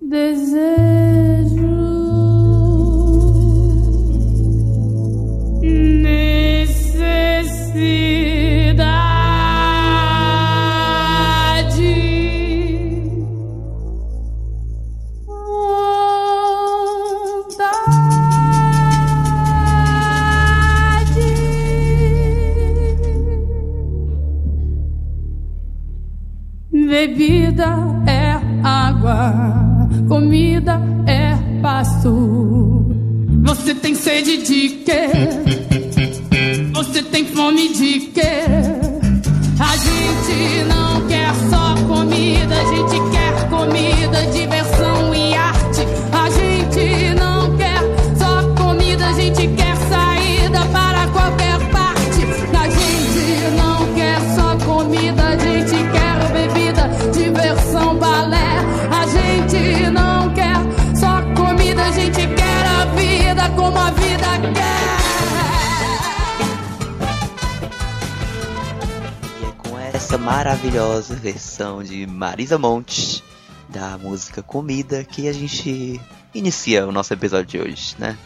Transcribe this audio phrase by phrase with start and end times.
[0.00, 1.13] This is
[72.14, 73.24] Marisa Monte
[73.68, 76.00] da música Comida que a gente
[76.32, 78.16] inicia o nosso episódio de hoje, né?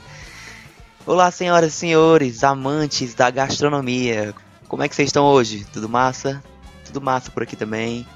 [1.07, 4.35] Olá, senhoras e senhores, amantes da gastronomia.
[4.69, 5.67] Como é que vocês estão hoje?
[5.73, 6.43] Tudo massa?
[6.85, 8.07] Tudo massa por aqui também.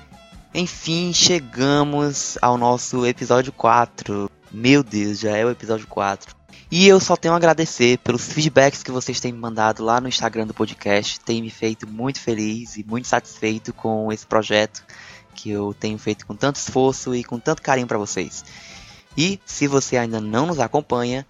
[0.55, 4.31] Enfim, chegamos ao nosso episódio 4.
[4.53, 6.36] Meu Deus, já é o episódio 4.
[6.70, 10.09] E eu só tenho a agradecer pelos feedbacks que vocês têm me mandado lá no
[10.09, 11.19] Instagram do podcast.
[11.20, 14.84] Tem me feito muito feliz e muito satisfeito com esse projeto
[15.34, 18.44] que eu tenho feito com tanto esforço e com tanto carinho para vocês.
[19.16, 21.27] E se você ainda não nos acompanha,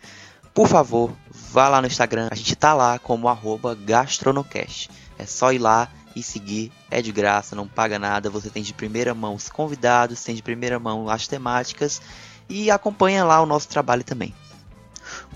[0.55, 2.29] por favor, vá lá no Instagram.
[2.31, 3.29] A gente tá lá como
[3.85, 4.91] gastronocast.
[5.19, 6.71] É só ir lá e seguir.
[6.91, 8.31] É de graça, não paga nada.
[8.31, 12.03] Você tem de primeira mão os convidados, tem de primeira mão as temáticas
[12.49, 14.35] e acompanha lá o nosso trabalho também.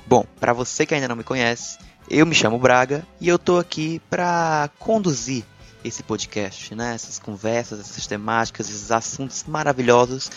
[0.06, 3.58] Bom, para você que ainda não me conhece, eu me chamo Braga e eu tô
[3.58, 5.44] aqui para conduzir
[5.86, 6.94] esse podcast, né?
[6.94, 10.30] Essas conversas, essas temáticas, esses assuntos maravilhosos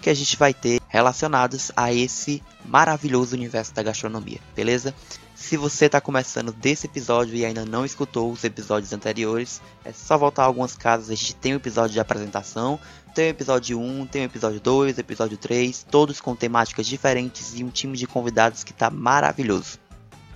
[0.00, 4.94] que a gente vai ter relacionados a esse maravilhoso universo da gastronomia, beleza?
[5.34, 10.18] Se você está começando desse episódio e ainda não escutou os episódios anteriores, é só
[10.18, 11.10] voltar algumas casas.
[11.10, 12.78] A gente tem um episódio de apresentação,
[13.14, 17.62] tem o episódio 1, tem o episódio 2, episódio 3, todos com temáticas diferentes e
[17.62, 19.78] um time de convidados que está maravilhoso.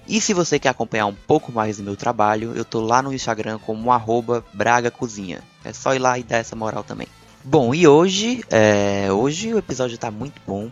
[0.07, 3.13] E se você quer acompanhar um pouco mais do meu trabalho, eu tô lá no
[3.13, 5.43] Instagram como arroba Braga Cozinha.
[5.65, 7.07] É só ir lá e dar essa moral também.
[7.45, 10.71] Bom, e hoje, é, hoje o episódio tá muito bom,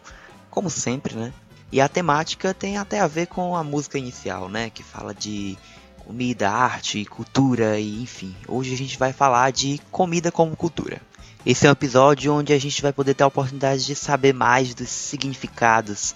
[0.51, 1.33] como sempre, né?
[1.73, 4.71] E a temática tem até a ver com a música inicial, né?
[4.71, 5.57] Que fala de
[6.05, 8.35] comida, arte, cultura e enfim.
[8.49, 11.01] Hoje a gente vai falar de comida como cultura.
[11.47, 14.75] Esse é um episódio onde a gente vai poder ter a oportunidade de saber mais
[14.75, 16.15] dos significados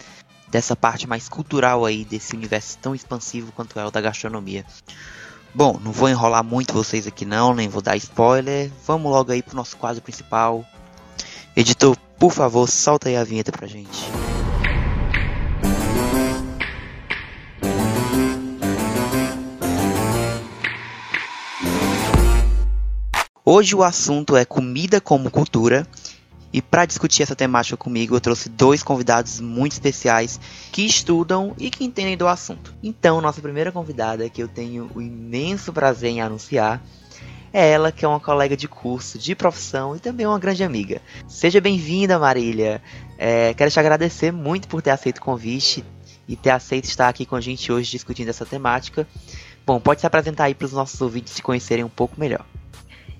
[0.54, 4.64] dessa parte mais cultural aí desse universo tão expansivo quanto é o da gastronomia.
[5.52, 8.70] Bom, não vou enrolar muito vocês aqui não, nem vou dar spoiler.
[8.86, 10.64] Vamos logo aí pro nosso quadro principal.
[11.56, 14.04] Editor, por favor, solta aí a vinheta pra gente.
[23.44, 25.84] Hoje o assunto é comida como cultura.
[26.54, 30.38] E para discutir essa temática comigo, eu trouxe dois convidados muito especiais
[30.70, 32.72] que estudam e que entendem do assunto.
[32.80, 36.80] Então, nossa primeira convidada, que eu tenho o imenso prazer em anunciar,
[37.52, 41.02] é ela que é uma colega de curso, de profissão e também uma grande amiga.
[41.26, 42.80] Seja bem-vinda, Marília.
[43.18, 45.84] É, quero te agradecer muito por ter aceito o convite
[46.28, 49.08] e ter aceito estar aqui com a gente hoje discutindo essa temática.
[49.66, 52.46] Bom, pode se apresentar aí para os nossos ouvintes se conhecerem um pouco melhor.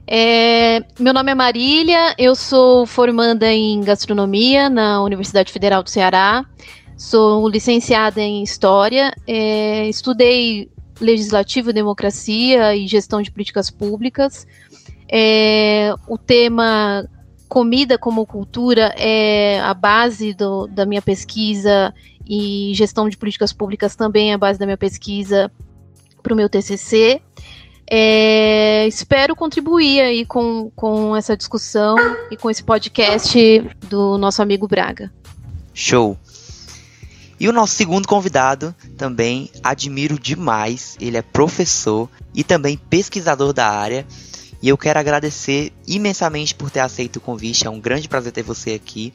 [0.06, 6.44] É, meu nome é Marília, eu sou formanda em gastronomia na Universidade Federal do Ceará,
[6.96, 10.70] sou licenciada em História, é, estudei
[11.00, 14.46] Legislativo, Democracia e Gestão de Políticas Públicas.
[15.10, 17.08] É, o tema
[17.48, 21.94] comida como cultura é a base do, da minha pesquisa
[22.26, 25.50] e gestão de políticas públicas também é a base da minha pesquisa
[26.22, 27.20] para o meu TCC.
[27.96, 31.94] É, espero contribuir aí com, com essa discussão
[32.28, 33.38] e com esse podcast
[33.88, 35.12] do nosso amigo Braga.
[35.72, 36.18] Show!
[37.38, 40.96] E o nosso segundo convidado também admiro demais.
[41.00, 44.04] Ele é professor e também pesquisador da área.
[44.60, 47.64] E eu quero agradecer imensamente por ter aceito o convite.
[47.64, 49.14] É um grande prazer ter você aqui.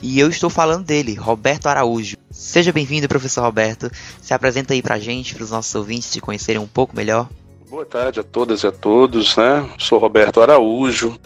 [0.00, 2.16] E eu estou falando dele, Roberto Araújo.
[2.30, 3.90] Seja bem-vindo, professor Roberto.
[4.20, 7.28] Se apresenta aí pra gente, para os nossos ouvintes te conhecerem um pouco melhor.
[7.72, 9.66] Boa tarde a todas e a todos, né?
[9.78, 11.18] Sou Roberto Araújo,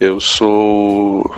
[0.00, 1.36] eu sou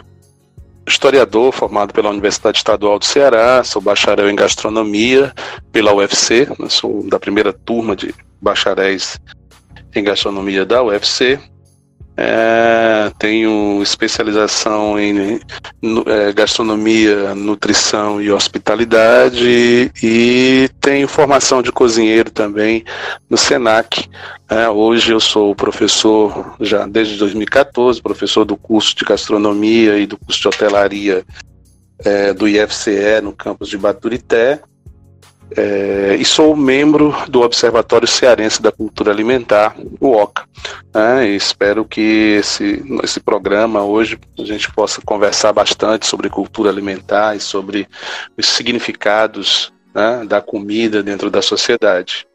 [0.88, 5.30] historiador formado pela Universidade Estadual do Ceará, sou bacharel em gastronomia
[5.70, 9.20] pela UFC, sou da primeira turma de bacharéis
[9.94, 11.38] em gastronomia da UFC.
[12.18, 15.38] É, tenho especialização em
[16.06, 22.84] é, gastronomia, nutrição e hospitalidade e tenho formação de cozinheiro também
[23.28, 24.08] no Senac.
[24.48, 30.16] É, hoje eu sou professor já desde 2014, professor do curso de gastronomia e do
[30.16, 31.22] curso de hotelaria
[32.02, 34.62] é, do IFCE no campus de Baturité
[35.54, 40.48] é, e sou membro do Observatório Cearense da Cultura Alimentar, o OCA.
[40.94, 47.37] Né, espero que esse, esse programa hoje a gente possa conversar bastante sobre cultura alimentar
[47.37, 47.88] e sobre
[48.37, 52.26] os significados né, da comida dentro da sociedade.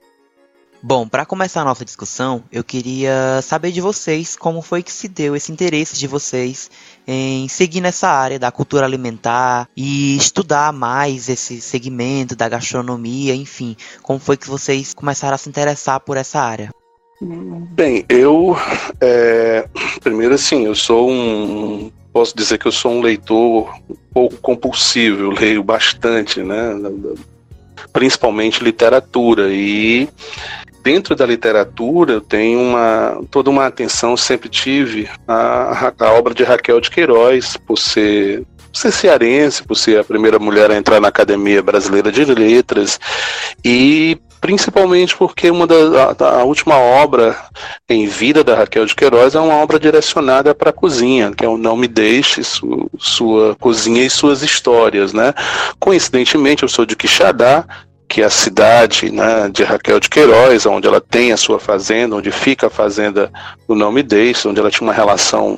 [0.83, 5.07] Bom, para começar a nossa discussão, eu queria saber de vocês como foi que se
[5.07, 6.71] deu esse interesse de vocês
[7.07, 13.75] em seguir nessa área da cultura alimentar e estudar mais esse segmento da gastronomia, enfim,
[14.01, 16.71] como foi que vocês começaram a se interessar por essa área?
[17.21, 18.57] Bem, eu
[18.99, 19.67] é,
[20.01, 25.21] primeiro assim, eu sou um posso dizer que eu sou um leitor um pouco compulsivo,
[25.21, 26.71] eu leio bastante, né?
[27.93, 30.09] Principalmente literatura e
[30.83, 36.81] dentro da literatura eu tenho uma toda uma atenção sempre tive a obra de Raquel
[36.81, 41.09] de Queiroz por ser por ser cearense, por ser a primeira mulher a entrar na
[41.09, 42.99] Academia Brasileira de Letras
[43.63, 47.37] e principalmente porque uma da, a, a última obra
[47.87, 51.47] em vida da Raquel de Queiroz é uma obra direcionada para a cozinha, que é
[51.47, 55.33] o Não Me Deixe, su, sua cozinha e suas histórias, né?
[55.79, 57.65] Coincidentemente, eu sou de Quixadá,
[58.11, 62.29] que a cidade né, de Raquel de Queiroz, onde ela tem a sua fazenda, onde
[62.29, 63.31] fica a fazenda
[63.65, 65.57] do Nome Deixe, onde ela tinha uma relação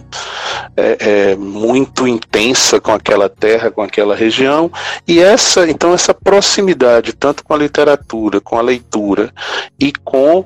[0.78, 4.72] é, é, muito intensa com aquela terra, com aquela região,
[5.08, 9.34] e essa, então, essa proximidade, tanto com a literatura, com a leitura
[9.80, 10.46] e com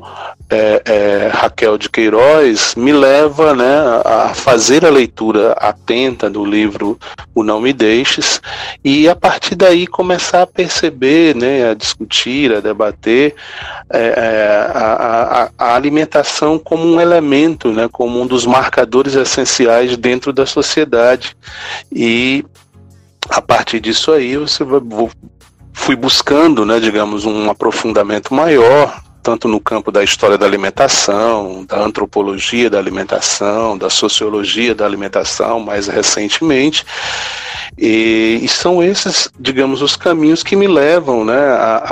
[0.50, 6.98] é, é Raquel de Queiroz, me leva né, a fazer a leitura atenta do livro
[7.36, 8.42] O Não Me Deixes,
[8.82, 13.36] e a partir daí começar a perceber, né, a discutir, a debater
[13.90, 19.98] é, é, a, a, a, alimentação como um elemento, né, como um dos marcadores essenciais
[19.98, 21.36] dentro da sociedade.
[21.92, 22.46] E
[23.30, 24.82] a partir disso aí você vai,
[25.74, 31.84] fui buscando, né, digamos, um aprofundamento maior tanto no campo da história da alimentação, da
[31.84, 36.86] antropologia da alimentação, da sociologia da alimentação, mais recentemente,
[37.78, 41.84] e, e, são esses, digamos, os caminhos que me levam né, a,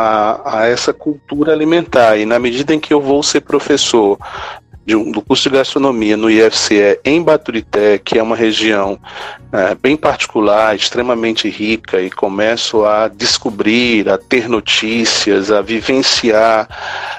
[0.46, 2.16] a, a, essa cultura alimentar.
[2.18, 4.18] E na medida em que eu vou ser professor
[4.86, 9.00] de um, do curso de gastronomia no IFCE em Baturité, que é uma região
[9.52, 16.68] é, bem particular, extremamente rica, e começo a descobrir, a ter notícias, a vivenciar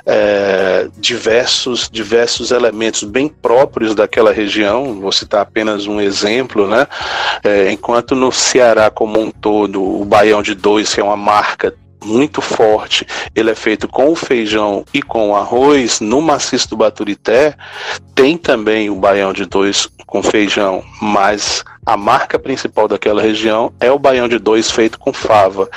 [0.06, 5.00] é, diversos, diversos elementos bem próprios daquela região.
[5.00, 6.86] Vou citar apenas um exemplo, né?
[7.42, 11.74] É, enquanto no Ceará como um todo, o Baião de Dois, que é uma marca
[12.04, 17.54] muito forte, ele é feito com feijão e com arroz, no maciço do Baturité,
[18.14, 23.90] tem também o baião de dois com feijão, mas a marca principal daquela região é
[23.90, 25.68] o baião de dois feito com fava.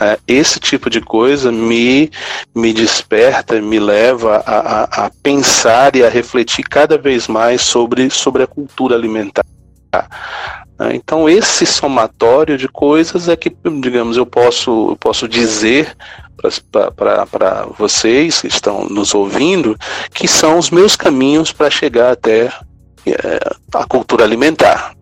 [0.00, 2.10] É, esse tipo de coisa me,
[2.54, 8.08] me desperta, me leva a, a, a pensar e a refletir cada vez mais sobre,
[8.10, 9.44] sobre a cultura alimentar.
[10.78, 10.94] Né?
[10.94, 15.96] Então, esse somatório de coisas é que, digamos, eu posso, eu posso dizer
[16.94, 19.76] para vocês que estão nos ouvindo
[20.14, 22.46] que são os meus caminhos para chegar até
[23.04, 23.40] é,
[23.74, 24.94] a cultura alimentar.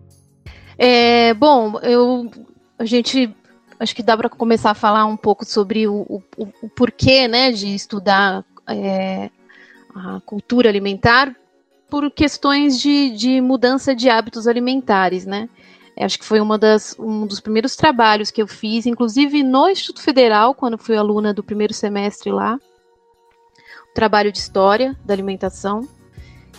[0.77, 2.29] É, bom, eu,
[2.79, 3.33] a gente
[3.79, 6.23] acho que dá para começar a falar um pouco sobre o, o,
[6.63, 9.29] o porquê né, de estudar é,
[9.95, 11.35] a cultura alimentar
[11.89, 15.47] por questões de, de mudança de hábitos alimentares, né?
[15.99, 20.01] Acho que foi uma das, um dos primeiros trabalhos que eu fiz, inclusive no Instituto
[20.01, 22.59] Federal, quando fui aluna do primeiro semestre lá.
[23.95, 25.87] trabalho de história da alimentação.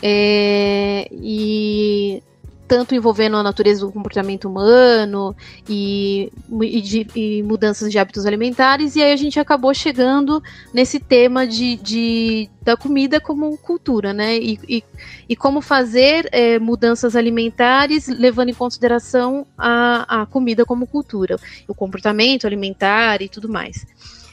[0.02, 2.22] É, e
[2.68, 5.34] tanto envolvendo a natureza do comportamento humano
[5.66, 11.00] e, e, de, e, mudanças de hábitos alimentares, e aí a gente acabou chegando nesse
[11.00, 14.36] tema de, de da comida como cultura, né?
[14.36, 14.84] E, e,
[15.30, 21.74] e como fazer é, mudanças alimentares levando em consideração a, a comida como cultura, o
[21.74, 23.86] comportamento alimentar e tudo mais.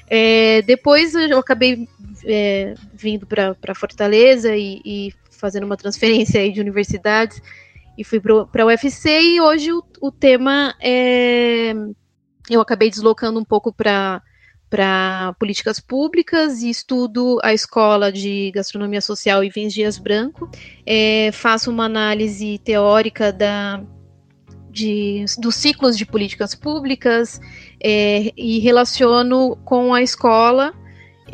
[0.08, 1.88] É, depois eu acabei
[2.26, 7.42] é, vindo para Fortaleza e, e, fazendo uma transferência de universidades
[7.98, 11.74] e fui para a UFC e hoje o, o tema é
[12.50, 14.22] eu acabei deslocando um pouco para
[14.70, 20.50] para políticas públicas e estudo a escola de gastronomia social em Vins Dias Branco.
[20.86, 23.82] É, faço uma análise teórica da,
[24.70, 27.40] de, dos ciclos de políticas públicas
[27.82, 30.74] é, e relaciono com a escola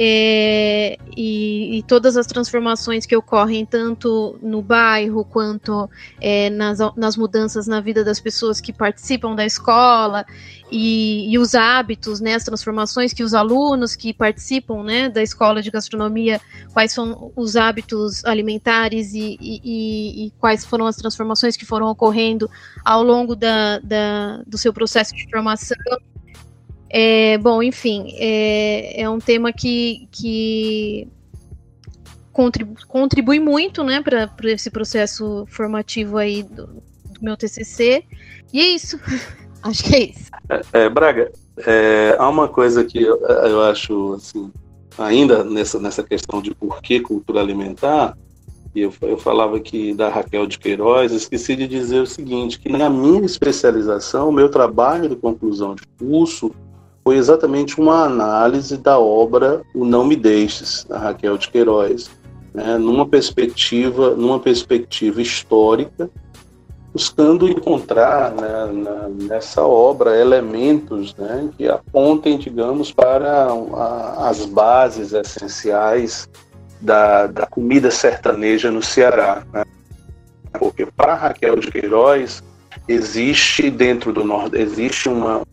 [0.03, 5.87] é, e, e, todas as transformações que ocorrem tanto no bairro quanto
[6.19, 10.25] é, nas, nas mudanças na vida das pessoas que participam da escola
[10.71, 15.61] e, e, os hábitos, né, as transformações que os alunos que participam né, da escola
[15.61, 16.41] de gastronomia,
[16.73, 22.49] quais são os hábitos alimentares e, e, e quais foram as transformações que foram ocorrendo
[22.83, 25.77] ao longo da, da, do seu processo de formação.
[26.93, 31.07] É, bom, enfim, é, é um tema que, que
[32.33, 36.81] contribui, contribui muito né, para esse processo formativo aí do, do,
[37.21, 38.03] meu TCC.
[38.51, 38.99] E é isso.
[39.63, 40.29] acho que é isso.
[40.49, 41.31] É, é Braga,
[41.65, 44.51] é, há uma coisa que eu, eu acho, assim,
[44.97, 48.17] ainda nessa, nessa questão de por que cultura alimentar,
[48.75, 52.89] eu, eu falava aqui da Raquel de Queiroz, esqueci de dizer o seguinte, que na
[52.89, 56.53] minha especialização, o meu trabalho de conclusão de curso
[57.03, 62.09] foi exatamente uma análise da obra O Não Me Deixes, da Raquel de Queiroz,
[62.53, 66.09] né, numa perspectiva, numa perspectiva histórica,
[66.93, 75.13] buscando encontrar né, na, nessa obra elementos né, que apontem, digamos, para a, as bases
[75.13, 76.29] essenciais
[76.81, 79.43] da, da, comida sertaneja no Ceará.
[79.53, 79.63] Né?
[80.59, 82.43] Porque para Raquel de Queiroz
[82.87, 85.43] existe dentro do Nordeste existe uma,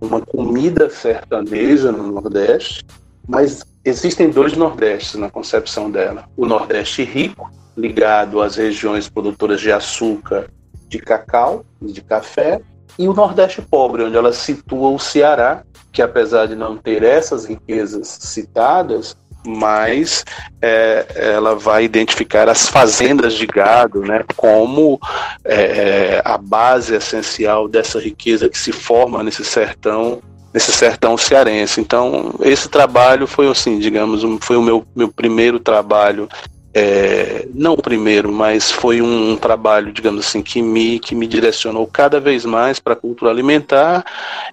[0.00, 2.84] uma comida sertaneja no Nordeste,
[3.28, 6.24] mas existem dois Nordestes na concepção dela.
[6.36, 10.50] O Nordeste rico, ligado às regiões produtoras de açúcar,
[10.88, 12.60] de cacau, de café,
[12.98, 17.44] e o Nordeste pobre, onde ela situa o Ceará, que apesar de não ter essas
[17.44, 20.24] riquezas citadas, mas
[20.60, 24.98] é, ela vai identificar as fazendas de gado né, como
[25.44, 31.80] é, é, a base essencial dessa riqueza que se forma nesse sertão nesse sertão cearense.
[31.80, 36.28] Então esse trabalho foi assim, digamos, foi o meu, meu primeiro trabalho
[36.72, 41.26] é, não o primeiro, mas foi um, um, trabalho, digamos assim, que me, que me
[41.26, 44.04] direcionou cada vez mais para a cultura alimentar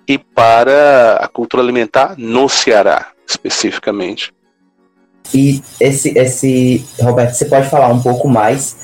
[0.07, 4.33] e para a cultura alimentar no Ceará, especificamente.
[5.33, 8.77] E esse, esse, Roberto, você pode falar um pouco mais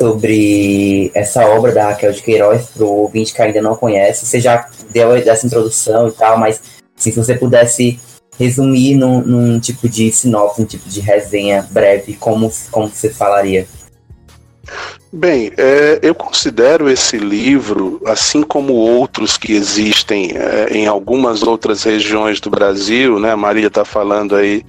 [0.00, 4.26] sobre essa obra da Raquel de Queiroz para o ouvinte que ainda não conhece?
[4.26, 6.60] Você já deu essa introdução e tal, mas
[6.96, 7.98] assim, se você pudesse
[8.38, 13.66] resumir num, num tipo de sinopse, num tipo de resenha breve, como, como você falaria?
[15.10, 21.82] Bem, é, eu considero esse livro, assim como outros que existem é, em algumas outras
[21.82, 23.32] regiões do Brasil, né?
[23.32, 24.62] A Maria está falando aí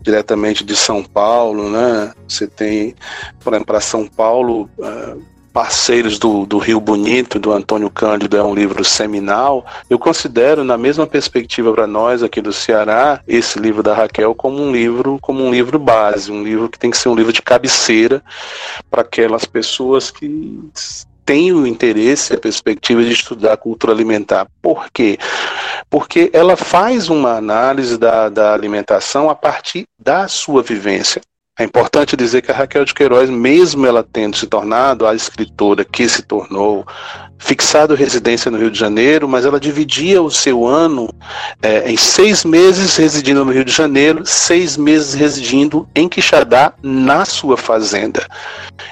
[0.00, 2.10] diretamente de São Paulo, né?
[2.26, 2.94] Você tem,
[3.66, 5.16] para São Paulo, é,
[5.52, 9.66] Parceiros do, do Rio Bonito, do Antônio Cândido, é um livro seminal.
[9.90, 14.62] Eu considero, na mesma perspectiva para nós aqui do Ceará, esse livro da Raquel como
[14.62, 17.42] um livro, como um livro base, um livro que tem que ser um livro de
[17.42, 18.22] cabeceira
[18.90, 20.58] para aquelas pessoas que
[21.24, 24.46] têm o interesse, a perspectiva de estudar cultura alimentar.
[24.60, 25.18] Por quê?
[25.88, 31.20] Porque ela faz uma análise da, da alimentação a partir da sua vivência.
[31.58, 35.84] É importante dizer que a Raquel de Queiroz, mesmo ela tendo se tornado a escritora
[35.84, 36.86] que se tornou,
[37.42, 41.12] fixado residência no Rio de Janeiro, mas ela dividia o seu ano
[41.60, 47.24] é, em seis meses residindo no Rio de Janeiro, seis meses residindo em Quixadá, na
[47.24, 48.26] sua fazenda.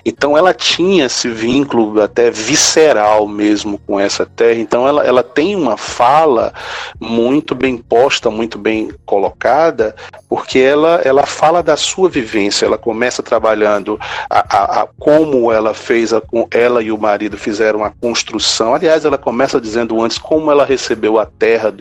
[0.05, 4.59] Então ela tinha esse vínculo até visceral mesmo com essa terra.
[4.59, 6.53] Então ela, ela tem uma fala
[6.99, 9.95] muito bem posta, muito bem colocada,
[10.29, 12.50] porque ela, ela fala da sua vivência.
[12.65, 17.85] Ela começa trabalhando a, a, a como ela fez, a, ela e o marido fizeram
[17.85, 18.75] a construção.
[18.75, 21.73] Aliás, ela começa dizendo antes como ela recebeu a terra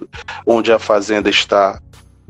[0.46, 1.80] onde a fazenda está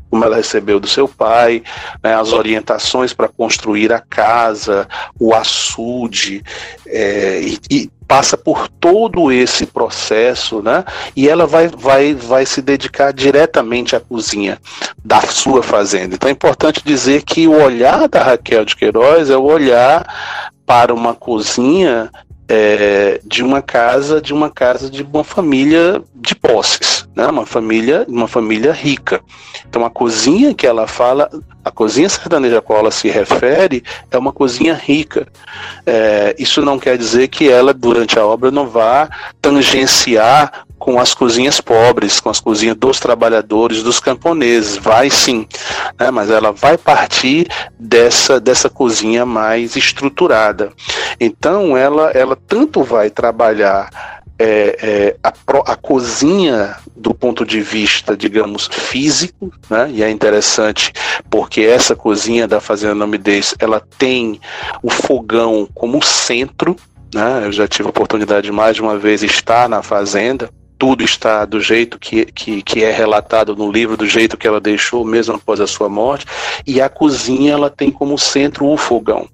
[0.09, 1.63] como ela recebeu do seu pai,
[2.03, 4.87] né, as orientações para construir a casa,
[5.19, 6.43] o açude,
[6.87, 10.83] é, e, e, passa por todo esse processo, né?
[11.15, 14.57] E ela vai, vai, vai se dedicar diretamente à cozinha
[15.05, 16.15] da sua fazenda.
[16.15, 20.91] Então é importante dizer que o olhar da Raquel de Queiroz é o olhar para
[20.91, 22.09] uma cozinha
[22.49, 27.27] é, de uma casa, de uma casa de uma família de posses, né?
[27.27, 29.21] Uma família, uma família rica.
[29.69, 31.29] Então a cozinha que ela fala,
[31.63, 35.27] a cozinha sertaneja a qual ela se refere é uma cozinha rica.
[35.85, 39.07] É, isso não quer dizer que ela durante a obra não vá
[39.39, 45.45] tangenciar com as cozinhas pobres, com as cozinhas dos trabalhadores, dos camponeses, vai sim,
[45.99, 46.09] né?
[46.09, 50.71] mas ela vai partir dessa, dessa cozinha mais estruturada.
[51.19, 53.89] Então ela, ela tanto vai trabalhar
[54.41, 55.33] é, é, a,
[55.73, 59.91] a, cozinha do ponto de vista, digamos, físico, né?
[59.91, 60.93] E é interessante
[61.29, 64.39] porque essa cozinha da Fazenda Namidez, ela tem
[64.81, 66.77] o fogão como centro,
[67.13, 67.41] né?
[67.43, 71.43] Eu já tive a oportunidade de mais de uma vez estar na fazenda tudo está
[71.43, 75.35] do jeito que, que, que, é relatado no livro, do jeito que ela deixou, mesmo
[75.35, 76.25] após a sua morte,
[76.65, 79.27] e a cozinha ela tem como centro o fogão.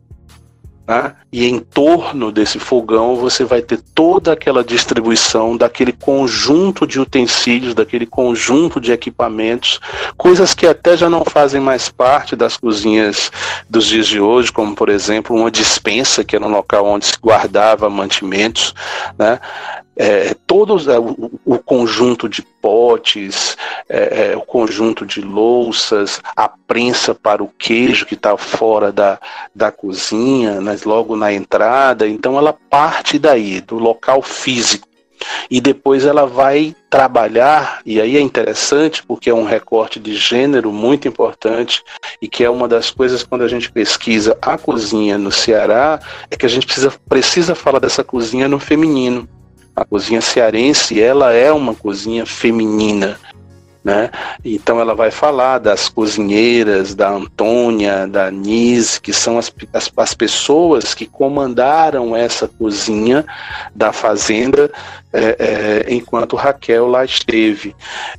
[0.87, 1.15] Né?
[1.35, 7.75] E em torno desse fogão você vai ter toda aquela distribuição daquele conjunto de utensílios,
[7.75, 9.81] daquele conjunto de equipamentos,
[10.15, 13.33] coisas que até já não fazem mais parte das cozinhas
[13.69, 17.17] dos dias de hoje, como por exemplo uma dispensa, que era um local onde se
[17.21, 18.73] guardava mantimentos,
[19.19, 19.37] né?
[19.95, 26.49] é, todos é, o, o, conjunto de potes, é, é, o conjunto de louças, a
[26.49, 29.17] prensa para o queijo que está fora da,
[29.53, 32.07] da cozinha, né, logo na entrada.
[32.07, 34.87] Então ela parte daí, do local físico.
[35.49, 40.71] E depois ela vai trabalhar, e aí é interessante porque é um recorte de gênero
[40.71, 41.83] muito importante
[42.21, 46.35] e que é uma das coisas quando a gente pesquisa a cozinha no Ceará, é
[46.35, 49.27] que a gente precisa, precisa falar dessa cozinha no feminino.
[49.75, 53.19] A cozinha cearense, ela é uma cozinha feminina,
[53.85, 54.09] né?
[54.43, 60.13] Então ela vai falar das cozinheiras, da Antônia, da Nise, que são as, as, as,
[60.15, 63.23] pessoas que comandaram essa cozinha
[63.75, 64.71] da fazenda
[65.13, 67.75] é, é, enquanto Raquel lá esteve.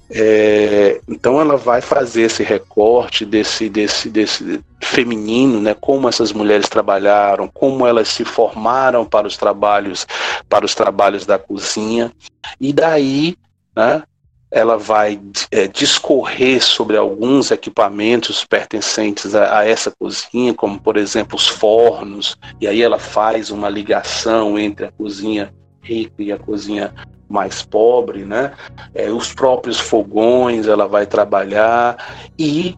[0.09, 6.69] É, então ela vai fazer esse recorte desse, desse, desse feminino, né, como essas mulheres
[6.69, 10.07] trabalharam, como elas se formaram para os trabalhos,
[10.49, 12.13] para os trabalhos da cozinha,
[12.61, 13.37] e daí,
[13.75, 14.05] né,
[14.51, 21.37] ela vai é, discorrer sobre alguns equipamentos pertencentes a, a, essa cozinha, como por exemplo
[21.37, 26.95] os fornos, e aí ela faz uma ligação entre a cozinha rica e a cozinha
[27.29, 28.53] mais pobre, né?
[28.95, 31.97] É, os próprios fogões ela vai trabalhar
[32.39, 32.77] e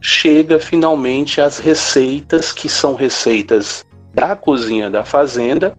[0.00, 3.84] chega finalmente às receitas que são receitas
[4.14, 5.76] da cozinha da fazenda,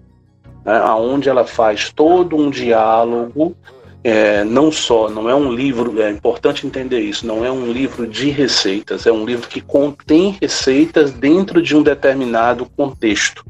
[0.64, 3.56] né, aonde ela faz todo um diálogo
[4.04, 8.06] é, não só, não é um livro, é importante entender isso, não é um livro
[8.06, 13.46] de receitas, é um livro que contém receitas dentro de um determinado contexto.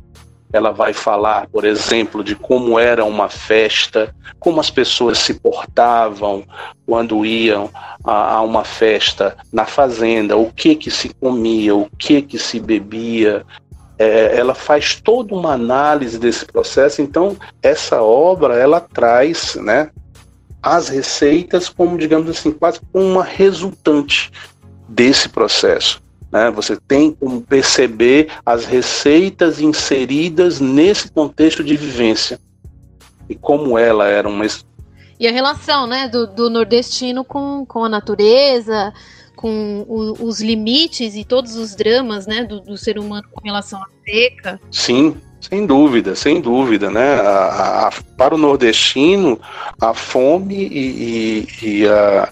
[0.52, 6.44] Ela vai falar, por exemplo, de como era uma festa, como as pessoas se portavam
[6.86, 7.72] quando iam
[8.04, 12.60] a, a uma festa na fazenda, o que que se comia, o que que se
[12.60, 13.44] bebia,
[13.98, 17.02] é, ela faz toda uma análise desse processo.
[17.02, 19.90] Então, essa obra ela traz, né,
[20.64, 24.32] as receitas como, digamos assim, quase como uma resultante
[24.88, 26.02] desse processo.
[26.32, 26.50] Né?
[26.52, 32.40] Você tem como perceber as receitas inseridas nesse contexto de vivência
[33.30, 34.46] e como ela era uma.
[35.20, 38.94] E a relação né, do, do nordestino com, com a natureza,
[39.36, 43.80] com o, os limites e todos os dramas né, do, do ser humano com relação
[43.82, 44.60] à seca.
[44.72, 45.18] Sim,
[45.50, 47.16] sem dúvida, sem dúvida, né?
[47.16, 49.40] A, a, para o nordestino,
[49.80, 52.30] a fome e, e, e a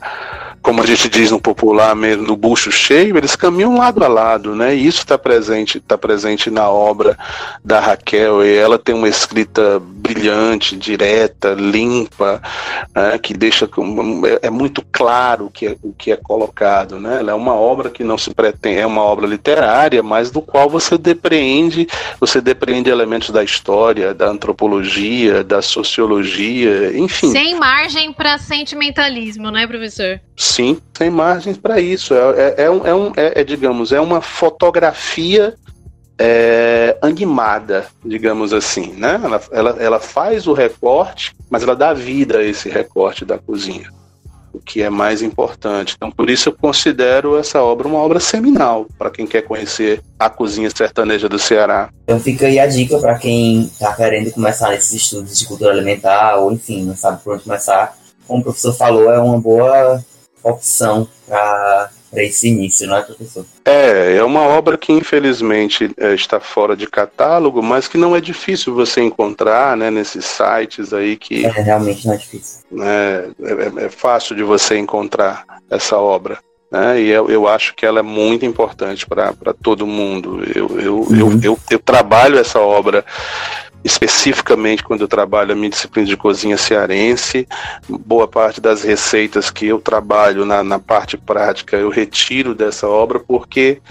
[0.62, 4.56] como a gente diz no popular mesmo, no bucho cheio, eles caminham lado a lado,
[4.56, 4.76] né?
[4.76, 7.18] E isso está presente, tá presente na obra
[7.66, 8.46] da Raquel.
[8.46, 12.42] E ela tem uma escrita brilhante, direta, limpa,
[12.96, 13.18] né?
[13.18, 17.18] que deixa é, é muito claro o que é, o que é colocado, né?
[17.20, 20.70] Ela é uma obra que não se pretende, é uma obra literária, mas do qual
[20.70, 21.88] você depreende,
[22.20, 27.32] você depreende elementos da história, da antropologia, da sociologia, enfim.
[27.32, 30.22] Sem margem para sentimentalismo, né, professor?
[30.38, 32.14] Sim, sem margens para isso.
[32.14, 35.56] É, é, é, um, é, um, é, é, digamos, é uma fotografia
[36.20, 39.20] é, animada, digamos assim, né?
[39.24, 43.90] Ela, ela, ela faz o recorte, mas ela dá vida a esse recorte da cozinha,
[44.54, 45.96] o que é mais importante.
[45.96, 50.30] Então, por isso eu considero essa obra uma obra seminal para quem quer conhecer a
[50.30, 51.90] cozinha sertaneja do Ceará.
[52.04, 56.38] Então fica aí a dica para quem está querendo começar nesses estudos de cultura alimentar
[56.38, 57.98] ou enfim, não sabe por onde começar.
[58.28, 60.04] Como o professor falou, é uma boa
[60.44, 63.46] opção para esse início, não é, professor?
[63.64, 68.22] É, é uma obra que infelizmente é, está fora de catálogo, mas que não é
[68.22, 71.46] difícil você encontrar, né, nesses sites aí que...
[71.46, 72.62] É, realmente não é difícil.
[72.82, 76.40] É, é, é fácil de você encontrar essa obra.
[76.70, 80.42] Né, e eu, eu acho que ela é muito importante para todo mundo.
[80.56, 81.16] Eu, eu, uhum.
[81.18, 83.06] eu, eu, eu trabalho essa obra
[83.84, 87.48] especificamente quando eu trabalho a minha disciplina de cozinha cearense,
[87.90, 93.20] boa parte das receitas que eu trabalho na, na parte prática eu retiro dessa obra
[93.20, 93.82] porque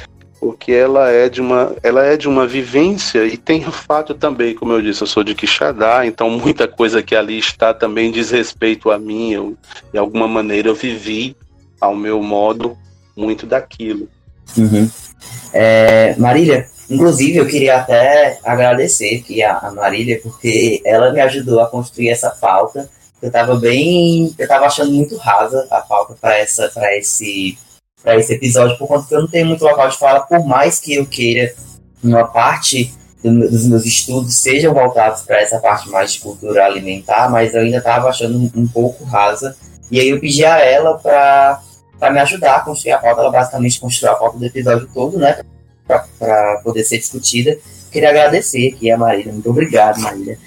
[0.40, 4.54] porque ela é de uma ela é de uma vivência e tem o fato também,
[4.54, 8.30] como eu disse, eu sou de Quixadá, então muita coisa que ali está também diz
[8.30, 9.56] respeito a mim, eu,
[9.92, 11.36] de alguma maneira eu vivi
[11.78, 12.76] ao meu modo
[13.14, 14.08] muito daquilo.
[14.56, 14.90] Uhum.
[15.52, 21.68] É, Marília, Inclusive, eu queria até agradecer aqui a, Marília, porque ela me ajudou a
[21.68, 22.90] construir essa pauta.
[23.22, 24.34] Eu estava bem.
[24.36, 27.56] Eu estava achando muito rasa a pauta para essa para esse
[28.02, 30.78] para esse episódio, por conta que eu não tenho muito local de fala, por mais
[30.78, 31.52] que eu queira
[32.02, 37.30] uma parte do, dos meus estudos sejam voltados para essa parte mais de cultura alimentar,
[37.30, 39.54] mas eu ainda estava achando um, pouco rasa.
[39.90, 43.20] E aí eu pedi a ela para me ajudar a construir a pauta.
[43.20, 45.40] Ela basicamente construiu a pauta do episódio todo, né?
[46.18, 47.58] Para poder ser discutida.
[47.90, 50.38] Queria agradecer aqui a Marília, muito obrigado, Marília.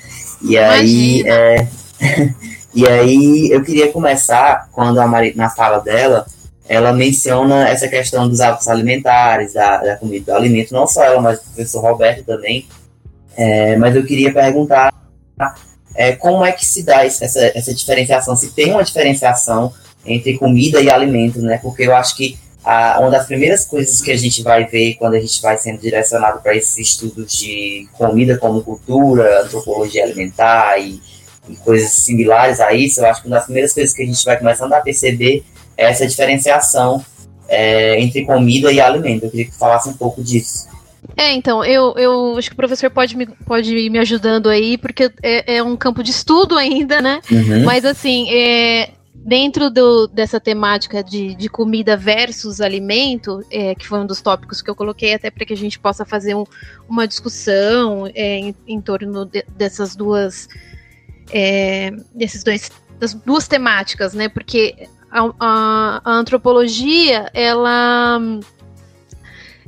[0.42, 1.68] E aí, é,
[2.74, 6.26] e aí eu queria começar quando a Marília, na fala dela,
[6.68, 11.22] ela menciona essa questão dos hábitos alimentares, da, da comida, do alimento, não só ela,
[11.22, 12.68] mas o professor Roberto também.
[13.36, 14.94] É, mas eu queria perguntar
[15.96, 19.74] é, como é que se dá essa, essa diferenciação, se tem uma diferenciação
[20.06, 21.60] entre comida e alimento, né?
[21.62, 25.16] Porque eu acho que a, uma das primeiras coisas que a gente vai ver quando
[25.16, 31.02] a gente vai sendo direcionado para esses estudos de comida como cultura, antropologia alimentar e,
[31.50, 34.24] e, coisas similares a isso, eu acho que uma das primeiras coisas que a gente
[34.24, 35.44] vai começando a perceber
[35.78, 37.04] é essa diferenciação
[37.50, 39.26] é, entre comida e alimento.
[39.26, 40.72] Eu queria que falasse um pouco disso.
[41.18, 44.78] É, então, eu, eu acho que o professor pode me, pode ir me ajudando aí,
[44.78, 47.20] porque é, é um campo de estudo ainda, né?
[47.30, 47.64] Uhum.
[47.66, 48.90] Mas, assim, é,
[49.24, 54.62] dentro do, dessa temática de, de comida versus alimento, é, que foi um dos tópicos
[54.62, 56.44] que eu coloquei até para que a gente possa fazer um,
[56.88, 60.50] uma discussão é, em, em, torno de, dessas duas
[61.32, 64.28] é, desses dois das duas temáticas, né?
[64.28, 68.20] Porque a, a, a antropologia ela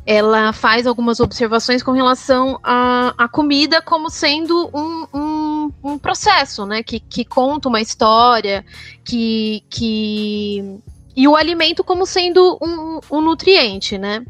[0.05, 6.83] ela faz algumas observações com relação à, comida como sendo um, um, um, processo, né?
[6.83, 8.63] Que, que conta uma história,
[9.03, 10.79] que, que
[11.15, 14.23] e o alimento como sendo um, um nutriente, né?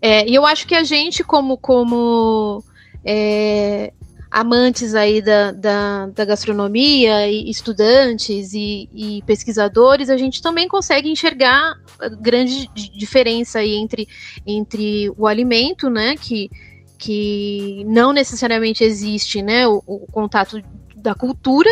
[0.00, 2.62] É, e eu acho que a gente como como
[3.04, 3.92] é,
[4.32, 11.10] amantes aí da, da, da gastronomia, e estudantes e, e, pesquisadores, a gente também consegue
[11.10, 14.08] enxergar a grande diferença aí entre,
[14.46, 16.50] entre o alimento, né, que,
[16.96, 20.62] que não necessariamente existe, né, o, o contato
[20.96, 21.70] da cultura,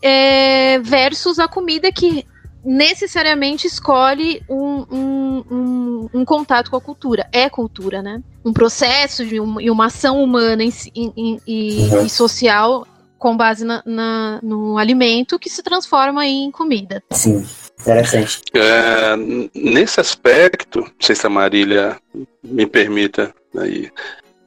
[0.00, 2.24] é, versus a comida que
[2.64, 7.28] necessariamente escolhe um, um, um, um, contato com a cultura.
[7.32, 8.22] É cultura, né?
[8.44, 12.06] Um processo de um, e uma ação humana em, em, em, uhum.
[12.06, 12.86] e social
[13.18, 17.02] com base na, na, no alimento que se transforma em comida.
[17.10, 17.44] Sim,
[17.80, 18.42] interessante.
[18.54, 19.16] É,
[19.54, 21.96] nesse aspecto, não sei se a Marília
[22.44, 23.90] me permita aí,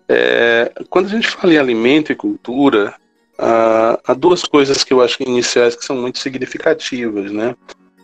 [0.08, 2.96] é, quando a gente fala em alimento e cultura,
[3.38, 7.56] há duas coisas que eu acho iniciais que são muito significativas, né?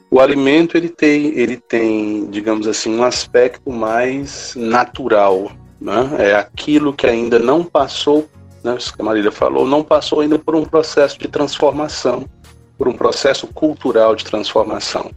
[0.10, 6.10] O alimento ele tem, ele tem, digamos assim, um aspecto mais natural, né?
[6.17, 8.28] É aquilo que ainda não passou,
[8.63, 12.26] né, isso que a Marília falou, não passou ainda por um processo de transformação,
[12.78, 15.12] por um processo cultural de transformação.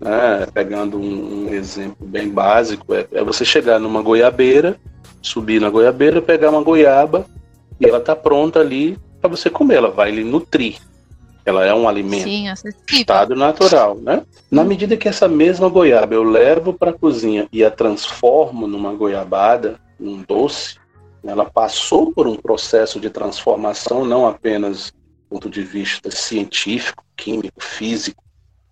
[0.00, 0.46] Né?
[0.52, 4.76] Pegando um, um exemplo bem básico, é, é você chegar numa goiabeira,
[5.22, 7.26] subir na goiabeira, pegar uma goiaba
[7.78, 10.78] e ela está pronta ali para você comer, ela vai lhe nutrir.
[11.44, 12.46] Ela é um alimento Sim,
[12.90, 14.22] estado natural, né?
[14.50, 18.92] Na medida que essa mesma goiaba eu levo para a cozinha e a transformo numa
[18.92, 20.76] goiabada, num doce,
[21.24, 27.62] ela passou por um processo de transformação não apenas do ponto de vista científico, químico,
[27.62, 28.22] físico,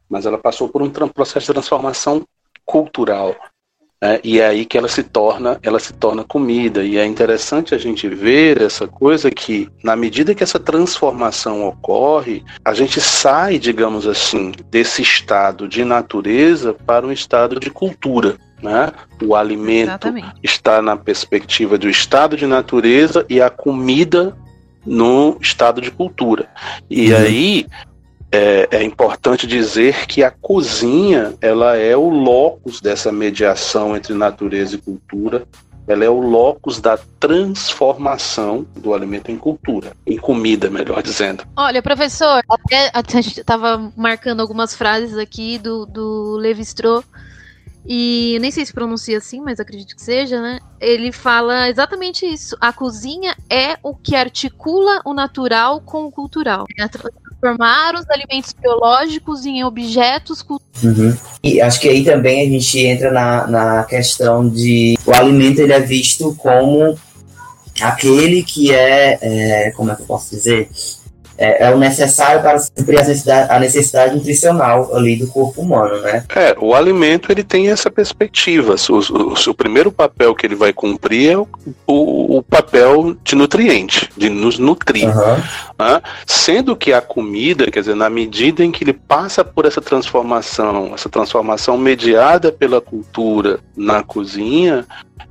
[0.09, 2.27] mas ela passou por um processo de transformação
[2.65, 3.37] cultural.
[4.01, 6.85] É, e é aí que ela se torna, ela se torna comida.
[6.85, 12.45] E é interessante a gente ver essa coisa que, na medida que essa transformação ocorre,
[12.65, 18.37] a gente sai, digamos assim, desse estado de natureza para um estado de cultura.
[18.63, 18.93] Né?
[19.23, 20.33] O alimento Exatamente.
[20.43, 24.37] está na perspectiva do estado de natureza e a comida
[24.87, 26.49] no estado de cultura.
[26.89, 27.19] E uhum.
[27.19, 27.67] aí
[28.31, 34.75] é, é, importante dizer que a cozinha ela é o locus dessa mediação entre natureza
[34.75, 35.47] e cultura.
[35.87, 41.45] Ela é o locus da transformação do alimento em cultura, em comida, melhor dizendo.
[41.57, 47.07] Olha, professor, até, a gente estava marcando algumas frases aqui do, do Levi Strauss
[47.87, 50.59] e nem sei se pronuncia assim, mas acredito que seja, né?
[50.79, 52.55] Ele fala exatamente isso.
[52.61, 56.67] A cozinha é o que articula o natural com o cultural.
[56.79, 56.83] É
[57.41, 60.45] transformar os alimentos biológicos em objetos.
[60.83, 61.17] Uhum.
[61.43, 65.73] E acho que aí também a gente entra na, na questão de o alimento ele
[65.73, 66.99] é visto como
[67.81, 70.69] aquele que é, é como é que eu posso dizer?
[71.39, 76.01] É, é, o necessário para suprir a necessidade, a necessidade nutricional ali do corpo humano,
[76.01, 76.25] né?
[76.35, 78.75] É, o alimento ele tem essa perspectiva.
[78.91, 81.49] O, o, o primeiro papel que ele vai cumprir é o,
[81.87, 85.09] o, o papel de nutriente, de nos nutrir.
[85.09, 85.37] Uhum.
[85.79, 86.03] Né?
[86.27, 90.91] Sendo que a comida, quer dizer, na medida em que ele passa por essa transformação,
[90.93, 94.85] essa transformação mediada pela cultura na cozinha,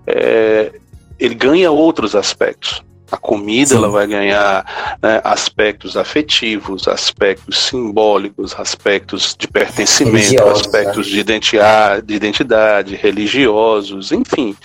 [0.05, 0.71] é,
[1.19, 2.81] ele ganha outros aspectos.
[3.11, 11.13] A comida ela vai ganhar né, aspectos afetivos, aspectos simbólicos, aspectos de pertencimento, aspectos né?
[11.13, 14.55] de, identidade, de identidade, religiosos, enfim.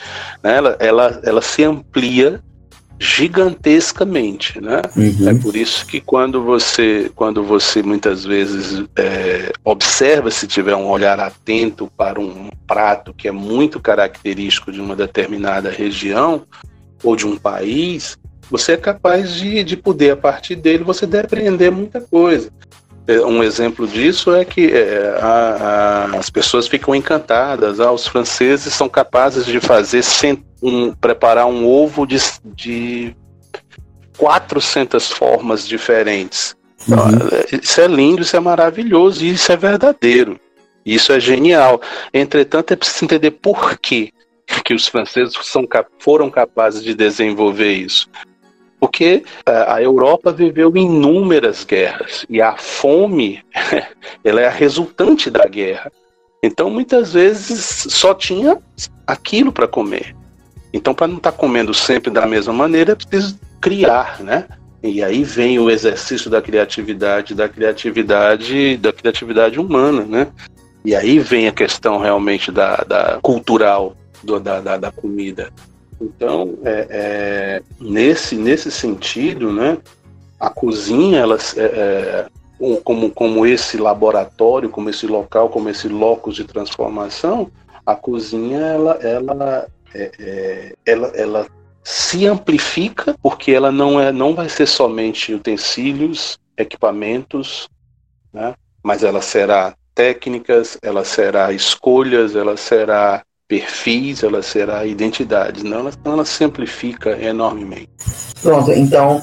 [0.42, 2.42] Né, ela, ela, ela se amplia
[3.02, 4.80] gigantescamente, né?
[4.96, 5.28] Uhum.
[5.28, 10.88] É por isso que quando você, quando você muitas vezes é, observa, se tiver um
[10.88, 16.44] olhar atento para um prato que é muito característico de uma determinada região
[17.02, 18.16] ou de um país,
[18.52, 22.50] você é capaz de, de poder, a partir dele, você depreender muita coisa.
[23.06, 27.80] É, um exemplo disso é que é, a, a, as pessoas ficam encantadas.
[27.80, 32.18] Ah, os franceses são capazes de fazer sem, um, preparar um ovo de,
[32.54, 33.16] de
[34.18, 36.54] 400 formas diferentes.
[36.86, 37.58] Uhum.
[37.62, 40.38] Isso é lindo, isso é maravilhoso, isso é verdadeiro.
[40.84, 41.80] Isso é genial.
[42.12, 44.12] Entretanto, é preciso entender por quê
[44.62, 45.66] que os franceses são,
[45.98, 48.06] foram capazes de desenvolver isso
[48.82, 53.40] porque é, a Europa viveu inúmeras guerras e a fome
[54.24, 55.92] ela é a resultante da guerra.
[56.42, 58.58] Então muitas vezes só tinha
[59.06, 60.16] aquilo para comer.
[60.72, 64.48] Então para não estar tá comendo sempre da mesma maneira é preciso criar, né?
[64.82, 70.26] E aí vem o exercício da criatividade, da criatividade, da criatividade humana, né?
[70.84, 75.52] E aí vem a questão realmente da, da cultural do, da, da, da comida.
[76.02, 79.78] Então, é, é, nesse, nesse sentido, né,
[80.38, 82.26] a cozinha, ela, é, é
[82.82, 87.50] como, como esse laboratório, como esse local, como esse locus de transformação,
[87.86, 91.46] a cozinha ela, ela, é, é, ela, ela
[91.84, 97.68] se amplifica porque ela não, é, não vai ser somente utensílios, equipamentos,
[98.32, 105.80] né, mas ela será técnicas, ela será escolhas, ela será perfis, ela será identidade, não
[105.80, 107.90] ela, ela simplifica enormemente.
[108.40, 109.22] Pronto, então,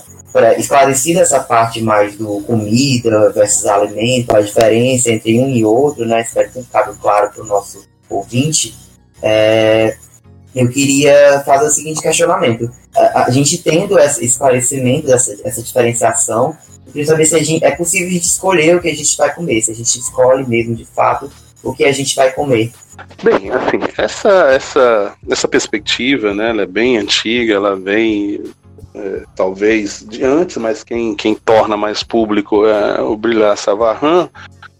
[0.55, 6.21] esclarecida essa parte mais do comida versus alimento, a diferença entre um e outro, né?
[6.21, 8.77] Espero que ficado claro para o nosso ouvinte.
[9.19, 9.97] É,
[10.55, 12.69] eu queria fazer o seguinte questionamento.
[12.95, 17.65] A, a gente tendo esse esclarecimento, essa, essa diferenciação, eu queria saber se a gente,
[17.65, 20.47] é possível a gente escolher o que a gente vai comer, se a gente escolhe
[20.47, 21.31] mesmo de fato
[21.63, 22.71] o que a gente vai comer.
[23.23, 28.43] Bem, assim, essa, essa, essa perspectiva, né, ela é bem antiga, ela vem
[28.95, 34.29] é, talvez de antes, mas quem, quem torna mais público é o Brilhar Savarran,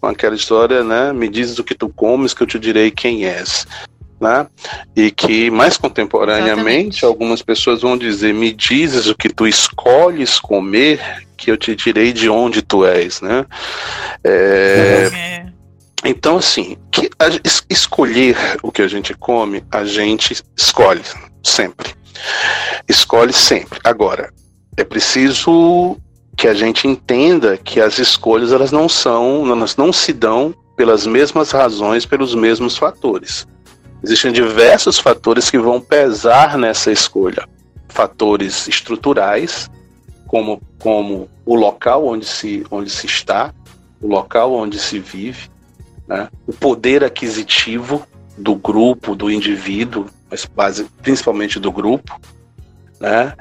[0.00, 3.26] com aquela história, né, me dizes o que tu comes que eu te direi quem
[3.26, 3.66] és.
[4.18, 4.46] Né?
[4.94, 7.04] E que mais contemporaneamente Exatamente.
[7.06, 11.00] algumas pessoas vão dizer: me dizes o que tu escolhes comer,
[11.38, 13.46] que eu te direi de onde tu és, né?
[14.22, 15.29] É.
[16.04, 17.26] Então, assim, que a,
[17.68, 21.02] escolher o que a gente come, a gente escolhe
[21.42, 21.94] sempre.
[22.88, 23.78] Escolhe sempre.
[23.84, 24.32] Agora,
[24.76, 25.98] é preciso
[26.36, 31.06] que a gente entenda que as escolhas elas não são, elas não se dão pelas
[31.06, 33.46] mesmas razões, pelos mesmos fatores.
[34.02, 37.46] Existem diversos fatores que vão pesar nessa escolha.
[37.88, 39.70] Fatores estruturais,
[40.26, 43.52] como, como o local onde se, onde se está,
[44.00, 45.50] o local onde se vive,
[46.10, 46.28] né?
[46.44, 48.04] o poder aquisitivo
[48.36, 52.20] do grupo, do indivíduo, mas base, principalmente do grupo,
[52.98, 53.32] né?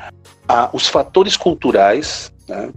[0.71, 2.69] os fatores culturais, né?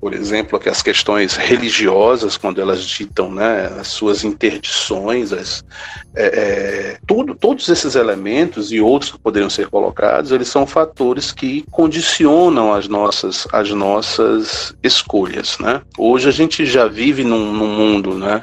[0.00, 5.62] por exemplo, as questões religiosas, quando elas ditam né, as suas interdições, as,
[6.16, 11.32] é, é, tudo, todos esses elementos e outros que poderiam ser colocados, eles são fatores
[11.32, 15.58] que condicionam as nossas, as nossas escolhas.
[15.58, 15.82] Né?
[15.98, 18.42] Hoje a gente já vive num, num mundo né,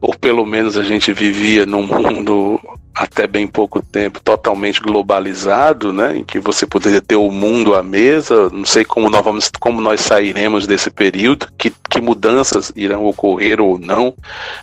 [0.00, 2.60] ou pelo menos a gente vivia num mundo
[2.94, 7.82] até bem pouco tempo totalmente globalizado, né, em que você poderia ter o mundo à
[7.82, 8.48] mesa.
[8.50, 13.60] Não sei como nós vamos, como nós sairemos desse período, que, que mudanças irão ocorrer
[13.60, 14.14] ou não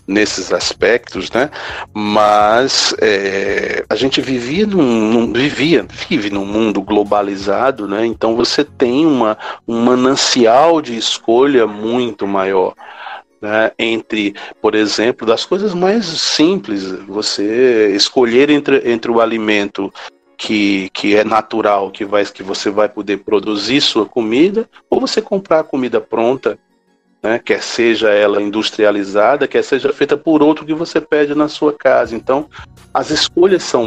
[0.07, 1.49] nesses aspectos, né?
[1.93, 8.05] Mas é, a gente vivia num, num, vivia, vive num mundo globalizado, né?
[8.05, 12.73] Então você tem uma um manancial de escolha muito maior
[13.41, 19.91] né, entre, por exemplo, das coisas mais simples, você escolher entre, entre o alimento
[20.37, 25.21] que, que é natural, que, vai, que você vai poder produzir sua comida, ou você
[25.21, 26.57] comprar a comida pronta,
[27.21, 31.71] né, quer seja ela industrializada, quer seja feita por outro que você pede na sua
[31.73, 32.15] casa.
[32.15, 32.49] Então,
[32.93, 33.85] as escolhas são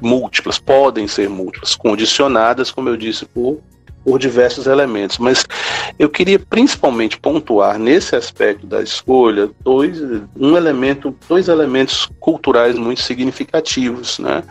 [0.00, 3.60] múltiplas, podem ser múltiplas, condicionadas, como eu disse, por
[4.04, 5.46] por diversos elementos, mas
[5.98, 10.00] eu queria principalmente pontuar nesse aspecto da escolha dois,
[10.36, 14.42] um elemento, dois elementos culturais muito significativos, né?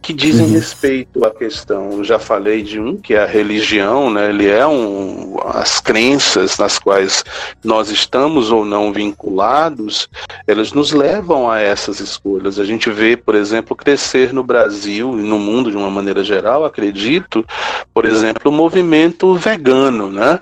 [0.00, 0.52] Que dizem uhum.
[0.52, 1.92] respeito à questão.
[1.92, 4.30] Eu já falei de um que é a religião, né?
[4.30, 7.24] Ele é um as crenças nas quais
[7.64, 10.08] nós estamos ou não vinculados,
[10.46, 12.58] elas nos levam a essas escolhas.
[12.58, 16.64] A gente vê, por exemplo, crescer no Brasil e no mundo de uma maneira geral,
[16.64, 17.44] acredito,
[17.92, 20.40] por exemplo, o movimento vegano, né?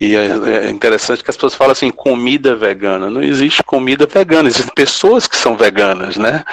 [0.00, 3.08] E é, é interessante que as pessoas falam assim, comida vegana.
[3.08, 6.44] Não existe comida vegana, existem pessoas que são veganas, né?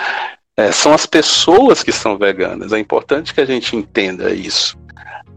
[0.59, 2.73] É, são as pessoas que são veganas.
[2.73, 4.77] É importante que a gente entenda isso.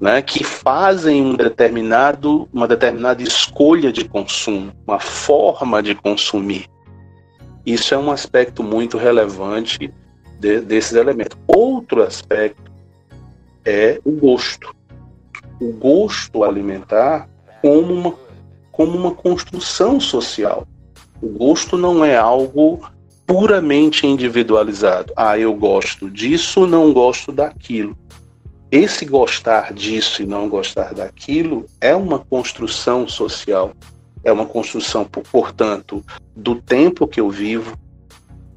[0.01, 6.67] Né, que fazem um determinado, uma determinada escolha de consumo, uma forma de consumir.
[7.65, 9.95] Isso é um aspecto muito relevante
[10.41, 11.39] de, desses elementos.
[11.47, 12.73] Outro aspecto
[13.65, 14.75] é o gosto.
[15.61, 17.29] O gosto alimentar
[17.61, 18.15] como uma,
[18.73, 20.67] como uma construção social.
[21.23, 22.81] O gosto não é algo
[23.27, 25.13] puramente individualizado.
[25.17, 27.97] Ah, eu gosto disso, não gosto daquilo.
[28.71, 33.73] Esse gostar disso e não gostar daquilo é uma construção social.
[34.25, 36.05] É uma construção, portanto,
[36.35, 37.77] do tempo que eu vivo,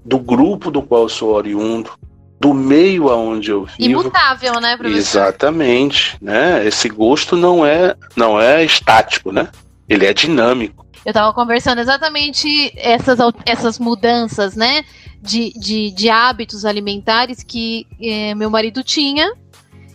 [0.06, 1.92] do grupo do qual sou oriundo,
[2.40, 4.02] do meio aonde eu vivo.
[4.02, 5.00] Imutável, né, professor?
[5.00, 6.66] Exatamente, né?
[6.66, 9.50] Esse gosto não é não é estático, né?
[9.90, 10.85] Ele é dinâmico.
[11.06, 14.84] Eu estava conversando exatamente essas, essas mudanças, né?
[15.22, 19.32] De, de, de hábitos alimentares que eh, meu marido tinha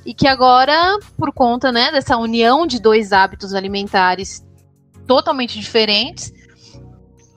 [0.04, 4.44] e que agora, por conta né, dessa união de dois hábitos alimentares
[5.06, 6.32] totalmente diferentes,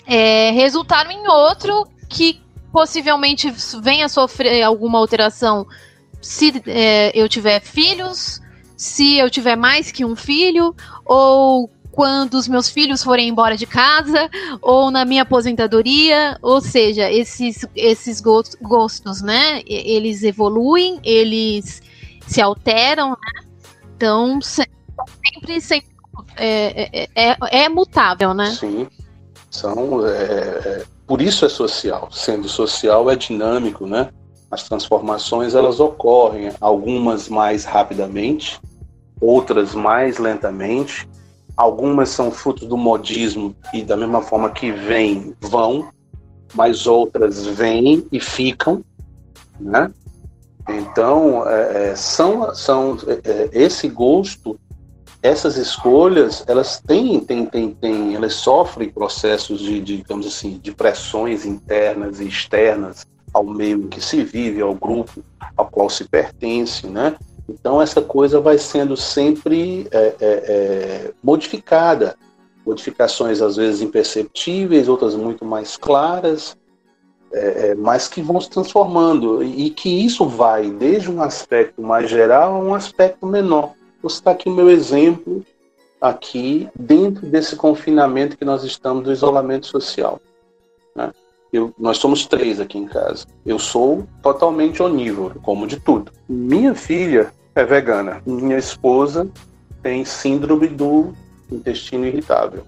[0.05, 5.67] é, resultaram em outro que possivelmente venha a sofrer alguma alteração
[6.21, 8.41] se é, eu tiver filhos,
[8.75, 13.67] se eu tiver mais que um filho, ou quando os meus filhos forem embora de
[13.67, 14.27] casa
[14.61, 19.61] ou na minha aposentadoria, ou seja, esses, esses gostos, né?
[19.67, 21.83] Eles evoluem, eles
[22.27, 23.43] se alteram, né?
[23.95, 25.87] Então, sempre, sempre
[26.35, 28.47] é, é, é, é mutável, né?
[28.59, 28.87] Sim,
[29.51, 32.09] são, é, é, por isso é social.
[32.11, 34.09] Sendo social é dinâmico, né?
[34.49, 38.59] As transformações elas ocorrem, algumas mais rapidamente,
[39.21, 41.07] outras mais lentamente,
[41.55, 45.89] Algumas são frutos do modismo e da mesma forma que vêm, vão,
[46.53, 48.83] mas outras vêm e ficam,
[49.59, 49.91] né?
[50.67, 54.59] Então, é, é são, são é, é, esse gosto,
[55.21, 60.71] essas escolhas, elas têm, têm, têm, têm elas sofrem processos de, de, digamos assim, de
[60.71, 65.23] pressões internas e externas ao meio em que se vive, ao grupo
[65.55, 67.15] ao qual se pertence, né?
[67.47, 72.15] Então essa coisa vai sendo sempre é, é, é, modificada,
[72.65, 76.57] modificações às vezes imperceptíveis, outras muito mais claras,
[77.33, 82.09] é, é, mas que vão se transformando e que isso vai desde um aspecto mais
[82.09, 83.73] geral a um aspecto menor.
[84.01, 85.43] Você está aqui o meu exemplo
[85.99, 90.19] aqui dentro desse confinamento que nós estamos do isolamento social.
[90.95, 91.11] Né?
[91.53, 93.27] Eu, nós somos três aqui em casa.
[93.45, 96.11] Eu sou totalmente onívoro, como de tudo.
[96.27, 98.23] Minha filha é vegana.
[98.25, 99.29] Minha esposa
[99.83, 101.13] tem síndrome do
[101.51, 102.63] intestino irritável.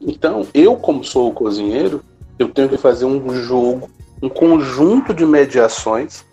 [0.00, 2.02] Então, eu, como sou o cozinheiro,
[2.38, 3.90] eu tenho que fazer um jogo,
[4.22, 6.24] um conjunto de mediações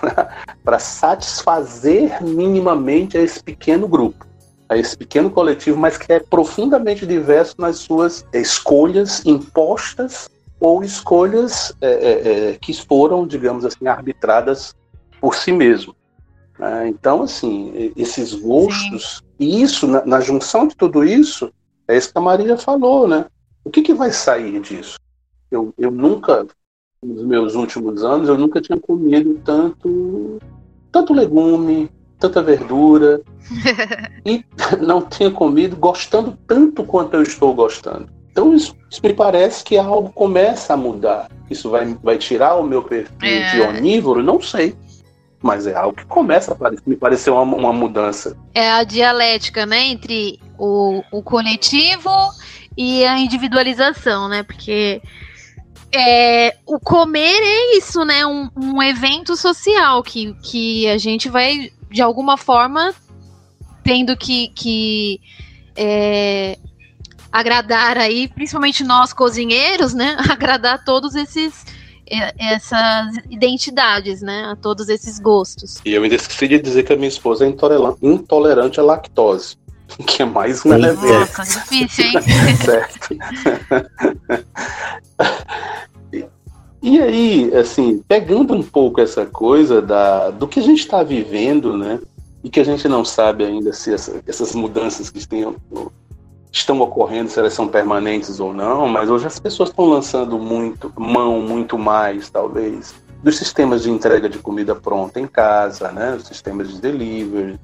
[0.62, 4.24] para satisfazer minimamente esse pequeno grupo.
[4.68, 10.30] a esse pequeno coletivo, mas que é profundamente diverso nas suas escolhas impostas
[10.60, 14.74] ou escolhas é, é, é que foram, digamos assim, arbitradas
[15.20, 15.94] por si mesmo.
[16.58, 16.88] Né?
[16.88, 19.24] Então, assim, esses gostos, Sim.
[19.38, 21.52] e isso, na, na, junção de tudo isso,
[21.86, 23.26] é isso que a Maria falou, né?
[23.64, 24.98] O que, que vai sair disso?
[25.50, 26.46] Eu, eu nunca,
[27.02, 30.38] nos meus últimos anos, eu nunca tinha comido tanto,
[30.90, 33.20] tanto legume, tanta verdura,
[34.26, 34.44] e
[34.84, 38.17] não tinha comido gostando tanto quanto eu estou gostando.
[38.38, 41.28] Então isso, isso, me parece que algo começa a mudar.
[41.50, 43.50] Isso vai, vai tirar o meu perfil é.
[43.50, 44.22] de onívoro?
[44.22, 44.76] Não sei.
[45.42, 48.36] Mas é algo que começa a parecer, me parecer uma, uma mudança.
[48.54, 52.10] É a dialética, né, entre o, o coletivo
[52.76, 54.44] e a individualização, né?
[54.44, 55.02] Porque
[55.92, 58.24] é, o comer é isso, né?
[58.24, 62.94] Um, um evento social que, que a gente vai, de alguma forma,
[63.82, 65.20] tendo que, que
[65.76, 66.56] é,
[67.38, 70.16] agradar aí, principalmente nós cozinheiros, né?
[70.28, 71.64] Agradar todos esses
[72.38, 74.46] essas identidades, né?
[74.50, 75.76] A todos esses gostos.
[75.84, 77.54] E eu ainda esqueci de dizer que a minha esposa é
[78.02, 79.56] intolerante à lactose.
[80.06, 81.06] Que é mais um elemento.
[81.06, 82.12] Nossa, difícil, hein?
[82.62, 83.08] certo.
[86.12, 86.26] e,
[86.82, 91.76] e aí, assim, pegando um pouco essa coisa da, do que a gente está vivendo,
[91.76, 92.00] né?
[92.44, 95.42] E que a gente não sabe ainda se essa, essas mudanças que tem,
[96.52, 100.92] estão ocorrendo, se elas são permanentes ou não, mas hoje as pessoas estão lançando muito
[100.96, 106.14] mão, muito mais, talvez, dos sistemas de entrega de comida pronta em casa, né?
[106.14, 107.58] Os sistemas de delivery.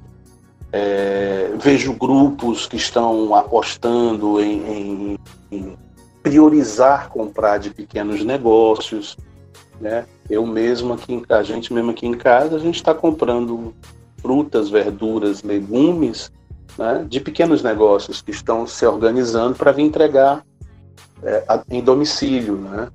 [0.72, 5.18] É, vejo grupos que estão apostando em, em,
[5.52, 5.76] em,
[6.20, 9.16] priorizar comprar de pequenos negócios,
[9.80, 10.04] né?
[10.28, 13.72] Eu mesmo aqui, a gente mesmo aqui em casa, a gente está comprando
[14.20, 16.32] frutas, verduras, legumes
[16.78, 20.44] né, de pequenos negócios que estão se organizando para vir entregar
[21.22, 22.56] é, em domicílio.
[22.56, 22.88] Né?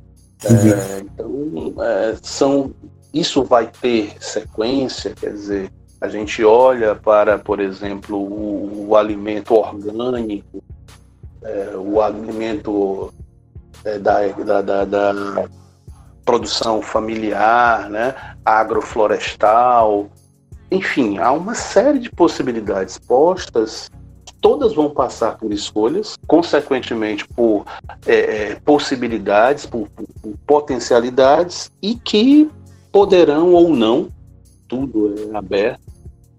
[0.43, 2.73] É, então, é, são,
[3.13, 9.53] isso vai ter sequência, quer dizer, a gente olha para, por exemplo, o, o alimento
[9.53, 10.63] orgânico,
[11.43, 13.13] é, o alimento
[13.83, 15.49] é, da, da, da, da,
[16.23, 18.13] produção familiar, né,
[18.45, 20.07] agroflorestal,
[20.71, 23.89] enfim, há uma série de possibilidades postas
[24.41, 27.65] todas vão passar por escolhas, consequentemente por
[28.05, 32.49] é, é, possibilidades, por, por, por, potencialidades e que
[32.91, 34.09] poderão ou não,
[34.67, 35.81] tudo é aberto,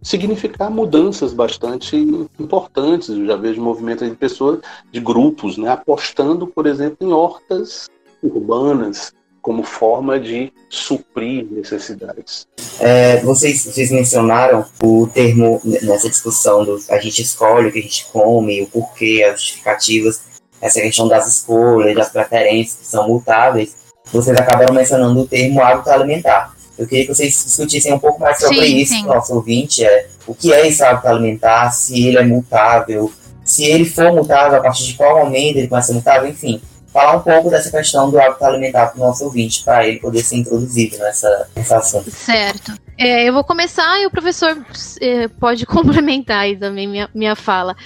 [0.03, 1.97] significar mudanças bastante
[2.39, 3.11] importantes.
[3.11, 4.61] Eu já vejo movimentos de pessoas,
[4.91, 7.89] de grupos, né, apostando, por exemplo, em hortas
[8.23, 12.47] urbanas, como forma de suprir necessidades.
[12.79, 17.83] É, vocês, vocês mencionaram o termo nessa discussão do a gente escolhe o que a
[17.83, 20.21] gente come, o porquê, as justificativas,
[20.61, 23.75] essa questão das escolhas, das preferências que são mutáveis.
[24.13, 26.55] Vocês acabaram mencionando o termo hábito alimentar.
[26.77, 29.05] Eu queria que vocês discutissem um pouco mais sobre sim, isso, sim.
[29.05, 33.13] nosso ouvinte, é, o que é esse hábito alimentar, se ele é mutável,
[33.45, 36.61] se ele for mutável, a partir de qual momento ele começa a ser mutável, enfim
[36.93, 40.23] falar um pouco dessa questão do hábito alimentar para o nosso ouvinte, para ele poder
[40.23, 42.11] ser introduzido nessa, nessa assunto.
[42.11, 42.73] Certo.
[42.99, 44.57] É, eu vou começar e o professor
[45.01, 47.77] é, pode complementar aí também minha, minha fala.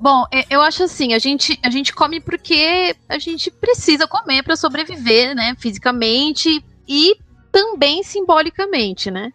[0.00, 4.42] Bom, é, eu acho assim, a gente, a gente come porque a gente precisa comer
[4.42, 7.16] para sobreviver, né, fisicamente e
[7.52, 9.30] também simbolicamente, né?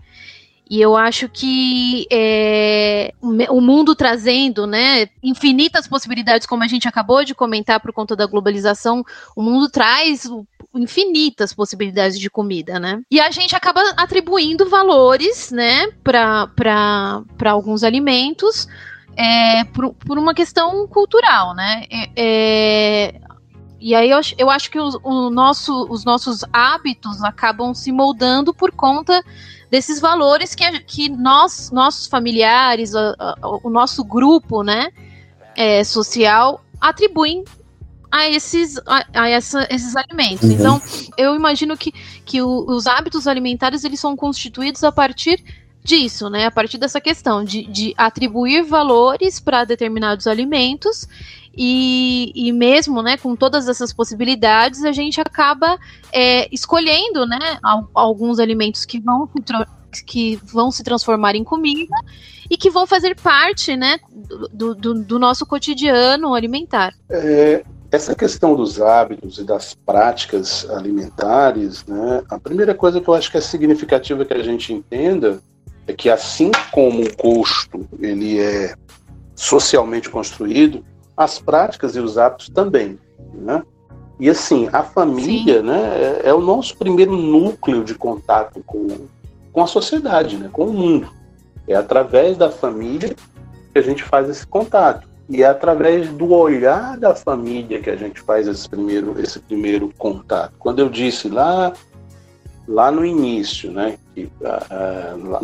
[0.70, 7.24] E eu acho que é, o mundo trazendo né, infinitas possibilidades, como a gente acabou
[7.24, 9.04] de comentar por conta da globalização,
[9.36, 10.30] o mundo traz
[10.76, 13.02] infinitas possibilidades de comida, né?
[13.10, 18.68] E a gente acaba atribuindo valores, né, para alguns alimentos
[19.18, 21.86] é, por, por, uma questão cultural, né?
[21.90, 23.22] É, é
[23.82, 28.54] e aí eu, eu acho que o, o nosso, os nossos hábitos acabam se moldando
[28.54, 29.24] por conta
[29.70, 34.90] desses valores que, que nós, nossos familiares, a, a, o nosso grupo, né,
[35.56, 37.44] é, social, atribuem
[38.12, 40.44] a esses, a, a essa, esses alimentos.
[40.50, 40.56] Uhum.
[40.56, 40.82] Então,
[41.18, 41.92] eu imagino que,
[42.26, 45.44] que o, os hábitos alimentares eles são constituídos a partir
[45.84, 46.46] disso, né?
[46.46, 51.08] A partir dessa questão de, de atribuir valores para determinados alimentos
[51.56, 55.78] e, e mesmo, né, com todas essas possibilidades, a gente acaba
[56.12, 57.60] é, escolhendo, né,
[57.94, 59.30] alguns alimentos que vão
[60.06, 61.96] que vão se transformar em comida
[62.48, 64.00] e que vão fazer parte, né,
[64.54, 66.94] do, do, do nosso cotidiano alimentar.
[67.10, 73.14] É, essa questão dos hábitos e das práticas alimentares, né, a primeira coisa que eu
[73.14, 75.40] acho que é significativa que a gente entenda
[75.88, 78.76] é que assim como o custo ele é
[79.36, 80.86] socialmente construído,
[81.20, 82.98] as práticas e os hábitos também,
[83.34, 83.62] né?
[84.18, 85.68] E assim, a família, Sim.
[85.68, 88.88] né, é, é, o nosso primeiro núcleo de contato com,
[89.52, 91.10] com a sociedade, né, com o mundo.
[91.68, 93.14] É através da família
[93.74, 95.10] que a gente faz esse contato.
[95.30, 99.94] E é através do olhar da família que a gente faz esse primeiro, esse primeiro
[99.98, 100.54] contato.
[100.58, 101.74] Quando eu disse lá,
[102.66, 104.30] lá no início, né, que,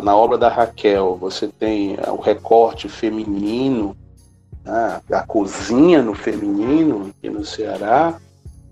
[0.02, 3.94] na obra da Raquel, você tem o recorte feminino,
[4.66, 8.18] né, cozinha no feminino, aqui no Ceará,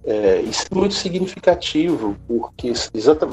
[0.04, 2.72] é, isso é muito significativo, porque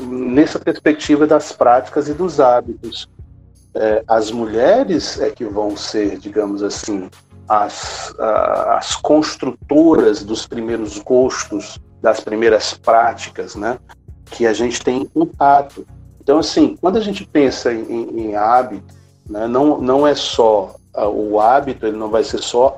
[0.07, 3.09] nessa perspectiva das práticas e dos hábitos,
[3.73, 7.09] é, as mulheres é que vão ser, digamos assim,
[7.47, 13.77] as, as construtoras dos primeiros gostos, das primeiras práticas, né,
[14.25, 15.85] que a gente tem contato.
[16.21, 18.93] Então, assim, quando a gente pensa em, em hábito,
[19.29, 22.77] né, não, não é só o hábito, ele não vai ser só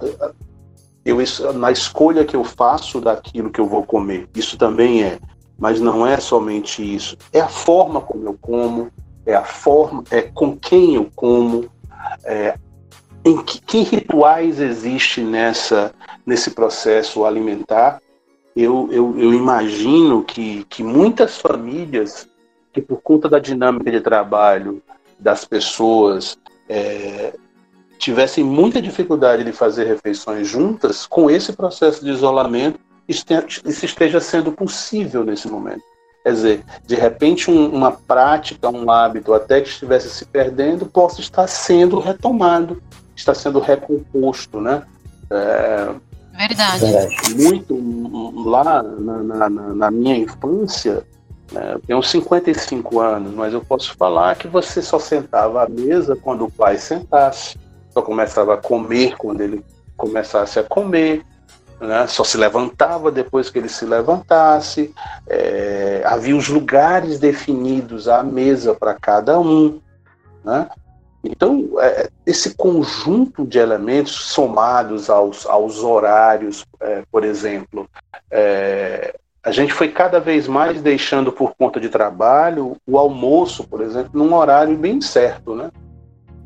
[1.05, 1.17] eu,
[1.53, 4.29] na escolha que eu faço daquilo que eu vou comer.
[4.35, 5.19] Isso também é,
[5.57, 7.17] mas não é somente isso.
[7.31, 8.89] É a forma como eu como,
[9.25, 11.69] é a forma, é com quem eu como,
[12.23, 12.57] é,
[13.25, 15.93] em que, que rituais existe nessa
[16.25, 18.01] nesse processo alimentar.
[18.55, 22.29] Eu, eu, eu imagino que, que muitas famílias
[22.71, 24.81] que por conta da dinâmica de trabalho
[25.19, 26.37] das pessoas
[26.69, 27.33] é,
[28.03, 34.51] tivessem muita dificuldade de fazer refeições juntas, com esse processo de isolamento, isso esteja sendo
[34.51, 35.81] possível nesse momento.
[36.23, 41.21] Quer dizer, de repente um, uma prática, um hábito até que estivesse se perdendo, possa
[41.21, 42.81] estar sendo retomado,
[43.15, 44.83] está sendo recomposto, né?
[45.29, 45.89] É,
[46.33, 46.85] Verdade.
[47.35, 51.05] Muito lá na, na, na minha infância,
[51.51, 56.15] né, eu tenho 55 anos, mas eu posso falar que você só sentava à mesa
[56.15, 57.57] quando o pai sentasse,
[57.93, 59.63] só começava a comer quando ele
[59.95, 61.23] começasse a comer,
[61.79, 62.07] né?
[62.07, 64.93] só se levantava depois que ele se levantasse,
[65.27, 69.79] é, havia os lugares definidos à mesa para cada um.
[70.43, 70.67] Né?
[71.23, 77.87] Então, é, esse conjunto de elementos somados aos, aos horários, é, por exemplo,
[78.29, 83.81] é, a gente foi cada vez mais deixando por conta de trabalho o almoço, por
[83.81, 85.69] exemplo, num horário bem certo, né?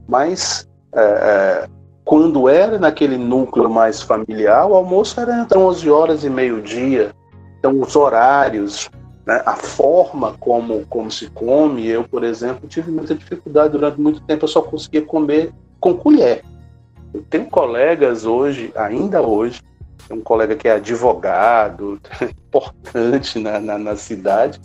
[0.07, 1.67] Mas é, é,
[2.03, 7.11] quando era naquele núcleo mais familiar, o almoço era entre 11 horas e meio-dia.
[7.59, 8.89] Então, os horários,
[9.25, 14.21] né, a forma como, como se come, eu, por exemplo, tive muita dificuldade durante muito
[14.21, 16.43] tempo, eu só conseguia comer com colher.
[17.13, 19.61] Eu tenho colegas hoje, ainda hoje,
[20.09, 24.61] um colega que é advogado, importante na, na, na cidade,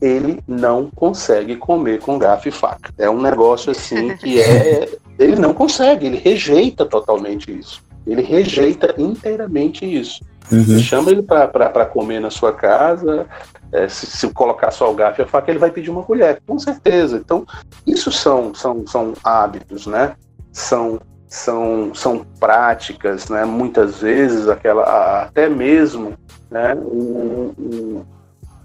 [0.00, 2.92] ele não consegue comer com garfo e faca.
[2.98, 4.88] É um negócio assim que é.
[5.18, 7.82] Ele não consegue, ele rejeita totalmente isso.
[8.06, 10.22] Ele rejeita inteiramente isso.
[10.52, 10.78] Uhum.
[10.78, 13.26] Chama ele para comer na sua casa,
[13.72, 16.40] é, se, se, colocar só o garfo e a faca, ele vai pedir uma colher,
[16.46, 17.16] com certeza.
[17.16, 17.46] Então,
[17.86, 20.14] isso são, são, são hábitos, né?
[20.52, 23.44] São, são, são práticas, né?
[23.46, 26.12] Muitas vezes, aquela, até mesmo
[26.54, 26.74] né?
[26.76, 28.04] um,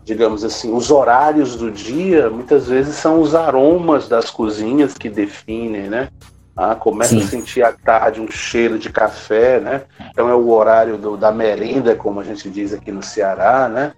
[0.05, 5.89] digamos assim, os horários do dia, muitas vezes são os aromas das cozinhas que definem,
[5.89, 6.09] né?
[6.61, 7.21] Ah, começa Sim.
[7.21, 9.83] a sentir à tarde um cheiro de café, né?
[10.11, 13.93] Então é o horário do, da merenda, como a gente diz aqui no Ceará, né?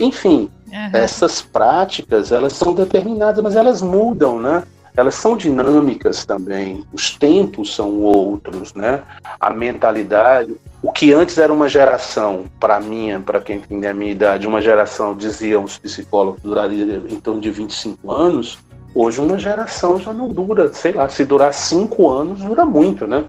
[0.00, 0.90] Enfim, uhum.
[0.94, 4.62] essas práticas, elas são determinadas, mas elas mudam, né?
[4.96, 9.02] elas são dinâmicas também, os tempos são outros, né?
[9.38, 14.10] A mentalidade, o que antes era uma geração, para mim, para quem tem a minha
[14.10, 18.58] idade, uma geração, diziam os psicólogos, duraria em torno de 25 anos,
[18.96, 23.24] hoje uma geração já não dura, sei lá, se durar cinco anos, dura muito, né?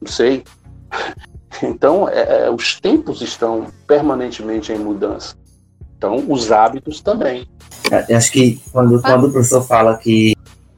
[0.00, 0.44] Não sei.
[1.60, 5.34] Então, é, é, os tempos estão permanentemente em mudança.
[5.96, 7.48] Então, os hábitos também.
[8.08, 10.36] Eu acho que quando, quando o professor fala que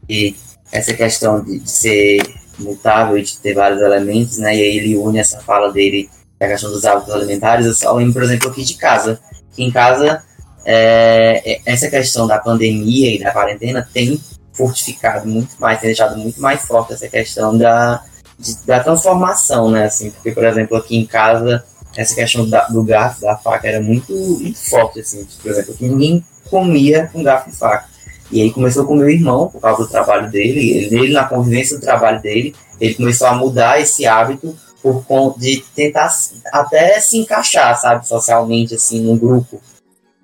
[0.09, 0.35] e
[0.73, 2.23] essa questão de, de ser
[2.59, 4.57] mutável e de ter vários elementos, né?
[4.57, 6.09] E aí ele une essa fala dele
[6.41, 7.67] a questão dos hábitos alimentares.
[7.67, 9.21] Eu só lembro, por exemplo, aqui de casa.
[9.53, 10.23] Que em casa,
[10.65, 14.21] é, é, essa questão da pandemia e da quarentena tem
[14.53, 18.03] fortificado muito mais, tem deixado muito mais forte essa questão da,
[18.39, 19.85] de, da transformação, né?
[19.85, 21.65] Assim, porque, por exemplo, aqui em casa,
[21.97, 25.27] essa questão da, do garfo, da faca, era muito, muito forte, assim.
[25.43, 27.89] Por exemplo, que ninguém comia com garfo e faca.
[28.31, 31.77] E aí começou com meu irmão, por causa do trabalho dele, ele, ele na convivência
[31.77, 36.11] do trabalho dele, ele começou a mudar esse hábito por conta de tentar
[36.53, 39.61] até se encaixar, sabe, socialmente, assim, num grupo.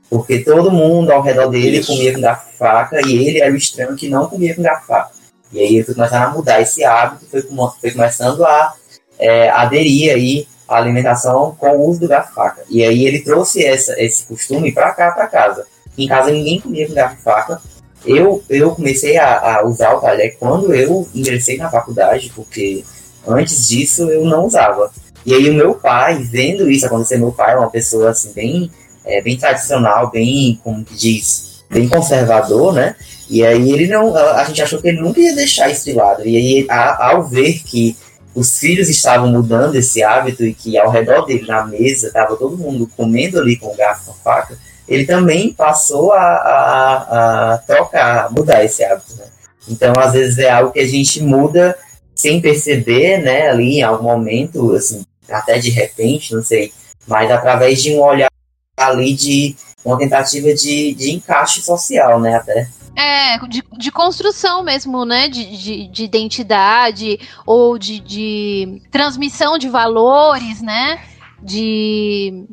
[0.09, 1.93] Porque todo mundo ao redor dele Isso.
[1.93, 4.85] comia com garfo e faca, e ele era o estranho que não comia com garfo
[4.85, 5.11] e faca.
[5.53, 7.43] E aí ele foi começando a mudar esse hábito, foi,
[7.81, 8.75] foi começando a
[9.19, 12.63] é, aderir aí à alimentação com o uso do garfo faca.
[12.69, 15.67] E aí ele trouxe essa, esse costume para cá, para casa.
[15.97, 17.61] Em casa ninguém comia com garfo faca.
[18.05, 22.85] Eu, eu comecei a, a usar o talher quando eu ingressei na faculdade, porque
[23.27, 24.91] antes disso eu não usava.
[25.25, 28.71] E aí o meu pai, vendo isso acontecer, meu pai é uma pessoa assim bem,
[29.07, 32.97] é, bem tradicional, bem, como que diz, bem conservador, né?
[33.29, 36.27] E aí ele não, a gente achou que ele nunca ia deixar isso de lado.
[36.27, 37.97] E aí a, ao ver que
[38.35, 42.59] os filhos estavam mudando esse hábito e que ao redor dele na mesa estava todo
[42.59, 48.63] mundo comendo ali com garfo e faca, ele também passou a, a, a trocar, mudar
[48.65, 49.17] esse hábito.
[49.17, 49.25] Né?
[49.69, 51.77] Então, às vezes é algo que a gente muda
[52.15, 56.73] sem perceber, né, ali em algum momento, assim, até de repente, não sei,
[57.07, 58.31] mas através de um olhar
[58.77, 62.69] ali de uma tentativa de, de encaixe social, né, até.
[62.97, 65.29] É, de, de construção mesmo, né?
[65.29, 70.99] De, de, de identidade ou de, de transmissão de valores, né?
[71.43, 72.47] De.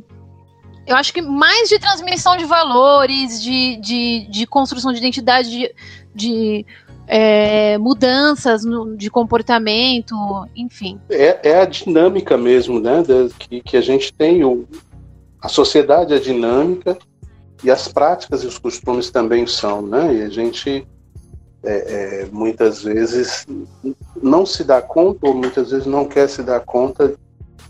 [0.86, 5.74] Eu acho que mais de transmissão de valores, de, de, de construção de identidade, de,
[6.13, 6.65] de
[7.07, 10.13] é, mudanças no, de comportamento,
[10.53, 10.99] enfim.
[11.09, 13.01] É, é, a dinâmica mesmo, né?
[13.39, 14.43] que, que a gente tem.
[14.43, 14.67] O,
[15.44, 16.98] a sociedade é dinâmica
[17.62, 20.16] e as práticas e os costumes também são, né?
[20.16, 20.88] E a gente
[21.62, 23.46] é, é, muitas vezes
[24.22, 27.14] não se dá conta ou muitas vezes não quer se dar conta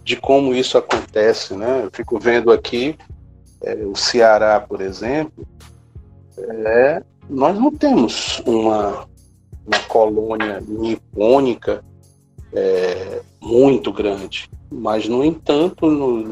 [0.03, 1.85] de como isso acontece, né?
[1.85, 2.95] Eu fico vendo aqui
[3.63, 5.47] é, o Ceará, por exemplo,
[6.37, 9.07] é, nós não temos uma
[9.65, 11.83] uma colônia nipônica
[12.53, 14.49] é, muito grande.
[14.71, 16.23] Mas, no entanto, no,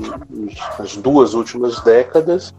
[0.79, 2.53] nas duas últimas décadas,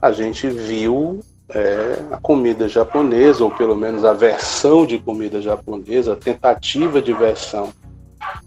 [0.00, 6.12] a gente viu é, a comida japonesa, ou pelo menos a versão de comida japonesa,
[6.12, 7.72] a tentativa de versão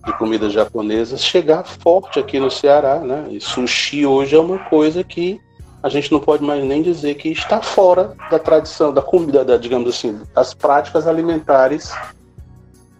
[0.06, 3.00] de comida japonesa chegar forte aqui no Ceará.
[3.00, 3.28] Né?
[3.32, 5.42] E sushi hoje é uma coisa que
[5.82, 9.58] a gente não pode mais nem dizer que está fora da tradição, da comida, da,
[9.58, 11.92] digamos assim, das práticas alimentares,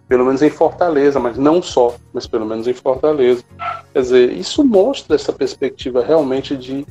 [0.08, 3.44] pelo menos em Fortaleza, mas não só, mas pelo menos em Fortaleza.
[3.94, 6.86] Quer dizer, isso mostra essa perspectiva realmente de,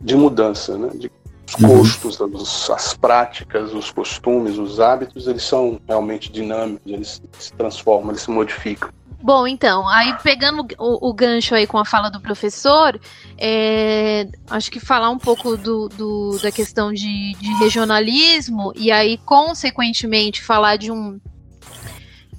[0.00, 0.90] de mudança, né?
[0.94, 1.10] De
[1.46, 1.78] os uhum.
[1.78, 8.10] custos, os, as práticas, os costumes, os hábitos, eles são realmente dinâmicos, eles se transformam,
[8.10, 8.90] eles se modificam.
[9.22, 13.00] Bom, então, aí pegando o, o, gancho aí com a fala do professor,
[13.38, 19.16] é, acho que falar um pouco do, do da questão de, de, regionalismo e aí,
[19.18, 21.18] consequentemente, falar de um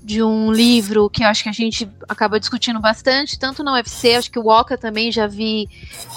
[0.08, 4.16] de um livro que eu acho que a gente acaba discutindo bastante, tanto na UFC,
[4.16, 5.68] acho que o Oca também já vi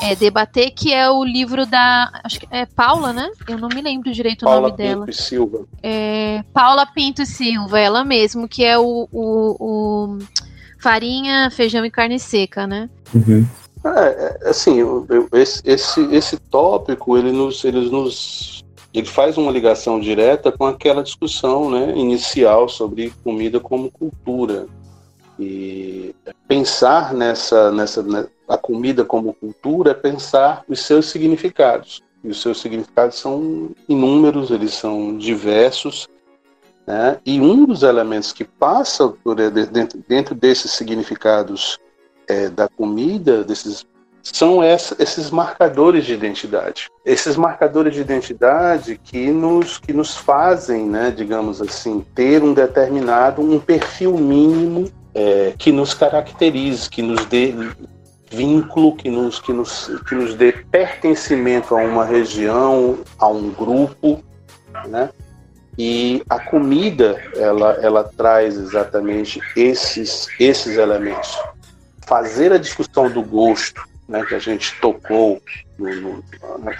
[0.00, 2.08] é, debater, que é o livro da.
[2.22, 3.28] Acho que é Paula, né?
[3.48, 5.06] Eu não me lembro direito Paula o nome Pinto dela.
[5.08, 5.66] E Silva.
[5.82, 10.18] É, Paula Pinto Silva, ela mesmo, que é o, o, o
[10.78, 12.88] farinha, feijão e carne seca, né?
[13.12, 13.44] Uhum.
[13.84, 18.59] É, é assim, eu, eu, esse, esse, esse tópico, ele nos, ele nos
[18.92, 24.66] ele faz uma ligação direta com aquela discussão né, inicial sobre comida como cultura.
[25.38, 26.14] E
[26.46, 32.02] pensar nessa, nessa né, a comida como cultura é pensar os seus significados.
[32.22, 36.08] E os seus significados são inúmeros, eles são diversos,
[36.86, 37.18] né?
[37.24, 41.78] E um dos elementos que passa por, eh, dentro, dentro desses significados
[42.28, 43.86] é, da comida, desses
[44.32, 46.88] são essa, esses marcadores de identidade.
[47.04, 53.42] Esses marcadores de identidade que nos, que nos fazem, né, digamos assim, ter um determinado,
[53.42, 57.54] um perfil mínimo é, que nos caracterize, que nos dê
[58.30, 64.22] vínculo, que nos, que, nos, que nos dê pertencimento a uma região, a um grupo,
[64.86, 65.10] né?
[65.76, 71.36] E a comida, ela, ela traz exatamente esses, esses elementos.
[72.06, 75.40] Fazer a discussão do gosto, né, que a gente tocou
[75.78, 76.24] no, no,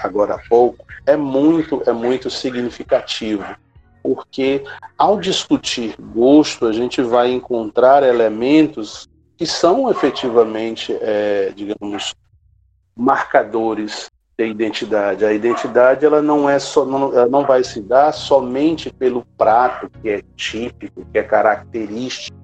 [0.03, 3.45] agora há pouco, é muito, é muito significativo,
[4.03, 4.65] porque
[4.99, 12.15] ao discutir gosto, a gente vai encontrar elementos que são efetivamente, é, digamos,
[12.97, 15.25] marcadores da identidade.
[15.25, 20.09] A identidade ela não é só, não, não vai se dar somente pelo prato que
[20.09, 22.40] é típico, que é característico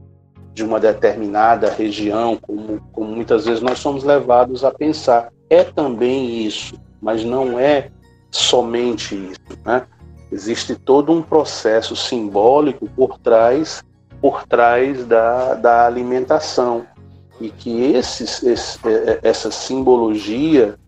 [0.57, 5.31] de uma determinada região, como, como muitas vezes nós somos levados a pensar.
[5.51, 7.91] É também isso, mas não é
[8.31, 9.87] somente isso, né?
[10.33, 13.85] Existe todo um processo simbólico por trás,
[14.19, 16.87] por trás da, da alimentação
[17.39, 20.79] e que esses, esse, é, é, essa simbologia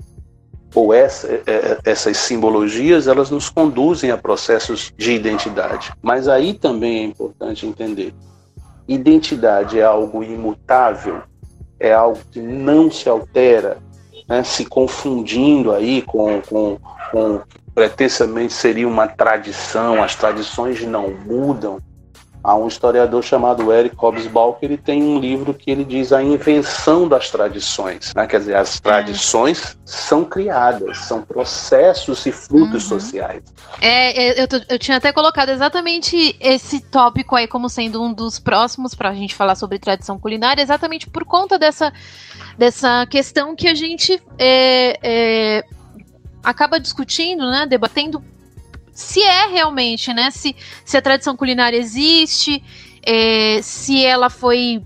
[0.74, 5.92] ou essa, é, essas simbologias, elas nos conduzem a processos de identidade.
[6.00, 8.14] Mas aí também é importante entender:
[8.88, 11.22] identidade é algo imutável?
[11.80, 13.78] é algo que não se altera,
[14.28, 16.78] né, se confundindo aí com, com,
[17.10, 17.40] com
[17.74, 21.80] pretensamente seria uma tradição, as tradições não mudam.
[22.48, 26.22] Há um historiador chamado Eric Hobsbawm que ele tem um livro que ele diz a
[26.22, 28.14] invenção das tradições.
[28.14, 28.26] Né?
[28.26, 29.76] Quer dizer, as tradições é.
[29.84, 33.00] são criadas, são processos e frutos uhum.
[33.00, 33.42] sociais.
[33.82, 38.94] É, eu, eu, tinha até colocado exatamente esse tópico aí como sendo um dos próximos
[38.94, 41.92] para a gente falar sobre tradição culinária, exatamente por conta dessa,
[42.56, 45.64] dessa questão que a gente é, é,
[46.42, 48.24] acaba discutindo, né, debatendo
[48.98, 50.28] se é realmente, né?
[50.32, 52.60] Se, se a tradição culinária existe,
[53.00, 54.82] é, se ela foi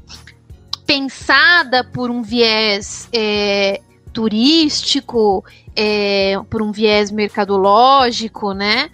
[0.86, 3.80] pensada por um viés é,
[4.12, 5.42] turístico,
[5.74, 8.90] é, por um viés mercadológico, né?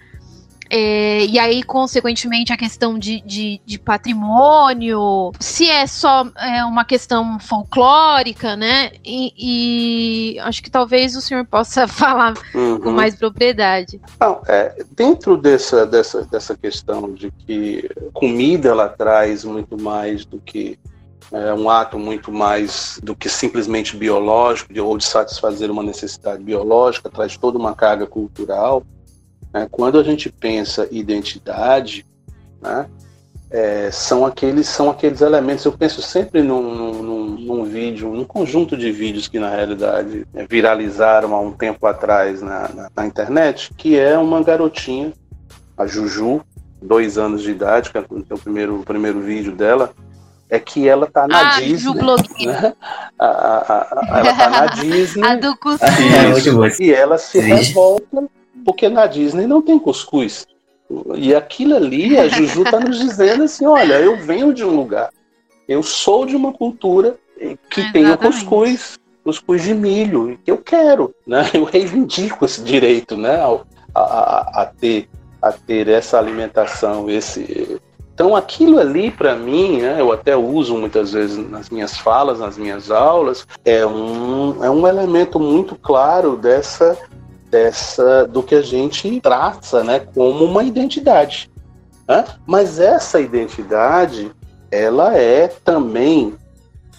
[0.69, 6.85] É, e aí, consequentemente, a questão de, de, de patrimônio, se é só é, uma
[6.85, 8.91] questão folclórica, né?
[9.03, 12.79] E, e, acho que talvez o senhor possa falar uhum.
[12.79, 13.99] com mais propriedade.
[14.19, 20.39] Não, é, dentro dessa, dessa, dessa questão de que comida ela traz muito mais do
[20.39, 20.77] que
[21.31, 27.09] é um ato muito mais do que simplesmente biológico ou de satisfazer uma necessidade biológica,
[27.09, 28.83] traz toda uma carga cultural.
[29.53, 29.67] Né?
[29.69, 32.05] Quando a gente pensa identidade,
[32.61, 32.87] né?
[33.51, 35.65] É, são aqueles são aqueles elementos.
[35.65, 40.45] Eu penso sempre num, num, num, vídeo, num conjunto de vídeos que na realidade é,
[40.45, 45.13] viralizaram há um tempo atrás na, na, na, internet, que é uma garotinha,
[45.75, 46.41] a Juju,
[46.79, 49.93] dois anos de idade, que é o primeiro, o primeiro vídeo dela,
[50.47, 52.45] é que ela tá na ah, Disney.
[52.45, 52.73] Né?
[53.17, 55.27] A, a, a, ela tá na Disney.
[55.27, 55.55] a do
[56.67, 57.47] Isso, e ela se Sim.
[57.47, 58.29] revolta
[58.69, 60.45] porque na Disney não tem cuscuz.
[61.15, 65.09] E aquilo ali, a Juju está nos dizendo assim: olha, eu venho de um lugar,
[65.67, 67.17] eu sou de uma cultura
[67.67, 71.49] que tem o cuscuz, cuscuz de milho, que eu quero, né?
[71.51, 73.37] Eu reivindico esse direito, né?
[73.37, 75.09] A, a, a ter,
[75.41, 77.81] a ter essa alimentação, esse.
[78.13, 82.57] Então aquilo ali para mim, né, eu até uso muitas vezes nas minhas falas, nas
[82.57, 86.97] minhas aulas, é um, é um elemento muito claro dessa
[87.49, 91.49] dessa do que a gente traça, né, como uma identidade.
[92.07, 92.25] Né?
[92.45, 94.31] Mas essa identidade,
[94.71, 96.35] ela é também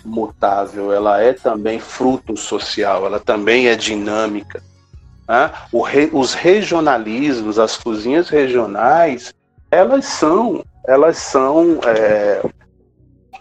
[0.04, 4.62] mutável, ela é também fruto social, ela também é dinâmica.
[5.28, 5.50] Né?
[5.86, 9.32] Re, os regionalismos, as cozinhas regionais,
[9.70, 12.42] elas são, elas são é,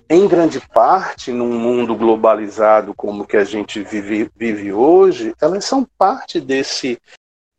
[0.10, 5.88] em grande parte, num mundo globalizado como que a gente vive, vive hoje, elas são
[5.98, 6.98] parte desse,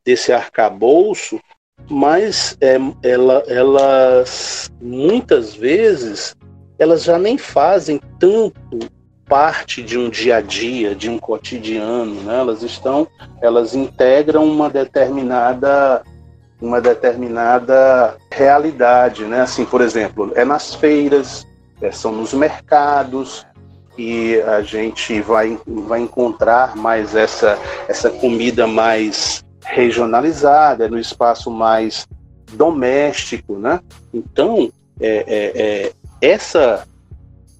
[0.04, 1.40] desse arcabouço,
[1.88, 6.34] mas é, ela, elas muitas vezes
[6.76, 8.78] elas já nem fazem tanto
[9.28, 12.40] parte de um dia a dia, de um cotidiano, né?
[12.40, 13.06] Elas estão,
[13.40, 16.02] elas integram uma determinada
[16.60, 19.42] uma determinada realidade, né?
[19.42, 21.46] Assim, por exemplo, é nas feiras,
[21.80, 23.46] é, são nos mercados
[23.98, 27.58] e a gente vai, vai encontrar mais essa,
[27.88, 32.06] essa comida mais regionalizada, no espaço mais
[32.52, 33.80] doméstico, né?
[34.12, 34.70] Então,
[35.00, 36.86] é, é, é, essa,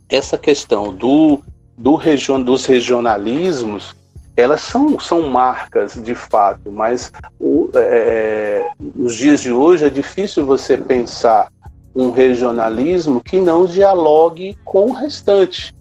[0.09, 1.43] essa questão do,
[1.77, 3.95] do region, dos regionalismos,
[4.37, 10.47] elas são, são marcas de fato, mas o, é, nos dias de hoje é difícil
[10.47, 11.49] você pensar
[11.95, 15.75] um regionalismo que não dialogue com o restante,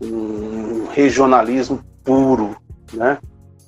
[0.00, 2.56] um regionalismo puro,
[2.92, 3.18] né?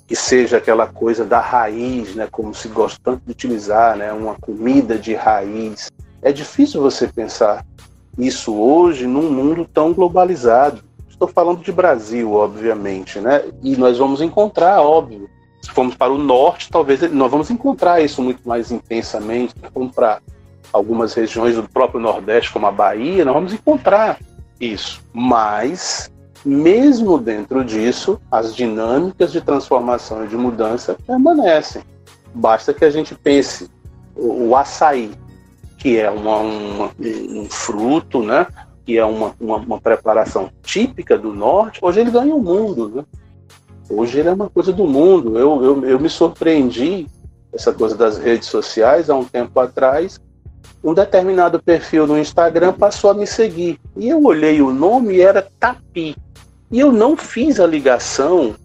[0.07, 2.27] que seja aquela coisa da raiz, né?
[2.29, 4.13] como se gosta tanto de utilizar, né?
[4.13, 5.91] uma comida de raiz.
[6.21, 7.65] É difícil você pensar
[8.17, 10.83] isso hoje num mundo tão globalizado.
[11.09, 13.43] Estou falando de Brasil, obviamente, né?
[13.63, 15.29] E nós vamos encontrar, óbvio,
[15.61, 19.53] se formos para o norte, talvez nós vamos encontrar isso muito mais intensamente.
[19.53, 20.19] Se formos para
[20.75, 24.19] algumas regiões do próprio Nordeste, como a Bahia, nós vamos encontrar
[24.59, 25.01] isso.
[25.13, 26.11] Mas,
[26.45, 31.81] mesmo dentro disso, as dinâmicas de transformação e de mudança permanecem.
[32.33, 33.69] Basta que a gente pense
[34.13, 35.11] o, o açaí,
[35.77, 38.45] que é uma, uma, um fruto, né?
[38.85, 42.89] que é uma, uma, uma, preparação típica do norte, hoje ele ganha o mundo.
[42.89, 43.05] Né?
[43.89, 45.39] Hoje ele é uma coisa do mundo.
[45.39, 47.07] Eu, eu, eu me surpreendi,
[47.53, 50.19] essa coisa das redes sociais, há um tempo atrás,
[50.83, 53.79] um determinado perfil no Instagram passou a me seguir.
[53.95, 56.15] E eu olhei o nome e era Tapi.
[56.71, 58.55] E eu não fiz a ligação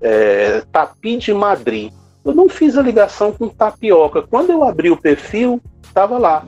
[0.00, 1.92] é, Tapi de Madrid.
[2.24, 4.22] Eu não fiz a ligação com tapioca.
[4.22, 6.44] Quando eu abri o perfil, estava lá.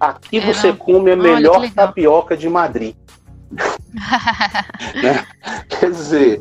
[0.00, 2.96] Aqui é, você come a melhor tapioca de Madrid.
[5.02, 5.26] né?
[5.68, 6.40] Quer dizer,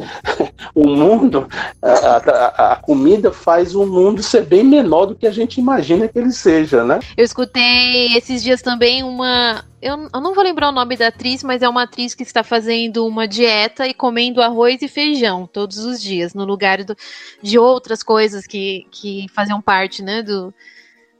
[0.73, 1.47] o mundo,
[1.81, 6.07] a, a, a, comida faz o mundo ser bem menor do que a gente imagina
[6.07, 6.99] que ele seja, né?
[7.17, 9.65] Eu escutei esses dias também uma.
[9.81, 12.43] Eu, eu não vou lembrar o nome da atriz, mas é uma atriz que está
[12.43, 16.95] fazendo uma dieta e comendo arroz e feijão todos os dias, no lugar do,
[17.41, 20.53] de outras coisas que, que faziam parte, né, do,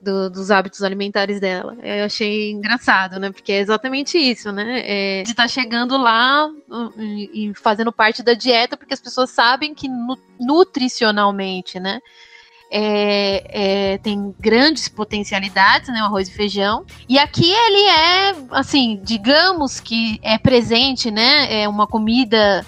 [0.01, 1.77] do, dos hábitos alimentares dela.
[1.81, 3.31] Eu achei engraçado, né?
[3.31, 4.81] Porque é exatamente isso, né?
[4.83, 6.49] É, de estar tá chegando lá
[6.97, 11.99] e, fazendo parte da dieta, porque as pessoas sabem que nu, nutricionalmente, né?
[12.73, 16.01] É, é, tem grandes potencialidades, né?
[16.01, 16.85] O arroz e feijão.
[17.07, 21.61] E aqui ele é, assim, digamos que é presente, né?
[21.61, 22.65] É uma comida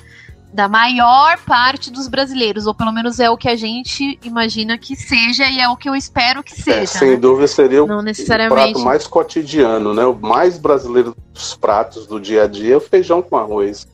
[0.54, 4.96] da maior parte dos brasileiros, ou pelo menos é o que a gente imagina que
[4.96, 6.80] seja e é o que eu espero que é, seja.
[6.82, 7.18] É, sem né?
[7.18, 8.74] dúvida seria Não o, necessariamente...
[8.74, 10.06] prato mais cotidiano, né?
[10.06, 13.88] O mais brasileiro dos pratos do dia a dia é o feijão com arroz.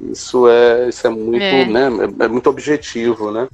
[0.00, 1.66] Isso é, isso é muito, é.
[1.66, 1.88] né?
[2.20, 3.48] É, é muito objetivo, né?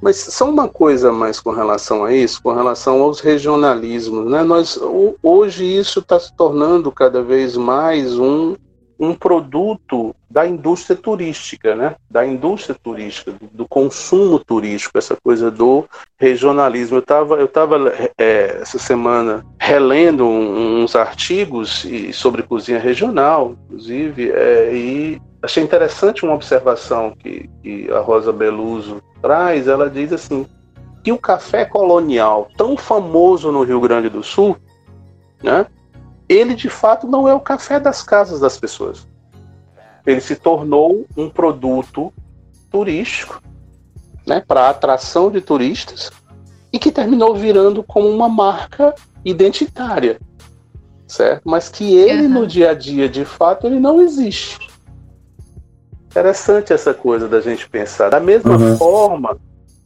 [0.00, 4.44] Mas só uma coisa mais com relação a isso, com relação aos regionalismos, né?
[4.44, 4.78] Nós
[5.22, 8.54] hoje isso está se tornando cada vez mais um
[8.98, 11.96] um produto da indústria turística, né?
[12.10, 15.84] Da indústria turística, do, do consumo turístico, essa coisa do
[16.18, 16.96] regionalismo.
[16.96, 24.74] Eu estava eu tava, é, essa semana relendo uns artigos sobre cozinha regional, inclusive, é,
[24.74, 29.68] e achei interessante uma observação que, que a Rosa Beluso traz.
[29.68, 30.46] Ela diz assim
[31.02, 34.56] que o café colonial, tão famoso no Rio Grande do Sul,
[35.42, 35.66] né?
[36.28, 39.06] Ele de fato não é o café das casas das pessoas.
[40.06, 42.12] Ele se tornou um produto
[42.70, 43.42] turístico,
[44.26, 46.10] né, para atração de turistas
[46.72, 48.94] e que terminou virando como uma marca
[49.24, 50.18] identitária,
[51.06, 51.42] certo?
[51.44, 52.40] Mas que ele uhum.
[52.40, 54.68] no dia a dia, de fato, ele não existe.
[56.06, 58.10] Interessante essa coisa da gente pensar.
[58.10, 58.76] Da mesma uhum.
[58.76, 59.36] forma,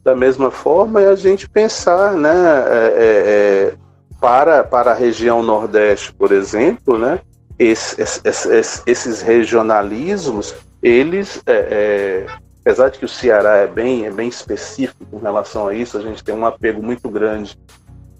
[0.03, 2.33] da mesma forma é a gente pensar, né?
[2.67, 3.88] É, é, é
[4.19, 7.19] para, para a região Nordeste, por exemplo, né,
[7.57, 12.25] esses, regionalismos, eles, é, é,
[12.61, 16.01] apesar de que o Ceará é bem, é bem específico com relação a isso, a
[16.01, 17.57] gente tem um apego muito grande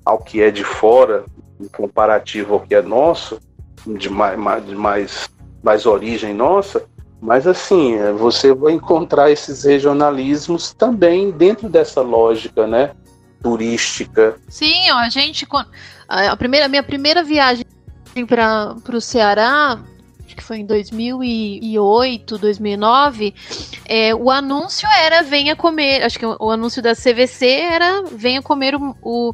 [0.03, 1.23] ao que é de fora,
[1.59, 3.39] em comparativo ao que é nosso,
[3.85, 5.29] de mais, de mais,
[5.63, 6.83] mais origem nossa,
[7.21, 12.91] mas assim, é, você vai encontrar esses regionalismos também dentro dessa lógica, né?
[13.41, 14.37] Turística.
[14.47, 15.47] Sim, ó, a gente.
[16.07, 17.65] A, primeira, a minha primeira viagem
[18.27, 19.79] para o Ceará,
[20.25, 23.33] acho que foi em 2008, 2009,
[23.85, 26.03] é, o anúncio era venha comer.
[26.03, 29.33] Acho que o, anúncio da CVC era venha comer o, o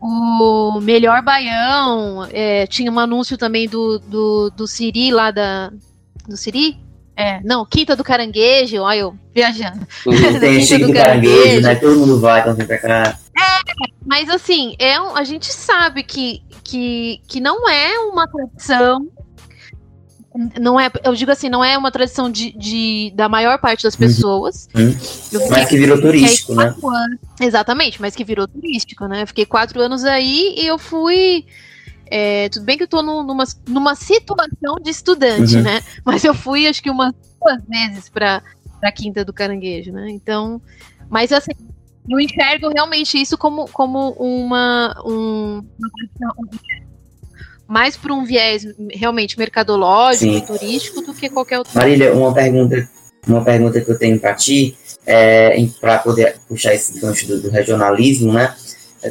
[0.00, 2.26] o melhor baião.
[2.30, 5.72] É, tinha um anúncio também do, do, do Siri lá da.
[6.26, 6.78] Do Siri?
[7.18, 9.84] É, não, Quinta do Caranguejo, olha eu viajando.
[10.06, 11.74] Uhum, tem Quinta do Caranguejo, né?
[11.74, 13.18] Todo mundo vai quando vem pra cá.
[13.36, 19.04] É, mas assim, é um, a gente sabe que, que, que não é uma tradição.
[20.60, 23.94] Não é, eu digo assim, não é uma tradição de, de da maior parte das
[23.94, 24.00] uhum.
[24.00, 24.68] pessoas.
[24.76, 24.94] Uhum.
[25.50, 26.66] Mas que virou turístico, né?
[26.66, 29.22] Anos, exatamente, mas que virou turístico, né?
[29.22, 31.44] Eu fiquei quatro anos aí e eu fui
[32.10, 35.62] é, tudo bem que eu tô numa, numa situação de estudante, uhum.
[35.62, 35.82] né?
[36.04, 38.42] Mas eu fui, acho que umas duas vezes pra,
[38.80, 40.08] pra Quinta do Caranguejo, né?
[40.10, 40.60] Então,
[41.10, 41.52] mas assim,
[42.08, 45.62] eu enxergo realmente isso como, como uma, um,
[47.66, 50.40] mais por um viés realmente mercadológico, Sim.
[50.46, 51.76] turístico, do que qualquer outro.
[51.76, 52.88] Marília, uma pergunta,
[53.26, 57.50] uma pergunta que eu tenho para ti, é, para poder puxar esse gancho do, do
[57.50, 58.54] regionalismo, né?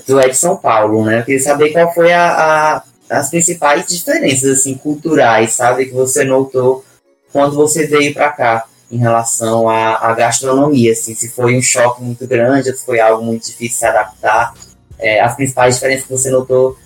[0.05, 1.19] Tu é de São Paulo, né?
[1.19, 6.23] Eu queria saber qual foi a, a, as principais diferenças assim culturais, sabe, que você
[6.23, 6.83] notou
[7.31, 12.01] quando você veio para cá em relação à, à, gastronomia, assim, se foi um choque
[12.01, 14.53] muito grande, se foi algo muito difícil se adaptar,
[14.97, 16.77] é, as principais diferenças que você notou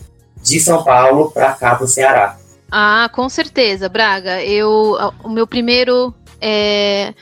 [0.42, 2.38] de São Paulo para cá para Ceará.
[2.72, 4.44] Ah, com certeza, Braga.
[4.44, 7.14] Eu, o meu primeiro é,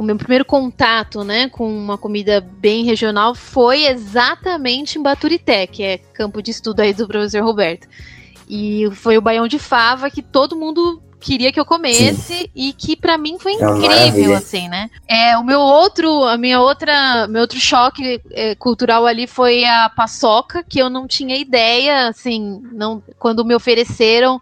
[0.00, 5.82] o meu primeiro contato, né, com uma comida bem regional foi exatamente em Baturité, que
[5.82, 7.86] é campo de estudo aí do professor Roberto.
[8.48, 12.46] E foi o baião de fava que todo mundo queria que eu comesse Sim.
[12.56, 14.88] e que para mim foi é incrível, é assim, né?
[15.06, 19.90] É, o meu outro, a minha outra, meu outro choque é, cultural ali foi a
[19.90, 24.40] paçoca, que eu não tinha ideia, assim, não, quando me ofereceram,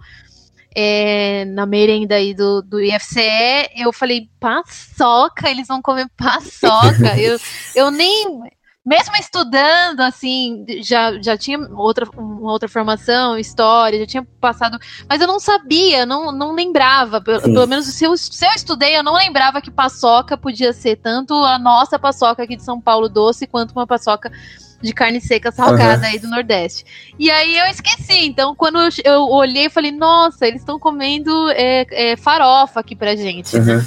[0.80, 7.18] é, na merenda aí do, do IFCE, eu falei, paçoca, eles vão comer paçoca.
[7.18, 7.36] eu,
[7.74, 8.40] eu nem.
[8.88, 14.78] Mesmo estudando, assim, já, já tinha outra, uma outra formação, história, já tinha passado.
[15.06, 17.20] Mas eu não sabia, não, não lembrava.
[17.20, 20.96] Pelo, pelo menos se eu, se eu estudei, eu não lembrava que paçoca podia ser
[20.96, 24.32] tanto a nossa paçoca aqui de São Paulo doce, quanto uma paçoca
[24.80, 26.12] de carne seca salgada uhum.
[26.12, 26.86] aí do Nordeste.
[27.18, 28.24] E aí eu esqueci.
[28.24, 32.96] Então, quando eu, eu olhei, eu falei, nossa, eles estão comendo é, é, farofa aqui
[32.96, 33.54] pra gente.
[33.54, 33.84] Uhum.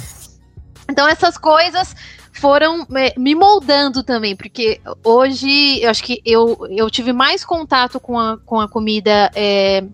[0.88, 1.92] Então, essas coisas
[2.42, 8.00] foram é, me moldando também, porque hoje eu acho que eu, eu tive mais contato
[8.00, 9.84] com a, com a comida é,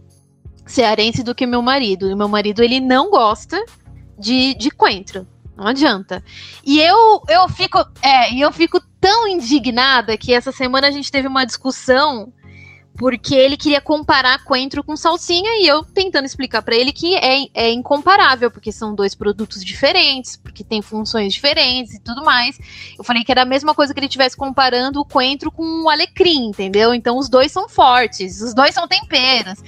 [0.64, 2.10] cearense do que meu marido.
[2.10, 3.62] E meu marido, ele não gosta
[4.18, 5.26] de, de coentro.
[5.54, 6.24] Não adianta.
[6.64, 11.28] E eu, eu fico, é, eu fico tão indignada que essa semana a gente teve
[11.28, 12.32] uma discussão
[12.98, 17.46] porque ele queria comparar coentro com salsinha e eu tentando explicar para ele que é,
[17.54, 22.58] é incomparável, porque são dois produtos diferentes, porque tem funções diferentes e tudo mais.
[22.98, 25.88] Eu falei que era a mesma coisa que ele estivesse comparando o coentro com o
[25.88, 26.92] alecrim, entendeu?
[26.92, 29.62] Então os dois são fortes, os dois são temperos.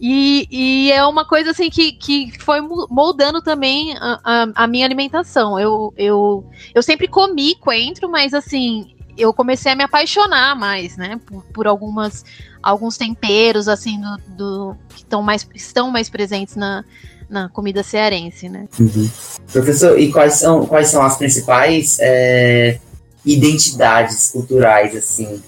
[0.00, 4.86] E, e é uma coisa assim que, que foi moldando também a, a, a minha
[4.86, 5.58] alimentação.
[5.58, 11.20] Eu, eu, eu sempre comi coentro, mas assim, eu comecei a me apaixonar mais, né?
[11.26, 12.24] Por, por algumas
[12.62, 16.84] alguns temperos assim do, do que estão mais estão mais presentes na,
[17.28, 18.66] na comida cearense, né?
[18.78, 19.10] Uhum.
[19.52, 22.78] Professor, e quais são quais são as principais é,
[23.24, 25.42] identidades culturais assim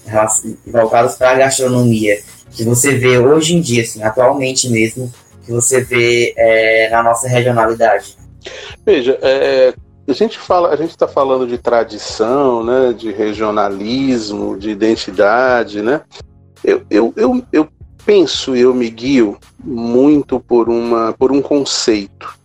[0.66, 2.18] voltadas para a gastronomia
[2.51, 5.12] que você vê hoje em dia, assim, atualmente mesmo,
[5.45, 8.16] que você vê é, na nossa regionalidade?
[8.85, 9.75] Veja, é,
[10.11, 16.02] a gente fala, a gente está falando de tradição, né, de regionalismo, de identidade, né?
[16.64, 17.68] Eu, eu, eu, eu
[18.04, 22.38] penso e eu me guio muito por uma por um conceito.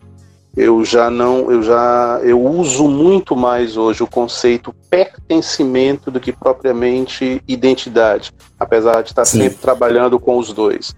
[0.55, 6.31] Eu já não, eu já eu uso muito mais hoje o conceito pertencimento do que
[6.31, 9.41] propriamente identidade, apesar de estar Sim.
[9.41, 10.95] sempre trabalhando com os dois.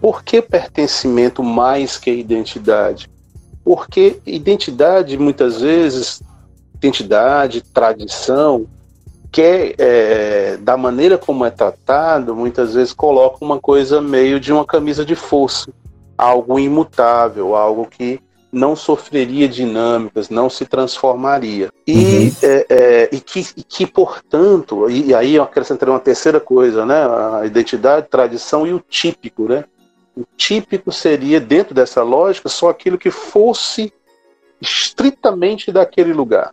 [0.00, 3.08] Por que pertencimento mais que identidade?
[3.68, 6.22] Porque identidade muitas vezes
[6.76, 8.66] identidade, tradição,
[9.30, 14.64] que é, da maneira como é tratado, muitas vezes coloca uma coisa meio de uma
[14.64, 15.70] camisa de força,
[16.16, 18.18] algo imutável, algo que
[18.50, 21.70] não sofreria dinâmicas, não se transformaria.
[21.86, 22.32] E, uhum.
[22.42, 26.86] é, é, e, que, e que, portanto, e, e aí eu acrescentaria uma terceira coisa,
[26.86, 27.06] né?
[27.38, 29.66] A identidade, tradição e o típico, né?
[30.18, 33.92] O típico seria, dentro dessa lógica, só aquilo que fosse
[34.60, 36.52] estritamente daquele lugar.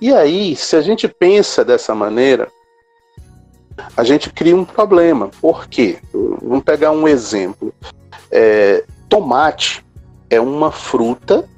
[0.00, 2.48] E aí, se a gente pensa dessa maneira,
[3.96, 5.30] a gente cria um problema.
[5.40, 5.98] Por quê?
[6.12, 7.74] Vamos pegar um exemplo.
[8.30, 9.84] É, tomate
[10.30, 11.48] é uma fruta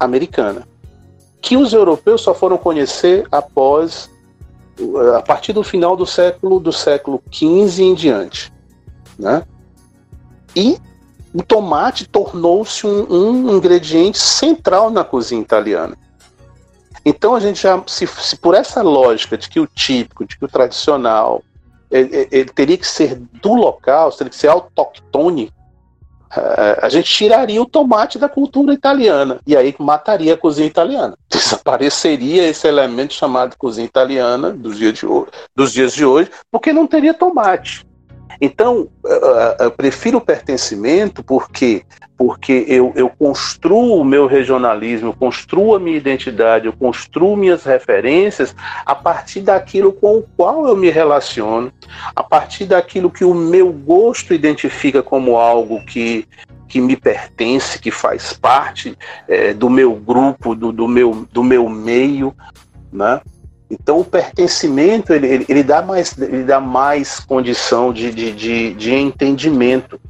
[0.00, 0.66] americana
[1.42, 4.10] que os europeus só foram conhecer após
[5.16, 8.52] a partir do final do século do século XV em diante,
[9.18, 9.44] né?
[10.54, 10.78] E
[11.34, 15.96] o tomate tornou-se um, um ingrediente central na cozinha italiana.
[17.04, 20.44] Então a gente já, se, se, por essa lógica de que o típico, de que
[20.44, 21.42] o tradicional,
[21.90, 25.50] ele, ele teria que ser do local, teria que ser autóctone,
[26.36, 31.16] uh, a gente tiraria o tomate da cultura italiana e aí mataria a cozinha italiana.
[31.30, 36.72] Desapareceria esse elemento chamado cozinha italiana dos dias de hoje, dos dias de hoje porque
[36.72, 37.87] não teria tomate.
[38.40, 38.88] Então,
[39.60, 41.84] eu prefiro o pertencimento porque
[42.18, 47.62] porque eu, eu construo o meu regionalismo, eu construo a minha identidade, eu construo minhas
[47.62, 51.72] referências a partir daquilo com o qual eu me relaciono,
[52.16, 56.26] a partir daquilo que o meu gosto identifica como algo que,
[56.66, 58.98] que me pertence, que faz parte
[59.28, 62.34] é, do meu grupo, do, do, meu, do meu meio,
[62.92, 63.20] né?
[63.70, 68.74] Então o pertencimento ele, ele, ele, dá mais ele dá mais condição de, de, de,
[68.74, 70.00] de entendimento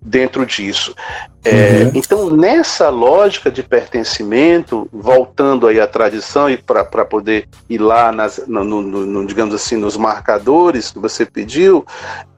[0.00, 0.94] dentro disso.
[1.42, 1.90] É, uhum.
[1.94, 8.40] Então nessa lógica de pertencimento, voltando aí à tradição e para poder ir lá nas,
[8.46, 11.84] no, no, no, digamos assim nos marcadores que você pediu,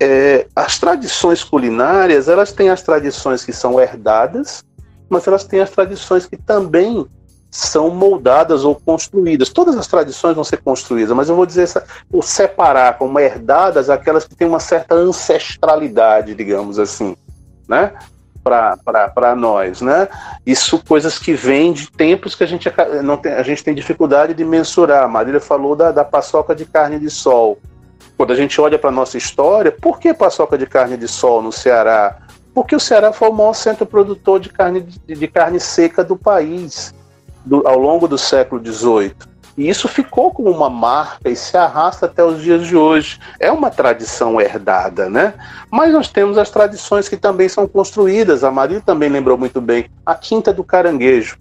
[0.00, 4.64] é, as tradições culinárias elas têm as tradições que são herdadas,
[5.08, 7.06] mas elas têm as tradições que também
[7.50, 9.48] são moldadas ou construídas.
[9.48, 11.68] Todas as tradições vão ser construídas, mas eu vou dizer
[12.12, 17.16] ou separar como herdadas aquelas que têm uma certa ancestralidade, digamos assim,
[17.68, 17.92] né?
[18.42, 20.06] Para nós, né?
[20.46, 22.72] Isso coisas que vêm de tempos que a gente
[23.02, 25.02] não tem, a gente tem dificuldade de mensurar.
[25.02, 27.58] A Marília falou da, da paçoca de carne de sol.
[28.16, 31.50] Quando a gente olha para nossa história, por que paçoca de carne de sol no
[31.50, 32.18] Ceará?
[32.54, 36.16] Porque o Ceará foi o maior centro produtor de carne, de, de carne seca do
[36.16, 36.94] país
[37.46, 39.14] do, ao longo do século XVIII.
[39.56, 43.18] E isso ficou como uma marca e se arrasta até os dias de hoje.
[43.40, 45.32] É uma tradição herdada, né?
[45.70, 48.44] Mas nós temos as tradições que também são construídas.
[48.44, 49.88] A Maria também lembrou muito bem.
[50.04, 51.38] A Quinta do Caranguejo.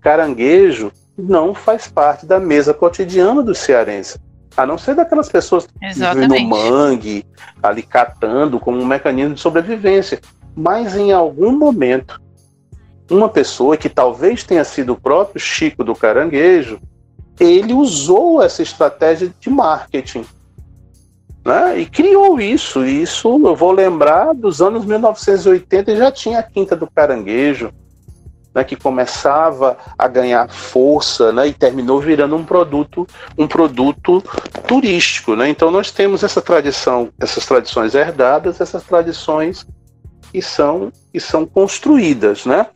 [0.00, 4.18] Caranguejo não faz parte da mesa cotidiana do cearense.
[4.56, 7.24] A não ser daquelas pessoas que no mangue,
[7.62, 10.20] ali catando como um mecanismo de sobrevivência.
[10.54, 12.20] Mas em algum momento,
[13.10, 16.80] uma pessoa que talvez tenha sido o próprio Chico do Caranguejo,
[17.38, 20.24] ele usou essa estratégia de marketing.
[21.44, 21.80] Né?
[21.80, 22.84] E criou isso.
[22.84, 27.72] E isso eu vou lembrar dos anos 1980 e já tinha a Quinta do Caranguejo,
[28.54, 33.06] né, que começava a ganhar força né, e terminou virando um produto,
[33.38, 34.22] um produto
[34.66, 35.34] turístico.
[35.34, 35.48] Né?
[35.48, 39.66] Então nós temos essa tradição, essas tradições herdadas, essas tradições
[40.30, 42.44] que são, que são construídas.
[42.44, 42.66] Né?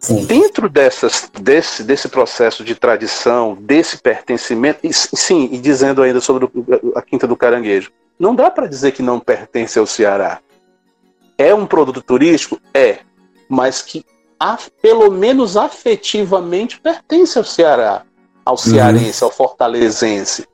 [0.00, 0.24] Sim.
[0.24, 6.48] Dentro dessas, desse, desse processo de tradição, desse pertencimento, e, sim, e dizendo ainda sobre
[6.96, 10.40] a Quinta do Caranguejo, não dá para dizer que não pertence ao Ceará.
[11.36, 12.58] É um produto turístico?
[12.72, 13.00] É,
[13.46, 14.04] mas que
[14.80, 18.02] pelo menos afetivamente, pertence ao Ceará,
[18.42, 18.58] ao uhum.
[18.58, 19.28] cearense, uhum.
[19.28, 20.48] ao fortalezense.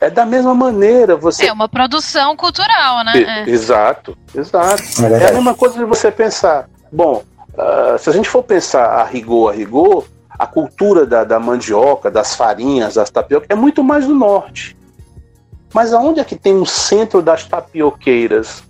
[0.00, 1.46] É da mesma maneira você.
[1.46, 3.44] É uma produção cultural, né?
[3.44, 3.50] É.
[3.50, 4.82] Exato, exato.
[5.04, 6.68] É, é, a mesma coisa de você pensar.
[6.92, 7.24] Bom,
[7.58, 10.06] uh, se a gente for pensar a rigor, a rigor,
[10.38, 14.76] a cultura da, da mandioca, das farinhas, das tapiocas, é muito mais do norte.
[15.74, 18.62] Mas aonde é que tem um centro das tapioqueiras?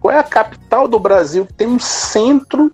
[0.00, 2.72] Qual é a capital do Brasil que tem um centro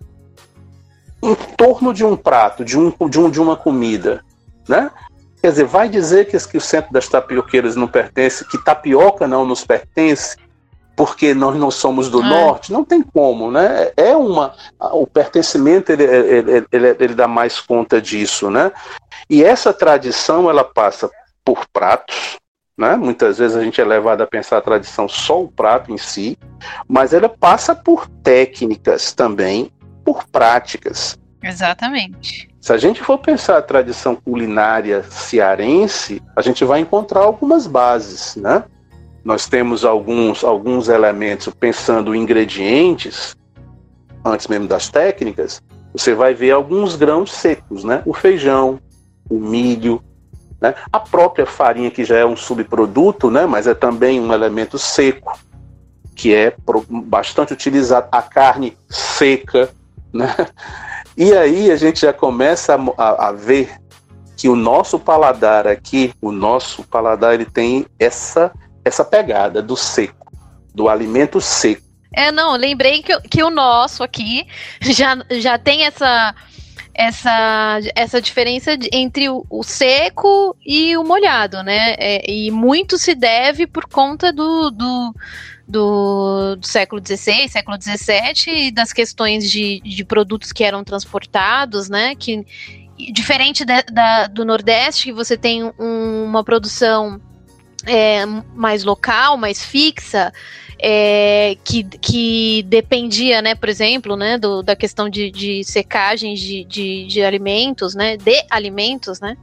[1.22, 4.24] em torno de um prato, de, um, de, um, de uma comida,
[4.66, 4.90] né?
[5.40, 9.46] Quer dizer, vai dizer que, que o centro das tapioqueiras não pertence, que tapioca não
[9.46, 10.36] nos pertence,
[11.00, 12.28] porque nós não somos do é.
[12.28, 12.70] norte?
[12.70, 13.90] Não tem como, né?
[13.96, 14.52] É uma.
[14.78, 18.70] O pertencimento ele, ele, ele, ele, dá mais conta disso, né?
[19.30, 21.10] E essa tradição ela passa
[21.42, 22.36] por pratos,
[22.76, 22.96] né?
[22.96, 26.36] Muitas vezes a gente é levado a pensar a tradição só o prato em si,
[26.86, 29.72] mas ela passa por técnicas também
[30.04, 31.18] por práticas.
[31.42, 32.54] Exatamente.
[32.60, 38.36] Se a gente for pensar a tradição culinária cearense, a gente vai encontrar algumas bases,
[38.36, 38.64] né?
[39.24, 43.36] Nós temos alguns, alguns elementos, pensando em ingredientes,
[44.24, 45.62] antes mesmo das técnicas,
[45.92, 48.02] você vai ver alguns grãos secos, né?
[48.06, 48.78] O feijão,
[49.28, 50.02] o milho,
[50.60, 50.74] né?
[50.92, 53.46] a própria farinha, que já é um subproduto, né?
[53.46, 55.38] mas é também um elemento seco,
[56.14, 56.54] que é
[56.88, 58.08] bastante utilizado.
[58.12, 59.70] A carne seca,
[60.12, 60.34] né?
[61.16, 63.70] E aí a gente já começa a, a, a, ver
[64.36, 68.52] que o nosso paladar aqui, o nosso paladar, ele tem essa,
[68.84, 70.32] essa pegada do seco,
[70.74, 71.82] do alimento seco.
[72.12, 74.46] É, não, lembrei que, que o nosso aqui
[74.80, 76.34] já, já tem essa,
[76.92, 81.94] essa, essa diferença entre o, o, seco e o molhado, né?
[81.98, 85.14] É, e muito se deve por conta do, do
[85.70, 91.88] do, do século XVI, século XVII, e das questões de, de produtos que eram transportados,
[91.88, 92.16] né?
[92.16, 92.44] Que,
[93.12, 97.20] diferente de, da, do Nordeste, que você tem um, uma produção
[97.86, 98.24] é,
[98.54, 100.32] mais local, mais fixa,
[100.78, 106.64] é, que, que dependia, né, por exemplo, né, do, da questão de, de secagem de,
[106.64, 109.36] de, de, alimentos, né, de alimentos, né,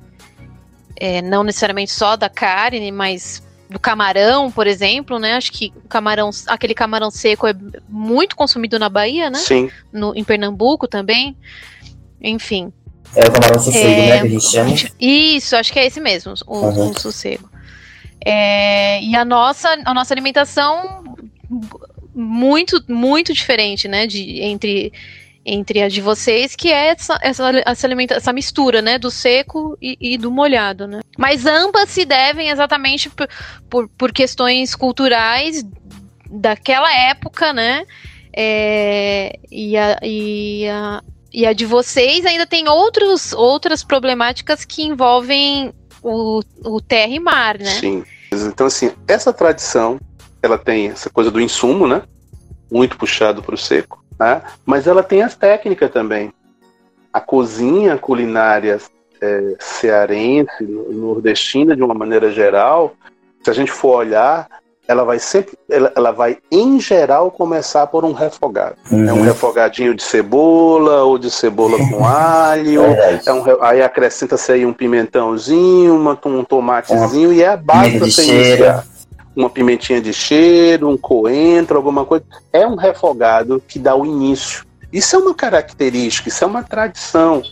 [0.95, 5.33] é, não necessariamente só da carne, mas do camarão, por exemplo, né?
[5.33, 7.53] Acho que o camarão, aquele camarão seco é
[7.87, 9.39] muito consumido na Bahia, né?
[9.39, 9.69] Sim.
[9.91, 11.35] No, em Pernambuco também.
[12.21, 12.71] Enfim.
[13.13, 14.21] É o camarão sossego, é, né?
[14.21, 14.75] Que a gente chama.
[14.99, 16.91] Isso, acho que é esse mesmo, o, uhum.
[16.91, 17.49] o sossego.
[18.25, 21.03] É, e a nossa, a nossa alimentação
[22.13, 24.07] muito, muito diferente, né?
[24.07, 24.91] De, entre
[25.49, 29.97] entre a de vocês, que é essa, essa, essa, essa mistura, né, do seco e,
[29.99, 30.99] e, do molhado, né.
[31.17, 33.29] Mas ambas se devem exatamente por,
[33.69, 35.63] por, por questões culturais
[36.29, 37.85] daquela época, né,
[38.35, 41.01] é, e, a, e, a,
[41.33, 45.73] e a de vocês ainda tem outros, outras problemáticas que envolvem
[46.07, 47.71] o, o terra e mar, né.
[47.71, 49.99] Sim, então assim, essa tradição,
[50.41, 52.03] ela tem essa coisa do insumo, né,
[52.71, 54.41] muito puxado para o seco, né?
[54.65, 56.33] mas ela tem as técnicas também.
[57.11, 58.79] A cozinha culinária
[59.21, 62.95] é, cearense, nordestina, de uma maneira geral,
[63.43, 64.47] se a gente for olhar,
[64.87, 68.75] ela vai sempre, ela, ela vai em geral começar por um refogado.
[68.91, 69.09] Uhum.
[69.09, 72.83] É um refogadinho de cebola ou de cebola com alho.
[73.25, 78.07] É um, aí acrescenta-se aí um pimentãozinho, uma, um tomatezinho e é a base para
[78.07, 78.85] você iniciar
[79.35, 82.25] uma pimentinha de cheiro, um coentro, alguma coisa.
[82.51, 84.65] É um refogado que dá o início.
[84.91, 87.43] Isso é uma característica, isso é uma tradição.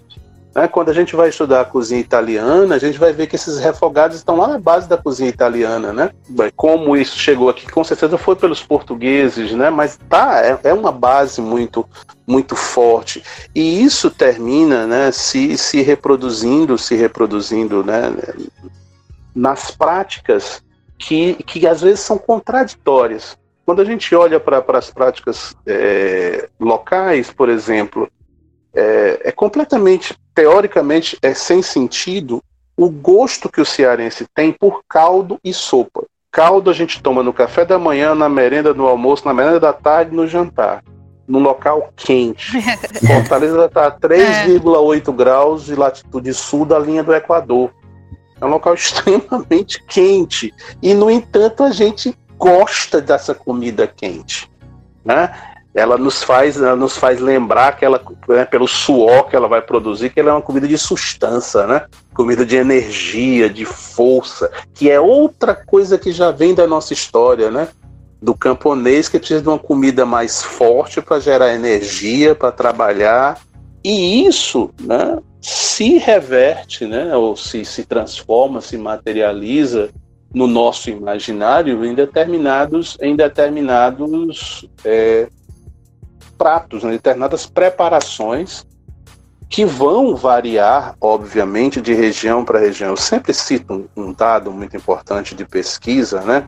[0.56, 0.69] Né?
[0.69, 4.15] Quando a gente vai estudar a cozinha italiana, a gente vai ver que esses refogados
[4.15, 6.11] estão lá na base da cozinha italiana, né?
[6.56, 9.69] Como isso chegou aqui, com certeza foi pelos portugueses, né?
[9.69, 11.86] Mas tá, é, é uma base muito,
[12.26, 13.22] muito forte.
[13.53, 15.11] E isso termina, né?
[15.11, 18.15] Se, se reproduzindo, se reproduzindo, né?
[19.36, 20.64] Nas práticas
[20.98, 23.38] que, que às vezes são contraditórias.
[23.65, 28.07] Quando a gente olha para as práticas é, locais, por exemplo,
[28.73, 32.44] é, é completamente, teoricamente, é sem sentido
[32.78, 36.03] o gosto que o cearense tem por caldo e sopa.
[36.30, 39.72] Caldo a gente toma no café da manhã, na merenda, no almoço, na merenda da
[39.72, 40.84] tarde, no jantar.
[41.26, 42.52] Num local quente.
[43.07, 45.12] Fortaleza está a 3,8 é.
[45.14, 47.72] graus de latitude sul da linha do Equador.
[48.40, 50.53] É um local extremamente quente.
[50.84, 54.52] E, no entanto, a gente gosta dessa comida quente.
[55.03, 55.34] Né?
[55.76, 59.61] Ela nos faz, ela nos faz lembrar que ela, né, pelo suor que ela vai
[59.61, 61.85] produzir, que ela é uma comida de sustância, né?
[62.14, 67.52] Comida de energia, de força, que é outra coisa que já vem da nossa história,
[67.52, 67.68] né?
[68.22, 73.38] Do camponês que precisa de uma comida mais forte para gerar energia, para trabalhar.
[73.84, 79.89] E isso, né, se reverte, né, ou se, se transforma, se materializa
[80.34, 85.27] no nosso imaginário em determinados, em determinados é,
[86.38, 88.66] pratos, né, determinadas preparações
[89.49, 92.90] que vão variar, obviamente, de região para região.
[92.90, 96.48] Eu sempre cito um, um, dado muito importante de pesquisa, né?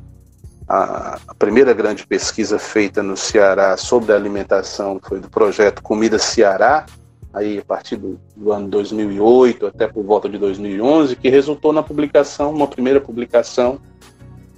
[0.67, 6.85] A, a, primeira grande pesquisa feita no Ceará sobre alimentação foi do projeto Comida Ceará,
[7.33, 11.81] aí a partir do, do ano 2008 até por volta de 2011, que resultou na
[11.81, 13.79] publicação, uma primeira publicação,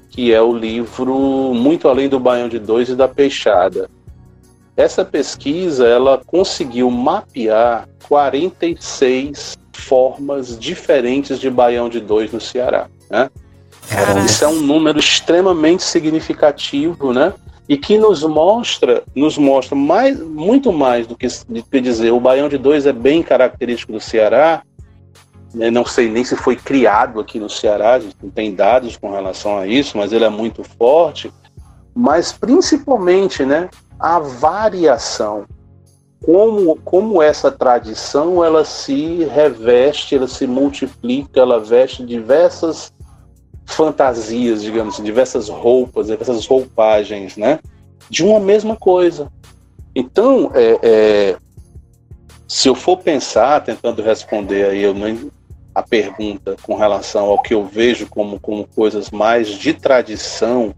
[0.09, 3.87] que é o livro Muito Além do Baião de Dois e da Peixada,
[4.79, 12.87] essa pesquisa ela conseguiu mapear 46 formas diferentes de baião de dois no Ceará.
[13.09, 13.29] Né?
[14.25, 17.33] Isso é um número extremamente significativo, né?
[17.67, 21.27] E que nos mostra, nos mostra mais, muito mais do que,
[21.81, 24.63] dizer o baião de dois é bem característico do Ceará.
[25.55, 28.95] Eu não sei nem se foi criado aqui no Ceará, a gente não tem dados
[28.95, 31.33] com relação a isso, mas ele é muito forte.
[31.93, 33.69] Mas principalmente, né?
[33.99, 35.45] A variação,
[36.23, 42.93] como, como essa tradição ela se reveste, ela se multiplica, ela veste diversas
[43.65, 47.59] fantasias, digamos, assim, diversas roupas, diversas roupagens, né?
[48.09, 49.31] De uma mesma coisa.
[49.95, 51.37] Então, é, é,
[52.47, 54.95] se eu for pensar, tentando responder aí eu
[55.73, 60.73] a pergunta com relação ao que eu vejo como, como coisas mais de tradição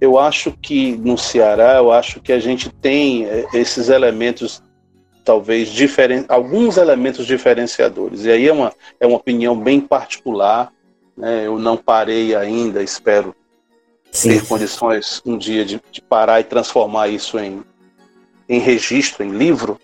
[0.00, 4.62] eu acho que no Ceará, eu acho que a gente tem eh, esses elementos
[5.24, 8.24] talvez diferentes, alguns elementos diferenciadores.
[8.24, 10.70] E aí é uma, é uma opinião bem particular.
[11.16, 11.46] Né?
[11.46, 13.34] Eu não parei ainda, espero
[14.10, 14.30] Sim.
[14.30, 17.64] ter condições um dia de, de, parar e transformar isso em,
[18.48, 19.80] em registro, em livro,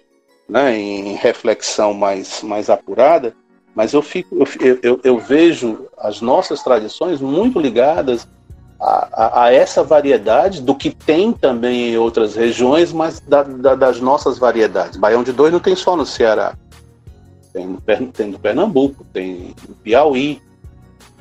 [0.46, 0.76] né?
[0.76, 3.34] em reflexão mais, mais apurada.
[3.74, 8.28] Mas eu, fico, eu, eu, eu vejo as nossas tradições muito ligadas
[8.81, 14.01] a, a, essa variedade do que tem também em outras regiões, mas da, da, das
[14.01, 14.98] nossas variedades.
[14.98, 16.55] Baião de Dois não tem só no Ceará.
[17.52, 17.81] Tem no,
[18.12, 20.40] tem no Pernambuco, tem no Piauí,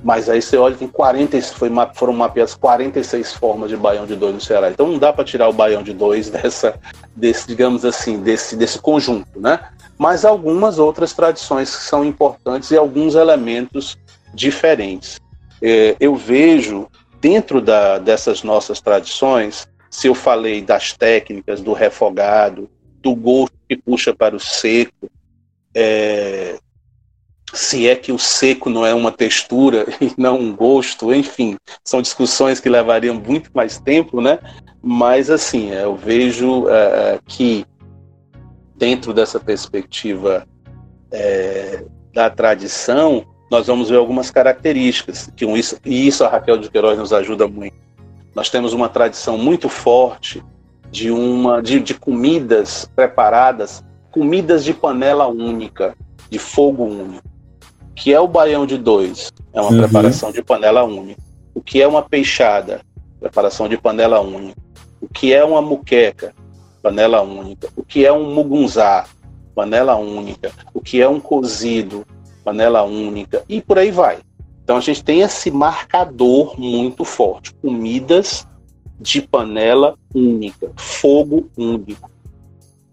[0.02, 4.34] mas aí você olha, tem 40, foi, foram mapeadas 46 formas de baião de dois
[4.34, 4.69] no Ceará.
[4.69, 6.80] Então não dá para tirar o baião de dois dessa,
[7.15, 9.60] desse, digamos assim, desse, desse conjunto, né?
[9.98, 13.98] Mas algumas outras tradições que são importantes e alguns elementos
[14.34, 15.19] diferentes.
[15.61, 16.88] É, eu vejo
[17.19, 22.69] dentro da, dessas nossas tradições, se eu falei das técnicas do refogado,
[23.01, 25.09] do gosto que puxa para o seco,
[25.75, 26.57] é,
[27.53, 32.01] se é que o seco não é uma textura e não um gosto, enfim, são
[32.01, 34.39] discussões que levariam muito mais tempo, né?
[34.81, 37.65] Mas assim, eu vejo é, que
[38.75, 40.47] dentro dessa perspectiva
[41.11, 41.83] é,
[42.13, 46.97] da tradição, nós vamos ver algumas características, que isso, e isso a Raquel de Queiroz
[46.97, 47.76] nos ajuda muito.
[48.35, 50.43] Nós temos uma tradição muito forte
[50.91, 55.95] de, uma, de, de comidas preparadas, comidas de panela única,
[56.30, 57.27] de fogo único,
[57.95, 59.80] que é o baião de dois, é uma uhum.
[59.80, 61.21] preparação de panela única.
[61.53, 62.81] O que é uma peixada,
[63.19, 64.57] preparação de panela única.
[65.01, 66.34] O que é uma muqueca,
[66.81, 67.67] panela única.
[67.76, 69.05] O que é um mugunzá,
[69.55, 70.51] panela única.
[70.73, 72.05] O que é um cozido,
[72.43, 74.19] panela única e por aí vai.
[74.63, 78.47] Então a gente tem esse marcador muito forte: comidas
[78.99, 82.09] de panela única, fogo único.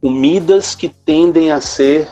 [0.01, 2.11] Comidas que tendem a ser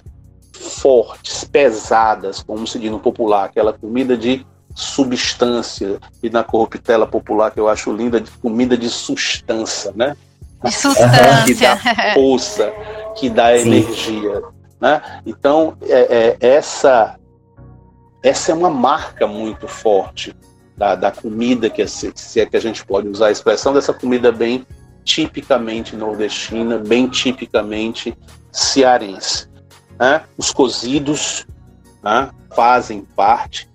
[0.53, 4.45] fortes, pesadas, como se diz no popular, aquela comida de
[4.75, 10.17] substância, e na corruptela popular que eu acho linda, de comida de substância, né?
[10.65, 11.45] De substância.
[11.47, 12.73] que dá força,
[13.17, 13.69] que dá Sim.
[13.69, 14.43] energia.
[14.81, 15.01] Né?
[15.25, 17.17] Então, é, é, essa,
[18.25, 20.35] essa é uma marca muito forte
[20.75, 23.93] da, da comida, que é, se é que a gente pode usar a expressão dessa
[23.93, 24.67] comida bem
[25.05, 28.17] tipicamente nordestina, bem tipicamente
[28.51, 29.47] cearense.
[30.01, 30.25] Né?
[30.39, 31.47] Os cozidos
[32.03, 33.69] né, fazem parte,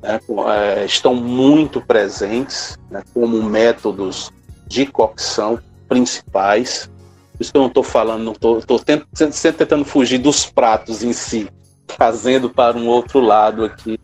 [0.00, 4.32] né, é, estão muito presentes né, como métodos
[4.68, 6.88] de cocção principais.
[7.32, 11.48] Por isso que eu não estou falando, não estou tentando fugir dos pratos em si,
[11.86, 13.98] trazendo para um outro lado aqui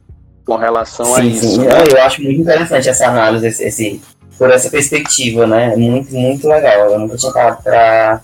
[0.44, 1.48] com relação sim, a isso.
[1.48, 1.59] Sim.
[1.61, 1.74] Né?
[1.90, 4.02] Eu acho muito interessante essa análise, esse, esse,
[4.36, 5.77] por essa perspectiva, né?
[5.77, 6.90] Muito, muito legal.
[6.90, 8.23] Eu nunca tinha parado para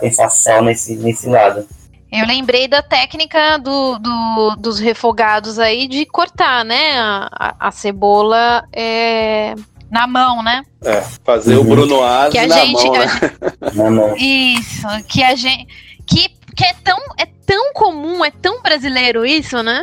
[0.00, 1.66] pensar só nesse, nesse lado.
[2.10, 6.92] Eu lembrei da técnica do, do, dos refogados aí de cortar, né?
[6.96, 9.54] A, a, cebola é,
[9.90, 10.62] na mão, né?
[10.84, 11.62] É, fazer uhum.
[11.62, 13.06] o Bruno Asa na gente, mão, né?
[13.74, 14.16] na mão.
[14.16, 15.66] Isso, que a gente...
[16.06, 19.82] Que, que é, tão, é tão comum, é tão brasileiro isso, né?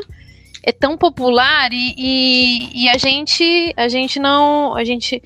[0.63, 4.75] É tão popular e, e, e a gente a gente não...
[4.75, 5.21] A gente,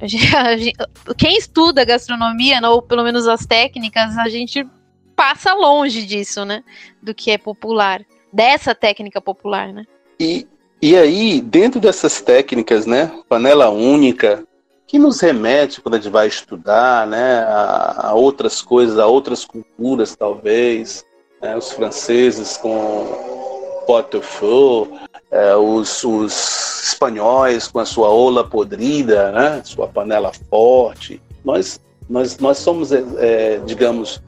[0.00, 0.72] a gente,
[1.18, 4.66] quem estuda gastronomia, ou pelo menos as técnicas, a gente
[5.14, 6.64] passa longe disso, né?
[7.02, 8.02] Do que é popular,
[8.32, 9.84] dessa técnica popular, né?
[10.18, 10.46] E,
[10.80, 13.12] e aí, dentro dessas técnicas, né?
[13.28, 14.42] Panela única,
[14.90, 17.44] que nos remete quando a gente vai estudar, né?
[17.44, 21.04] A, a outras coisas, a outras culturas, talvez.
[21.40, 24.98] Né, os franceses com pot-au-feu,
[25.30, 29.62] é, os, os espanhóis com a sua ola podrida, né?
[29.64, 31.22] Sua panela forte.
[31.44, 34.20] Nós, nós, nós somos, é, é digamos,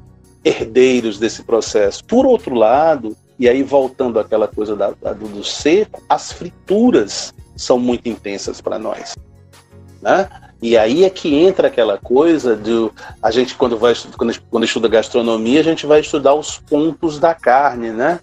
[0.44, 2.04] herdeiros desse processo.
[2.04, 7.80] Por outro lado, e aí voltando àquela coisa da, da, do seco, as frituras são
[7.80, 9.16] muito intensas para nós.
[10.00, 10.28] Né?
[10.62, 14.88] E aí é que entra aquela coisa do a gente quando vai quando, quando estuda
[14.88, 18.20] gastronomia a gente vai estudar os pontos da carne, né?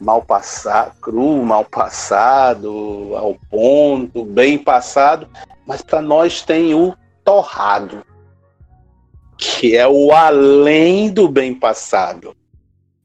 [0.00, 5.28] Mal passado, cru, mal passado, ao ponto, bem passado,
[5.66, 8.02] mas para nós tem o torrado
[9.36, 12.34] que é o além do bem passado.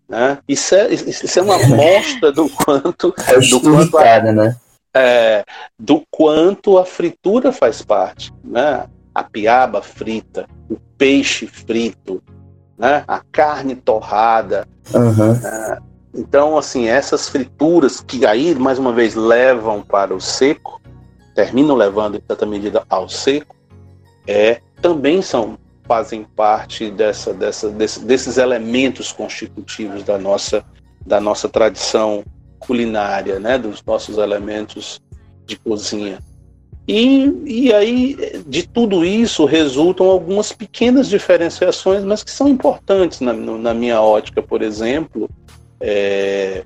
[0.07, 0.39] Né?
[0.47, 3.13] Isso, é, isso é uma amostra do quanto.
[3.27, 4.57] É do quanto a, né?
[4.93, 5.45] É,
[5.77, 8.33] do quanto a fritura faz parte.
[8.43, 8.87] Né?
[9.13, 12.21] A piaba frita, o peixe frito,
[12.77, 13.03] né?
[13.07, 14.67] a carne torrada.
[14.93, 15.33] Uhum.
[15.33, 15.77] Né?
[16.13, 20.81] Então, assim, essas frituras que aí, mais uma vez, levam para o seco,
[21.35, 23.55] terminam levando, em certa medida, ao seco,
[24.27, 25.57] é, também são
[25.89, 30.63] fazem parte dessa, dessa, desse, desses elementos constitutivos da nossa,
[31.03, 32.23] da nossa tradição
[32.59, 35.01] culinária, né, dos nossos elementos
[35.45, 36.19] de cozinha.
[36.87, 43.31] E, e aí, de tudo isso, resultam algumas pequenas diferenciações, mas que são importantes na,
[43.33, 45.29] na minha ótica, por exemplo.
[45.79, 46.63] É,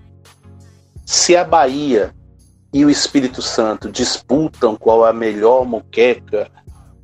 [1.05, 2.13] se a Bahia
[2.73, 6.49] e o Espírito Santo disputam qual é a melhor moqueca,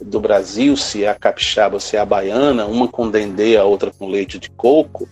[0.02, 3.92] do Brasil, se é a capixaba se é a baiana, uma com dendê, a outra
[3.92, 5.08] com leite de coco,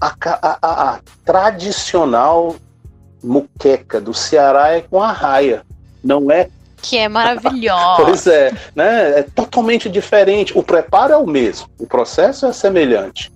[0.00, 2.56] a, a, a, tradicional
[3.22, 5.64] muqueca do Ceará é com a raia,
[6.04, 6.48] não é
[6.82, 7.96] que é maravilhosa.
[8.04, 9.20] pois é, né?
[9.20, 10.56] É totalmente diferente.
[10.56, 13.32] O preparo é o mesmo, o processo é semelhante,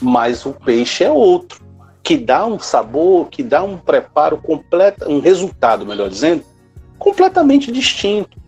[0.00, 1.62] mas o peixe é outro,
[2.02, 6.44] que dá um sabor, que dá um preparo completo, um resultado, melhor dizendo,
[6.98, 8.42] completamente distinto.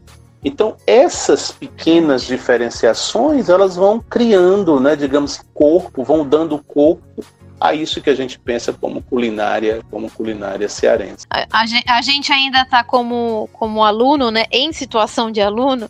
[0.45, 7.25] Então, essas pequenas diferenciações, elas vão criando, né, digamos, corpo, vão dando corpo
[7.61, 11.27] a isso que a gente pensa como culinária, como culinária cearense.
[11.31, 15.89] A, a, a gente ainda está como, como aluno, né, em situação de aluno,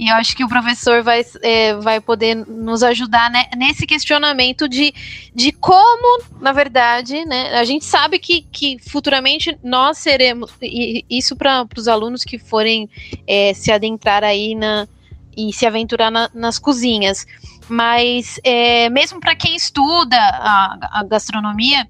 [0.00, 4.66] e eu acho que o professor vai, é, vai poder nos ajudar né, nesse questionamento
[4.66, 4.94] de,
[5.34, 11.36] de como, na verdade, né, a gente sabe que, que futuramente nós seremos, e isso
[11.36, 12.88] para os alunos que forem
[13.26, 14.88] é, se adentrar aí na,
[15.36, 17.26] e se aventurar na, nas cozinhas.
[17.70, 21.86] Mas é, mesmo para quem estuda a, a gastronomia,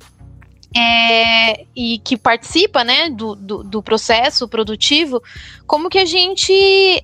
[0.76, 5.20] é, e que participa né, do, do, do, processo produtivo,
[5.66, 6.52] como que a gente.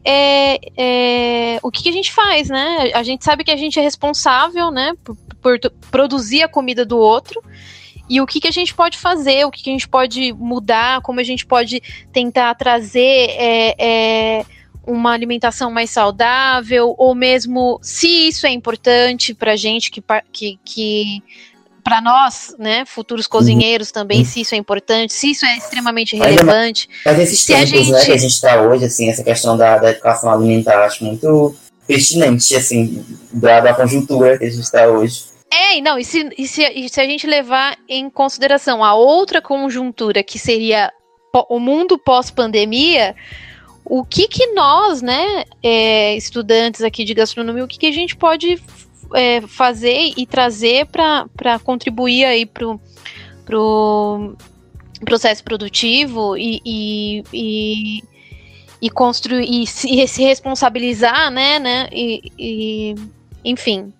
[0.04, 2.92] É, é, o que, que, a gente faz, né?
[2.94, 5.58] A gente sabe que a gente é responsável né, por, por
[5.90, 7.42] produzir a comida do outro.
[8.08, 11.00] E o que, que a gente pode fazer, o que, que a gente pode mudar,
[11.02, 11.82] como a gente pode
[12.12, 14.46] tentar trazer é, é,
[14.86, 20.02] uma alimentação mais saudável, ou mesmo se isso é importante para a gente que,
[20.32, 21.22] que, que
[21.82, 26.88] para nós, né, futuros cozinheiros também, se isso é importante, se isso é extremamente relevante.
[27.04, 29.22] Mas, mas esses Se a tempos, gente- né, que a gente está hoje, assim, essa
[29.22, 31.54] questão da, da educação alimentar, acho muito
[31.86, 35.24] pertinente, assim, da, da conjuntura que a gente está hoje.
[35.52, 38.94] É, e não, e se, e, se, e se a gente levar em consideração a
[38.94, 40.92] outra conjuntura, que seria
[41.48, 43.14] o mundo pós-pandemia,
[43.88, 48.16] o que que nós, né, é, estudantes aqui de gastronomia, o que, que a gente
[48.16, 48.60] pode
[49.14, 52.80] é, fazer e trazer para contribuir aí pro,
[53.44, 54.34] pro
[55.04, 58.04] processo produtivo e, e, e,
[58.82, 62.94] e construir e se, e se responsabilizar, né, né, e, e
[63.44, 63.92] enfim.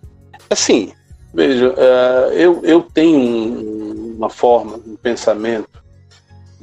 [0.51, 0.93] Assim,
[1.33, 5.69] veja, eh, eu, eu tenho um- uma forma, um pensamento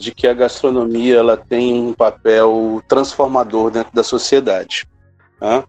[0.03, 4.85] de que a gastronomia ela tem um papel transformador dentro da sociedade.
[5.39, 5.63] tá?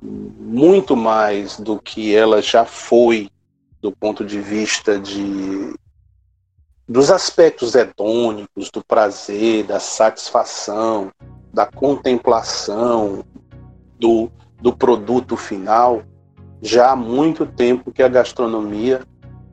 [0.00, 3.28] Muito mais do que ela já foi
[3.82, 5.74] do ponto de vista de
[6.88, 11.12] dos aspectos hedônicos, do prazer, da satisfação,
[11.52, 13.24] da contemplação,
[13.96, 14.28] do,
[14.60, 16.02] do produto final,
[16.60, 19.02] já há muito tempo que a gastronomia,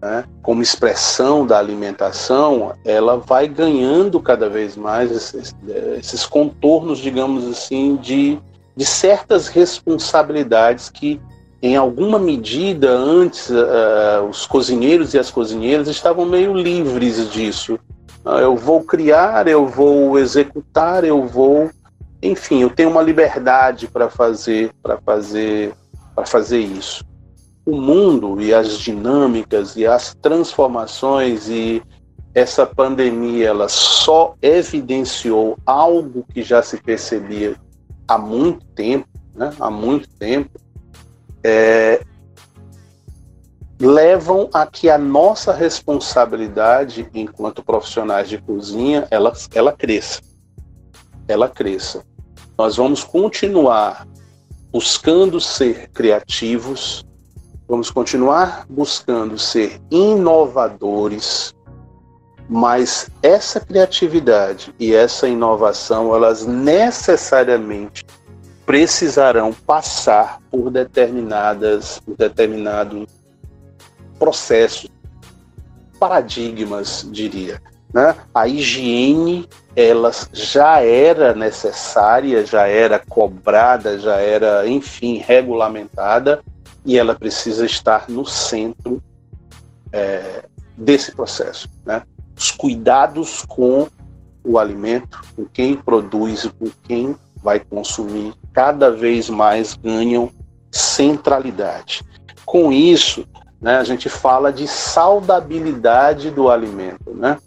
[0.01, 5.55] né, como expressão da alimentação, ela vai ganhando cada vez mais esses,
[5.97, 8.39] esses contornos, digamos assim, de,
[8.75, 11.19] de certas responsabilidades que,
[11.61, 17.79] em alguma medida, antes eh, os cozinheiros e as cozinheiras estavam meio livres disso.
[18.23, 21.71] Ah, eu vou criar, eu vou executar, eu vou,
[22.21, 25.73] enfim, eu tenho uma liberdade para fazer, para fazer
[26.17, 27.05] para fazer isso.
[27.68, 31.84] O mundo e as dinâmicas e as transformações e
[32.34, 37.57] essa pandemia ela só evidenciou algo que já se percebia
[38.07, 39.52] há muito tempo, né?
[39.60, 40.49] Há muito tempo,
[41.44, 42.02] é,
[43.80, 50.22] levam a que a nossa responsabilidade enquanto profissionais de cozinha ela, ela cresça,
[51.27, 52.02] ela cresça.
[52.57, 54.07] Nós vamos continuar
[54.72, 57.06] buscando ser criativos,
[57.68, 61.53] vamos continuar buscando ser inovadores,
[62.49, 68.06] mas essa criatividade e essa inovação, elas necessariamente
[68.65, 73.06] precisarão passar por determinadas, por determinados
[74.18, 74.89] processos,
[75.99, 77.61] paradigmas, diria.
[77.94, 78.15] Né?
[78.34, 86.41] A higiene ela já era necessária, já era cobrada, já era, enfim, regulamentada,
[86.88, 89.03] e ela precisa estar no centro
[89.91, 90.45] é,
[90.77, 91.69] desse processo.
[91.85, 92.01] Né?
[92.34, 93.89] Os cuidados com
[94.41, 100.31] o alimento, com quem produz e com quem vai consumir, cada vez mais ganham
[100.72, 102.05] centralidade.
[102.45, 103.27] Com isso,
[103.59, 107.14] né, a gente fala de saudabilidade do alimento.
[107.14, 107.38] Né?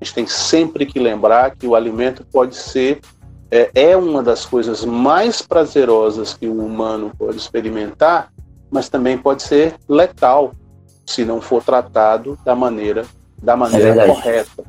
[0.00, 3.00] A gente tem sempre que lembrar que o alimento pode ser
[3.50, 8.32] é, é, uma das coisas mais prazerosas que o humano pode experimentar,
[8.76, 10.52] mas também pode ser letal
[11.06, 13.06] se não for tratado da maneira
[13.42, 14.64] da maneira É correta,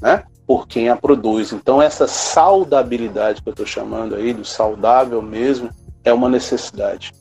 [0.00, 0.22] né?
[0.46, 1.52] Por quem a produz.
[1.52, 5.70] Então essa saudabilidade que eu estou chamando aí do saudável mesmo
[6.04, 7.12] é uma necessidade.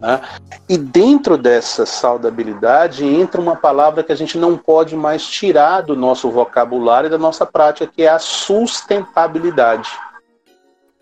[0.00, 0.20] Né?
[0.68, 5.94] E dentro dessa saudabilidade entra uma palavra que a gente não pode mais tirar do
[5.94, 9.90] nosso vocabulário e da nossa prática, que é a sustentabilidade.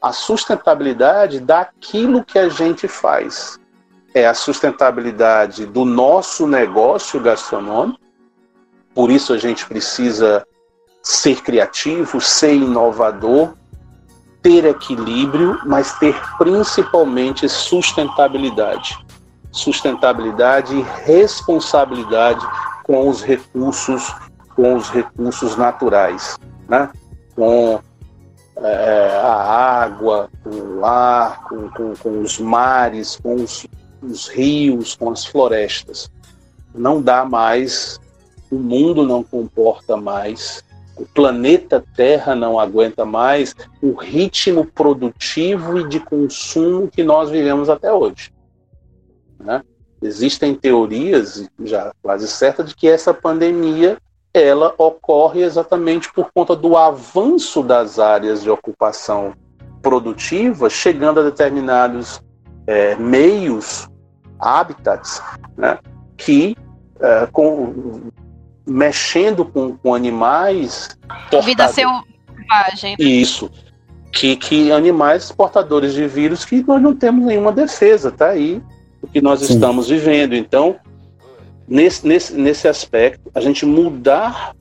[0.01, 3.62] A sustentabilidade daquilo que a gente faz.
[4.15, 7.99] É a sustentabilidade do nosso negócio gastronômico,
[8.95, 10.47] por isso a gente precisa
[11.03, 13.55] ser criativo, ser inovador,
[14.43, 18.99] ter equilíbrio, mas ter principalmente sustentabilidade.
[19.51, 22.47] Sustentabilidade e responsabilidade
[22.85, 24.15] com os recursos,
[24.55, 26.91] com os recursos naturais, né?
[27.35, 27.81] com
[28.57, 33.67] é, a água, com o ar, com, com, com os mares, com os,
[34.03, 36.11] os rios, com as florestas.
[36.75, 38.01] Não dá mais,
[38.51, 40.65] o mundo não comporta mais
[40.97, 47.71] o planeta Terra não aguenta mais o ritmo produtivo e de consumo que nós vivemos
[47.71, 48.33] até hoje.
[49.41, 49.63] Né?
[50.03, 53.99] Existem teorias já quase certas de que essa pandemia
[54.35, 59.35] ela ocorre exatamente por conta do avanço das áreas de ocupação
[59.83, 62.23] produtiva, chegando a determinados
[62.67, 63.89] é, meios,
[64.43, 65.23] habitats,
[65.57, 65.79] né?
[66.17, 66.57] que
[67.01, 68.11] é, com,
[68.67, 70.97] mexendo com, com animais.
[71.45, 72.97] Vida selvagem.
[72.99, 73.51] Isso.
[74.13, 78.63] Que, que animais portadores de vírus que nós não temos nenhuma defesa, tá aí
[79.01, 79.55] o que nós Sim.
[79.55, 80.35] estamos vivendo.
[80.35, 80.77] Então,
[81.67, 84.55] nesse, nesse, nesse aspecto, a gente mudar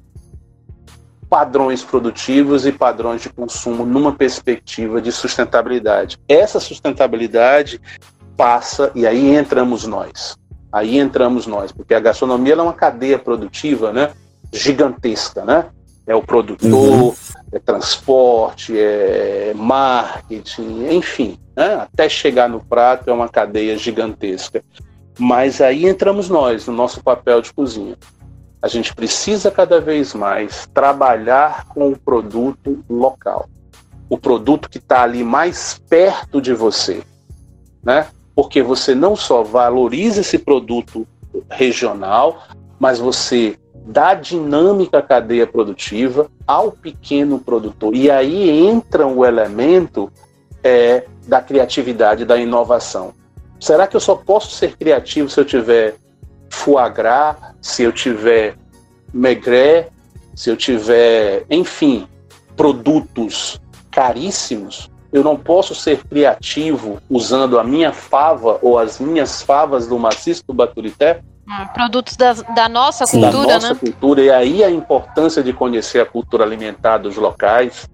[1.30, 6.20] padrões produtivos e padrões de consumo numa perspectiva de sustentabilidade.
[6.28, 7.80] Essa sustentabilidade
[8.42, 10.36] passa, e aí entramos nós.
[10.74, 14.14] Aí entramos nós, porque a gastronomia é uma cadeia produtiva né,
[14.52, 15.66] gigantesca, né?
[16.08, 17.14] É o produtor, uhum.
[17.52, 21.76] é transporte, é marketing, enfim, né?
[21.76, 24.64] até chegar no prato é uma cadeia gigantesca.
[25.20, 27.96] Mas aí entramos nós, no nosso papel de cozinha.
[28.60, 33.48] A gente precisa cada vez mais trabalhar com o produto local.
[34.10, 37.04] O produto que está ali mais perto de você.
[37.84, 38.08] Né?
[38.36, 41.08] Porque você não só valoriza esse produto
[41.50, 42.44] regional,
[42.80, 47.96] mas você dá dinâmica à cadeia produtiva ao pequeno produtor.
[47.96, 50.12] E aí entra o elemento
[50.64, 53.14] é, da criatividade, da inovação.
[53.60, 55.96] Será que eu só posso ser criativo se eu tiver
[56.50, 58.56] foie gras, se eu tiver
[59.14, 59.90] maigret,
[60.36, 62.08] se eu tiver, enfim,
[62.56, 64.91] produtos caríssimos?
[65.12, 70.44] Eu não posso ser criativo usando a minha fava ou as minhas favas do maciço
[70.48, 71.22] do Baturité?
[71.48, 73.22] Hum, produtos da, da nossa Sim.
[73.22, 73.80] cultura, da nossa né?
[73.80, 74.22] cultura.
[74.22, 77.90] E aí a importância de conhecer a cultura alimentar dos locais,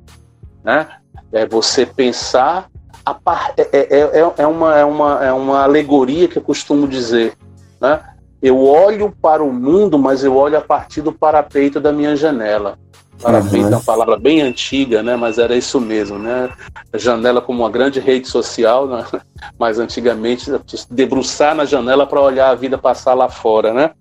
[0.63, 0.87] né?
[1.31, 2.69] É você pensar
[3.07, 6.87] a par, é, é, é, é, uma, é, uma, é uma alegoria que eu costumo
[6.87, 7.37] dizer.
[7.79, 8.01] Né?
[8.41, 12.77] Eu olho para o mundo, mas eu olho a partir do parapeito da minha janela.
[13.21, 13.73] Parapeito uhum.
[13.73, 15.15] é uma palavra bem antiga, né?
[15.15, 16.19] mas era isso mesmo.
[16.19, 16.49] Né?
[16.93, 19.05] Janela como uma grande rede social, né?
[19.57, 20.51] mas antigamente
[20.89, 23.73] debruçar na janela para olhar a vida passar lá fora.
[23.73, 23.91] Né?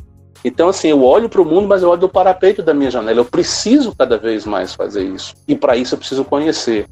[0.45, 3.21] Então, assim, eu olho para o mundo, mas eu olho do parapeito da minha janela.
[3.21, 5.35] Eu preciso cada vez mais fazer isso.
[5.49, 6.87] E para isso eu preciso conhecer.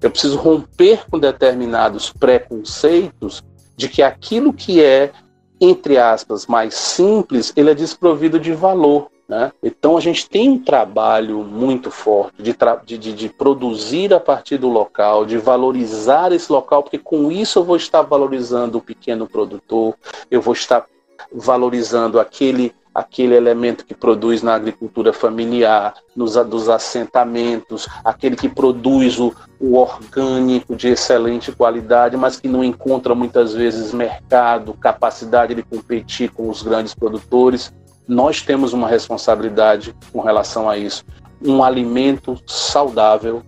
[0.00, 3.42] Eu preciso romper com determinados preconceitos
[3.76, 5.12] de que aquilo que é,
[5.60, 9.08] entre aspas, mais simples, ele é desprovido de valor.
[9.28, 9.52] Né?
[9.62, 12.56] Então a gente tem um trabalho muito forte de,
[12.86, 17.58] de, de, de, produzir a partir do local, de valorizar esse local, porque com isso
[17.58, 19.94] eu vou estar valorizando o pequeno produtor,
[20.30, 20.86] eu vou estar
[21.30, 29.20] valorizando aquele aquele elemento que produz na agricultura familiar, nos dos assentamentos, aquele que produz
[29.20, 35.62] o, o orgânico de excelente qualidade, mas que não encontra muitas vezes mercado, capacidade de
[35.62, 37.72] competir com os grandes produtores.
[38.08, 41.04] Nós temos uma responsabilidade com relação a isso.
[41.44, 43.42] Um alimento saudável,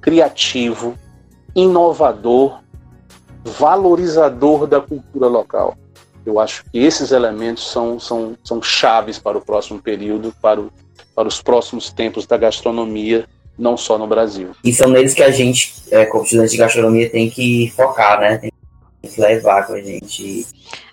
[0.00, 0.98] criativo,
[1.54, 2.60] inovador,
[3.44, 5.76] valorizador da cultura local.
[6.26, 10.72] Eu acho que esses elementos são, são, são chaves para o próximo período, para, o,
[11.14, 13.26] para os próximos tempos da gastronomia,
[13.56, 14.50] não só no Brasil.
[14.64, 18.38] E são neles que a gente, é, como estudante de gastronomia, tem que focar, né?
[18.38, 18.50] Tem
[19.10, 20.46] que levar com a gente.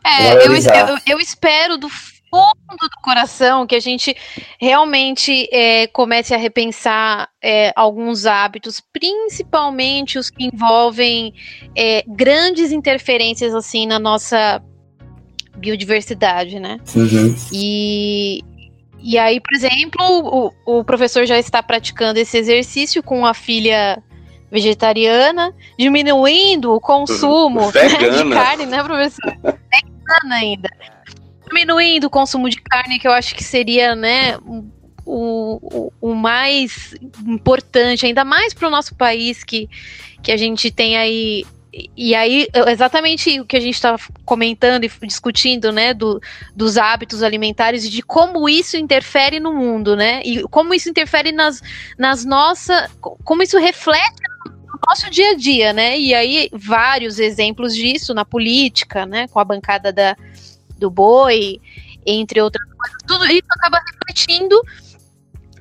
[0.04, 1.88] É, eu, eu, eu espero do
[2.30, 4.16] fundo do coração que a gente
[4.60, 11.34] realmente é, comece a repensar é, alguns hábitos, principalmente os que envolvem
[11.76, 14.62] é, grandes interferências assim na nossa
[15.58, 16.80] biodiversidade, né?
[16.96, 17.36] Uhum.
[17.52, 18.42] E,
[19.00, 24.02] e aí, por exemplo, o, o professor já está praticando esse exercício com a filha
[24.52, 29.38] vegetariana, diminuindo o consumo né, de carne, né, professor?
[29.44, 30.70] Vegana ainda.
[31.50, 34.64] Diminuindo o consumo de carne, que eu acho que seria, né, o,
[35.06, 36.96] o, o mais
[37.26, 39.68] importante, ainda mais para o nosso país, que,
[40.22, 41.46] que a gente tem aí.
[41.96, 43.96] E aí, exatamente o que a gente está
[44.26, 46.20] comentando e discutindo, né, do,
[46.56, 51.32] dos hábitos alimentares e de como isso interfere no mundo, né, e como isso interfere
[51.32, 51.62] nas,
[51.98, 57.76] nas nossas, como isso reflete no nosso dia a dia, né, e aí vários exemplos
[57.76, 60.18] disso na política, né, com a bancada da,
[60.80, 61.60] do boi,
[62.06, 64.62] entre outras coisas, tudo isso acaba refletindo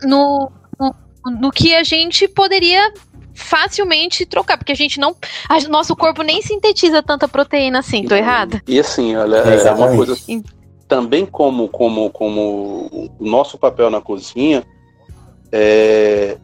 [0.04, 0.94] no, no,
[1.40, 2.92] no que a gente poderia
[3.34, 5.14] facilmente trocar, porque a gente não.
[5.48, 8.60] A, nosso corpo nem sintetiza tanta proteína assim, tô errada?
[8.66, 10.16] E assim, olha, é uma coisa.
[10.86, 14.64] Também como, como, como o nosso papel na cozinha,
[15.52, 16.38] é,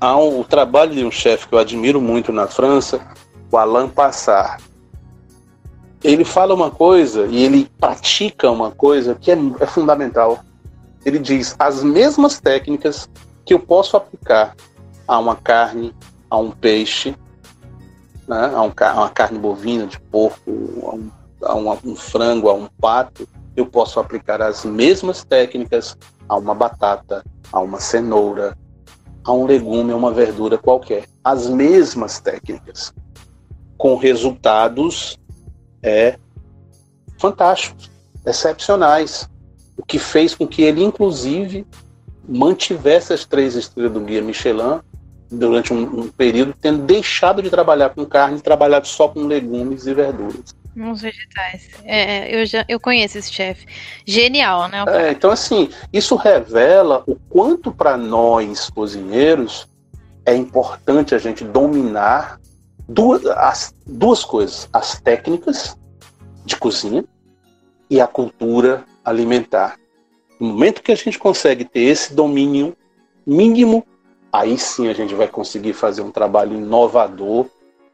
[0.00, 3.00] há um, o trabalho de um chefe que eu admiro muito na França,
[3.50, 4.62] o Alain Passard.
[6.04, 10.44] Ele fala uma coisa e ele pratica uma coisa que é, é fundamental.
[11.02, 13.08] Ele diz as mesmas técnicas
[13.42, 14.54] que eu posso aplicar
[15.08, 15.94] a uma carne,
[16.28, 17.16] a um peixe,
[18.28, 21.10] né, a, um, a uma carne bovina, de porco,
[21.42, 23.26] a, um, a um, um frango, a um pato,
[23.56, 25.96] eu posso aplicar as mesmas técnicas
[26.28, 28.56] a uma batata, a uma cenoura,
[29.24, 31.04] a um legume, a uma verdura qualquer.
[31.22, 32.92] As mesmas técnicas,
[33.78, 35.18] com resultados
[35.84, 36.16] é,
[37.18, 37.90] fantásticos,
[38.26, 39.28] excepcionais.
[39.76, 41.66] o que fez com que ele, inclusive,
[42.26, 44.80] mantivesse as três estrelas do Guia Michelin
[45.30, 49.86] durante um, um período, tendo deixado de trabalhar com carne e trabalhado só com legumes
[49.86, 50.54] e verduras.
[50.76, 51.70] Uns vegetais.
[51.84, 53.66] É, eu já eu conheço esse chefe.
[54.06, 54.84] Genial, né?
[54.88, 59.68] É, então, assim, isso revela o quanto para nós, cozinheiros,
[60.24, 62.40] é importante a gente dominar
[62.88, 65.76] duas, as, duas coisas: as técnicas
[66.44, 67.04] de cozinha
[67.88, 69.76] e a cultura alimentar.
[70.40, 72.76] No momento que a gente consegue ter esse domínio
[73.26, 73.86] mínimo,
[74.32, 77.46] aí sim a gente vai conseguir fazer um trabalho inovador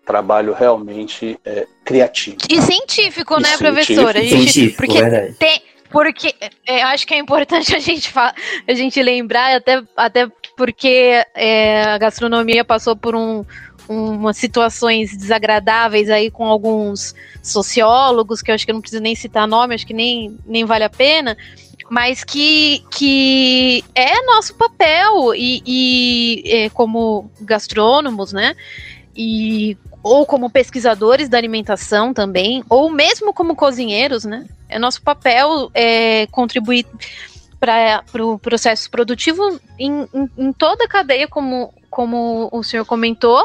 [0.05, 2.39] trabalho realmente é, criativo.
[2.49, 3.73] E científico, e né, científico.
[3.73, 4.19] professora?
[4.19, 5.35] A gente, científico, porque verdade.
[5.35, 6.35] tem, porque
[6.67, 11.83] é, eu acho que é importante a gente, a gente lembrar, até, até porque é,
[11.83, 13.45] a gastronomia passou por um,
[13.89, 19.15] umas situações desagradáveis aí com alguns sociólogos, que eu acho que eu não preciso nem
[19.15, 21.37] citar nome, acho que nem, nem vale a pena,
[21.91, 28.55] mas que, que é nosso papel e, e é, como gastrônomos, né?
[29.17, 34.47] E ou como pesquisadores da alimentação também, ou mesmo como cozinheiros, né?
[34.69, 36.87] É nosso papel é, contribuir
[37.59, 42.85] para o pro processo produtivo em, em, em, toda a cadeia, como, como o senhor
[42.85, 43.43] comentou,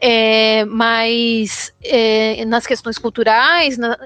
[0.00, 3.96] é, mas é, nas questões culturais, na,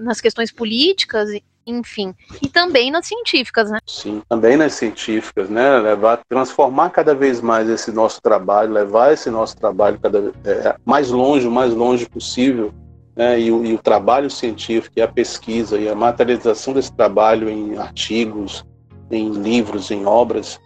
[0.00, 1.28] nas questões políticas,
[1.66, 3.78] enfim, e também nas científicas, né?
[3.86, 5.78] Sim, também nas científicas, né?
[5.78, 11.10] Levar, transformar cada vez mais esse nosso trabalho, levar esse nosso trabalho cada é, mais
[11.10, 12.72] longe, o mais longe possível,
[13.16, 13.40] né?
[13.40, 18.64] E, e o trabalho científico, e a pesquisa e a materialização desse trabalho em artigos,
[19.10, 20.60] em livros, em obras,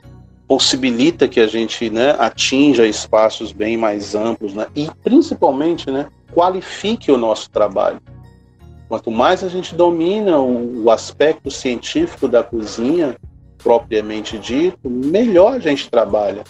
[0.51, 7.13] possibilita que a gente né, atinja espaços bem mais amplos né, e, principalmente, né, qualifique
[7.13, 8.01] o nosso trabalho.
[8.89, 13.17] Quanto mais a gente domina o, o aspecto científico da cozinha,
[13.59, 16.43] propriamente dito, melhor a gente trabalha.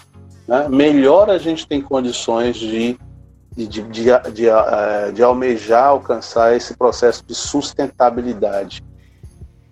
[0.49, 0.67] Né?
[0.71, 2.99] Melhor a gente tem condições de,
[3.55, 8.83] de, de, de, de, eh, de almejar alcançar esse processo de sustentabilidade.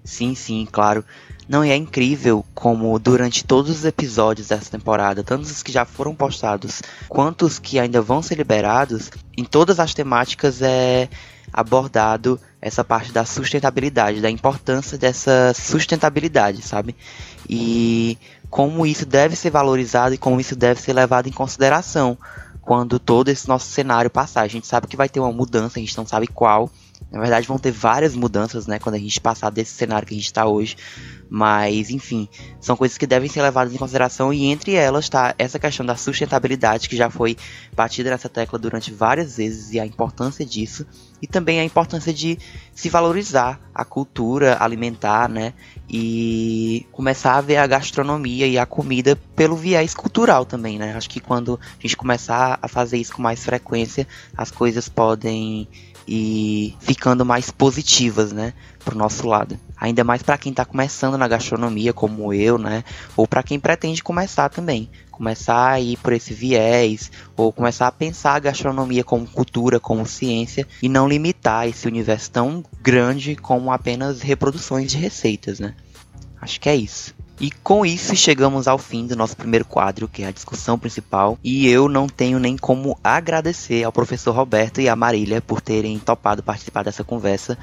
[0.05, 1.02] Sim, sim, claro.
[1.48, 5.84] Não, e é incrível como durante todos os episódios dessa temporada, tanto os que já
[5.84, 11.08] foram postados quanto os que ainda vão ser liberados, em todas as temáticas é
[11.50, 16.94] abordado essa parte da sustentabilidade, da importância dessa sustentabilidade, sabe?
[17.48, 18.18] E
[18.50, 22.18] como isso deve ser valorizado e como isso deve ser levado em consideração
[22.60, 24.42] quando todo esse nosso cenário passar.
[24.42, 26.70] A gente sabe que vai ter uma mudança, a gente não sabe qual.
[27.10, 30.16] Na verdade, vão ter várias mudanças, né, quando a gente passar desse cenário que a
[30.16, 30.76] gente está hoje.
[31.30, 32.28] Mas, enfim,
[32.60, 35.96] são coisas que devem ser levadas em consideração e entre elas está essa questão da
[35.96, 37.36] sustentabilidade que já foi
[37.74, 40.86] batida nessa tecla durante várias vezes e a importância disso
[41.20, 42.38] e também a importância de
[42.74, 45.52] se valorizar a cultura alimentar, né?
[45.88, 50.94] E começar a ver a gastronomia e a comida pelo viés cultural também, né?
[50.96, 54.06] Acho que quando a gente começar a fazer isso com mais frequência,
[54.36, 55.68] as coisas podem
[56.06, 59.59] ir ficando mais positivas, né, pro nosso lado.
[59.80, 62.84] Ainda mais para quem está começando na gastronomia, como eu, né,
[63.16, 67.92] ou para quem pretende começar também, começar a ir por esse viés, ou começar a
[67.92, 73.72] pensar a gastronomia como cultura, como ciência, e não limitar esse universo tão grande como
[73.72, 75.74] apenas reproduções de receitas, né?
[76.40, 77.14] Acho que é isso.
[77.40, 81.38] E com isso chegamos ao fim do nosso primeiro quadro, que é a discussão principal.
[81.42, 85.98] E eu não tenho nem como agradecer ao professor Roberto e à Marília por terem
[86.00, 87.56] topado participar dessa conversa.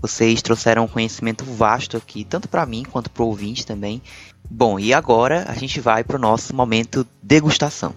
[0.00, 4.00] Vocês trouxeram um conhecimento vasto aqui, tanto para mim quanto para o ouvinte também.
[4.48, 7.94] Bom, e agora a gente vai para o nosso momento degustação.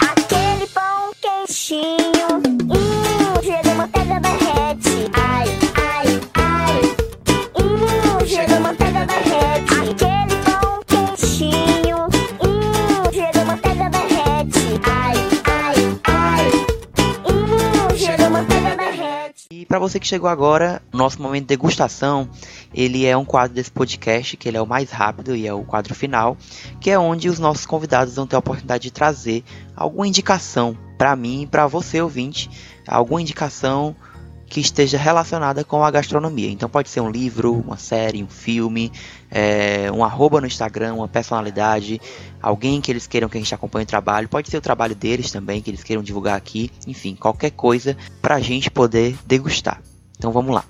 [0.00, 2.15] Aquele pão quentinho,
[19.66, 22.28] para você que chegou agora, nosso momento de degustação,
[22.72, 25.64] ele é um quadro desse podcast, que ele é o mais rápido e é o
[25.64, 26.36] quadro final,
[26.80, 29.44] que é onde os nossos convidados vão ter a oportunidade de trazer
[29.74, 32.48] alguma indicação para mim e para você ouvinte,
[32.86, 33.94] alguma indicação
[34.48, 36.50] que esteja relacionada com a gastronomia.
[36.50, 38.92] Então pode ser um livro, uma série, um filme,
[39.38, 42.00] é, um arroba no Instagram, uma personalidade,
[42.40, 44.30] alguém que eles queiram que a gente acompanhe o trabalho.
[44.30, 46.70] Pode ser o trabalho deles também, que eles queiram divulgar aqui.
[46.86, 49.82] Enfim, qualquer coisa para a gente poder degustar.
[50.16, 50.64] Então vamos lá.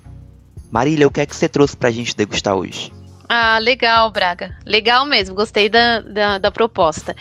[0.69, 2.93] Marília, o que é que você trouxe para a gente degustar hoje?
[3.29, 4.57] Ah, legal, Braga.
[4.67, 7.15] Legal mesmo, gostei da, da, da, proposta.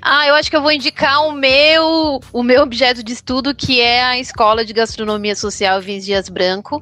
[0.00, 3.80] Ah, eu acho que eu vou indicar o meu, o meu objeto de estudo, que
[3.80, 6.80] é a Escola de Gastronomia Social Vins Dias Branco.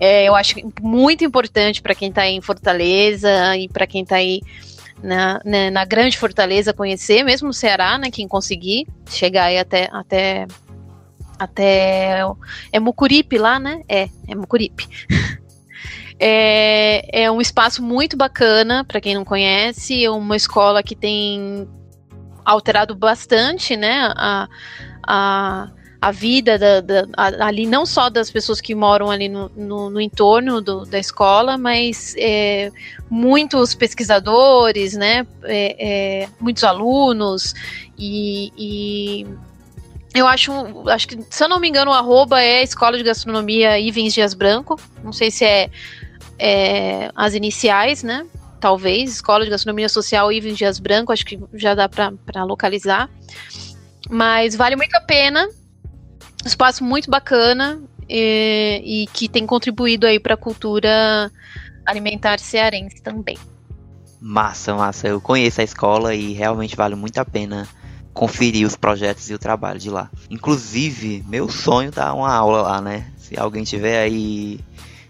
[0.00, 4.40] É, eu acho muito importante para quem está em Fortaleza e para quem está aí
[5.02, 8.10] na, né, na grande Fortaleza conhecer, mesmo no Ceará, né?
[8.10, 10.46] Quem conseguir chegar aí até até
[11.38, 12.20] até
[12.72, 13.82] é Mucuripe lá, né?
[13.88, 14.88] É, é Mucuripe.
[16.18, 21.68] é, é um espaço muito bacana para quem não conhece, é uma escola que tem
[22.44, 24.12] alterado bastante, né?
[24.16, 24.48] A,
[25.06, 25.70] a,
[26.00, 27.06] a vida da, da,
[27.38, 31.58] ali, não só das pessoas que moram ali no, no, no entorno do, da escola,
[31.58, 32.70] mas é,
[33.10, 37.52] muitos pesquisadores, né, é, é, muitos alunos,
[37.98, 39.26] e, e,
[40.14, 40.52] eu acho,
[40.88, 44.34] acho que, se eu não me engano, o arroba é Escola de Gastronomia Ivens Dias
[44.34, 45.68] Branco, não sei se é,
[46.38, 48.24] é as iniciais, né,
[48.60, 53.10] talvez, Escola de Gastronomia Social Ivens Dias Branco, acho que já dá para localizar,
[54.08, 55.48] mas vale muito a pena,
[56.44, 61.30] espaço muito bacana e, e que tem contribuído aí para a cultura
[61.84, 63.38] alimentar cearense também.
[64.20, 65.08] Massa, massa.
[65.08, 67.68] Eu conheço a escola e realmente vale muito a pena
[68.12, 70.10] conferir os projetos e o trabalho de lá.
[70.28, 73.06] Inclusive, meu sonho dar uma aula lá, né?
[73.16, 74.60] Se alguém tiver aí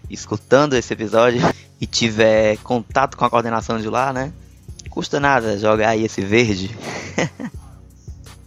[0.09, 1.41] escutando esse episódio
[1.81, 4.31] e tiver contato com a coordenação de lá, né?
[4.89, 6.75] Custa nada jogar aí esse verde.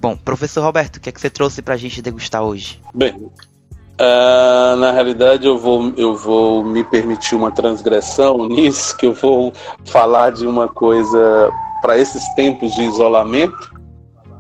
[0.03, 2.83] Bom, professor Roberto, o que é que você trouxe para a gente degustar hoje?
[2.93, 9.15] Bem, uh, na realidade eu vou, eu vou me permitir uma transgressão nisso, que eu
[9.15, 9.53] vou
[9.85, 11.49] falar de uma coisa
[11.81, 13.73] para esses tempos de isolamento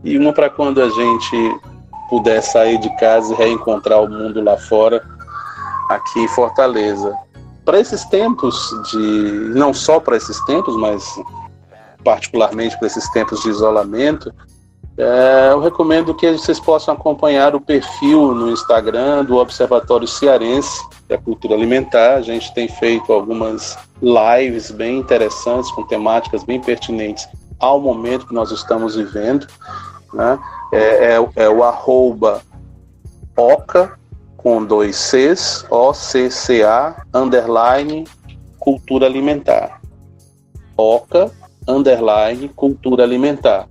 [0.02, 1.60] e uma para quando a gente
[2.10, 5.00] puder sair de casa e reencontrar o mundo lá fora,
[5.88, 7.16] aqui em Fortaleza.
[7.64, 8.98] Para esses tempos de.
[9.54, 11.04] não só para esses tempos, mas
[12.02, 14.34] particularmente para esses tempos de isolamento,
[14.98, 21.16] é, eu recomendo que vocês possam acompanhar o perfil no Instagram do Observatório Cearense da
[21.16, 22.16] Cultura Alimentar.
[22.16, 27.26] A gente tem feito algumas lives bem interessantes, com temáticas bem pertinentes
[27.58, 29.46] ao momento que nós estamos vivendo.
[30.12, 30.38] Né?
[30.72, 32.42] É, é, é o arroba
[33.36, 33.98] OCA,
[34.36, 38.04] com dois Cs, O-C-C-A, underline,
[38.58, 39.80] cultura alimentar.
[40.76, 41.30] OCA,
[41.66, 43.68] underline, cultura alimentar.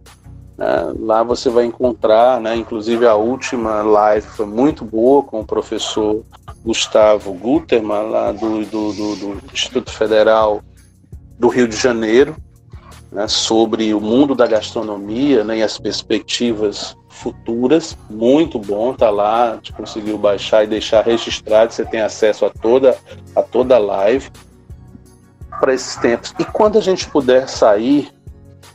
[0.62, 5.46] É, lá você vai encontrar, né, inclusive a última live foi muito boa com o
[5.46, 6.24] professor
[6.64, 10.62] Gustavo Guterman, lá do, do, do, do Instituto Federal
[11.40, 12.36] do Rio de Janeiro,
[13.12, 17.98] né, sobre o mundo da gastronomia né, e as perspectivas futuras.
[18.08, 22.96] Muito bom, tá lá, gente conseguiu baixar e deixar registrado, você tem acesso a toda
[23.36, 24.30] a toda a live
[25.60, 26.36] para esses tempos.
[26.38, 28.12] E quando a gente puder sair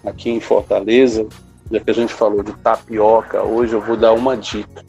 [0.05, 1.29] aqui em Fortaleza,
[1.71, 4.85] já que a gente falou de tapioca, hoje eu vou dar uma dica.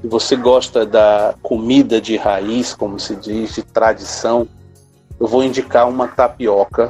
[0.00, 4.48] Se você gosta da comida de raiz, como se diz, de tradição,
[5.18, 6.88] eu vou indicar uma tapioca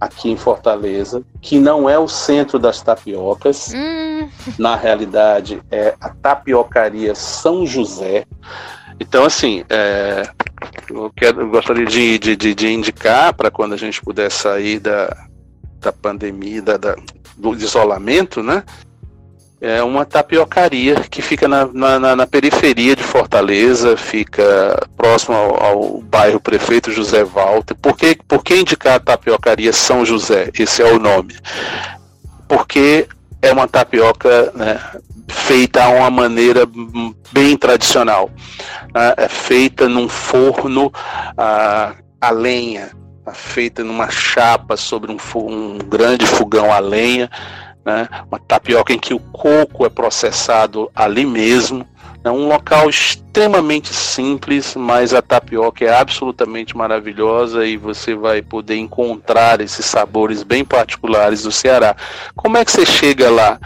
[0.00, 3.72] aqui em Fortaleza, que não é o centro das tapiocas.
[3.74, 4.28] Hum.
[4.58, 8.24] Na realidade, é a tapiocaria São José.
[8.98, 10.28] Então, assim, é,
[10.88, 15.14] eu, quero, eu gostaria de, de, de, indicar para quando a gente puder sair da,
[15.78, 16.96] da pandemia, da, da,
[17.40, 18.62] do isolamento, né?
[19.60, 26.00] É uma tapiocaria que fica na, na, na periferia de Fortaleza, fica próximo ao, ao,
[26.00, 27.74] bairro Prefeito José Walter.
[27.74, 30.50] Por que, por que indicar a tapiocaria São José?
[30.58, 31.36] Esse é o nome.
[32.48, 33.06] Porque
[33.42, 34.80] é uma tapioca né,
[35.28, 36.66] feita a uma maneira
[37.30, 38.30] bem tradicional.
[38.94, 39.14] Né?
[39.16, 40.90] É feita num forno
[41.36, 42.90] a, a lenha,
[43.32, 45.16] feita numa chapa sobre um,
[45.46, 47.30] um grande fogão a lenha,
[47.84, 48.08] né?
[48.30, 51.86] uma tapioca em que o coco é processado ali mesmo.
[52.22, 58.76] É um local extremamente simples, mas a tapioca é absolutamente maravilhosa e você vai poder
[58.76, 61.96] encontrar esses sabores bem particulares do Ceará.
[62.36, 63.58] Como é que você chega lá?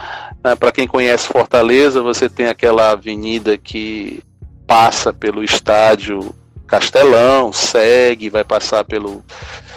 [0.44, 0.54] Né?
[0.54, 4.22] Para quem conhece Fortaleza, você tem aquela avenida que
[4.68, 6.32] passa pelo estádio
[6.66, 9.24] Castelão, segue, vai passar pelo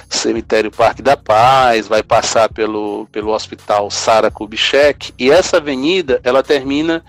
[0.10, 6.42] cemitério Parque da Paz, vai passar pelo, pelo Hospital Sara Kubitschek, e essa avenida ela
[6.42, 7.04] termina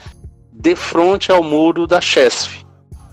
[0.52, 2.64] de frente ao muro da Chesf.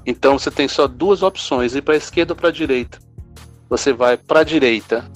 [0.06, 3.00] Então você tem só duas opções, ir para a esquerda ou para a direita.
[3.70, 5.10] Você vai para a direita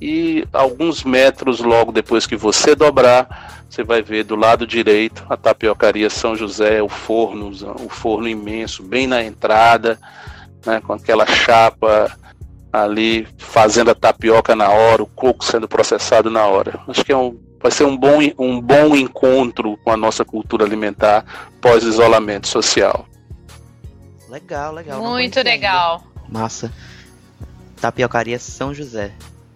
[0.00, 5.36] e alguns metros logo depois que você dobrar, você vai ver do lado direito a
[5.36, 9.98] tapiocaria São José, o forno, o forno imenso, bem na entrada
[10.66, 12.14] né, com aquela chapa
[12.72, 16.78] ali fazendo a tapioca na hora, o coco sendo processado na hora.
[16.88, 20.64] Acho que é um, vai ser um bom, um bom encontro com a nossa cultura
[20.64, 21.24] alimentar
[21.60, 23.06] pós-isolamento social.
[24.28, 25.00] Legal, legal.
[25.00, 26.02] Muito legal.
[26.28, 26.72] Massa.
[27.80, 29.12] Tapiocaria São José.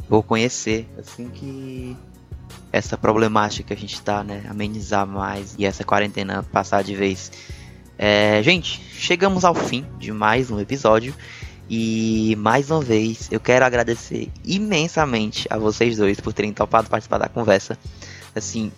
[0.08, 1.96] Vou conhecer assim que
[2.72, 4.44] essa problemática que a gente tá, né?
[4.48, 7.30] Amenizar mais e essa quarentena passar de vez.
[8.02, 11.14] É, gente, chegamos ao fim de mais um episódio.
[11.68, 17.18] E mais uma vez eu quero agradecer imensamente a vocês dois por terem topado participar
[17.18, 17.78] da conversa.
[18.34, 18.72] Assim,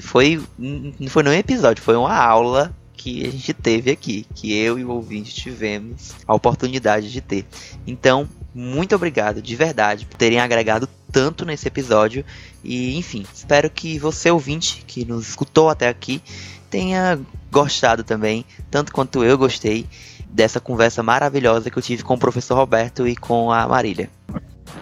[0.00, 4.76] foi não foi nenhum episódio, foi uma aula que a gente teve aqui, que eu
[4.76, 7.46] e o ouvinte tivemos a oportunidade de ter.
[7.86, 12.24] Então, muito obrigado de verdade por terem agregado tanto nesse episódio.
[12.64, 16.20] E, enfim, espero que você, ouvinte, que nos escutou até aqui,
[16.68, 17.20] tenha
[17.54, 19.86] gostado também, tanto quanto eu gostei
[20.28, 24.10] dessa conversa maravilhosa que eu tive com o professor Roberto e com a Marília.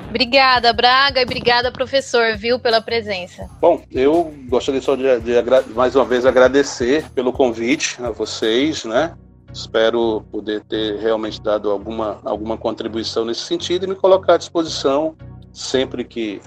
[0.09, 3.47] Obrigada, Braga, e obrigada, professor, viu, pela presença.
[3.61, 9.15] Bom, eu gostaria só de, de mais uma vez agradecer pelo convite a vocês, né?
[9.53, 15.15] Espero poder ter realmente dado alguma, alguma contribuição nesse sentido e me colocar à disposição
[15.53, 16.41] sempre que,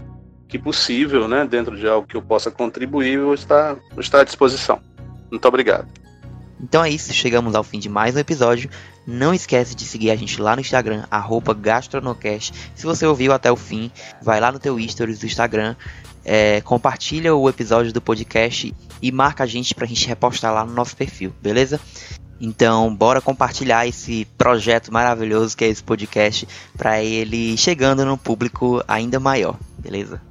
[0.48, 1.46] que possível, né?
[1.46, 4.80] Dentro de algo que eu possa contribuir, eu vou estar, vou estar à disposição.
[5.30, 6.05] Muito obrigado.
[6.62, 8.70] Então é isso, chegamos ao fim de mais um episódio.
[9.06, 11.06] Não esquece de seguir a gente lá no Instagram,
[11.60, 12.54] gastronocast.
[12.74, 13.92] Se você ouviu até o fim,
[14.22, 15.76] vai lá no teu stories do Instagram,
[16.24, 20.74] é, compartilha o episódio do podcast e marca a gente pra gente repostar lá no
[20.74, 21.80] nosso perfil, beleza?
[22.40, 28.84] Então, bora compartilhar esse projeto maravilhoso que é esse podcast para ele chegando no público
[28.88, 30.22] ainda maior, beleza?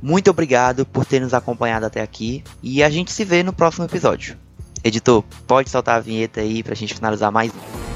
[0.00, 3.84] Muito obrigado por ter nos acompanhado até aqui e a gente se vê no próximo
[3.84, 4.36] episódio.
[4.84, 7.91] Editor, pode soltar a vinheta aí pra gente finalizar mais um.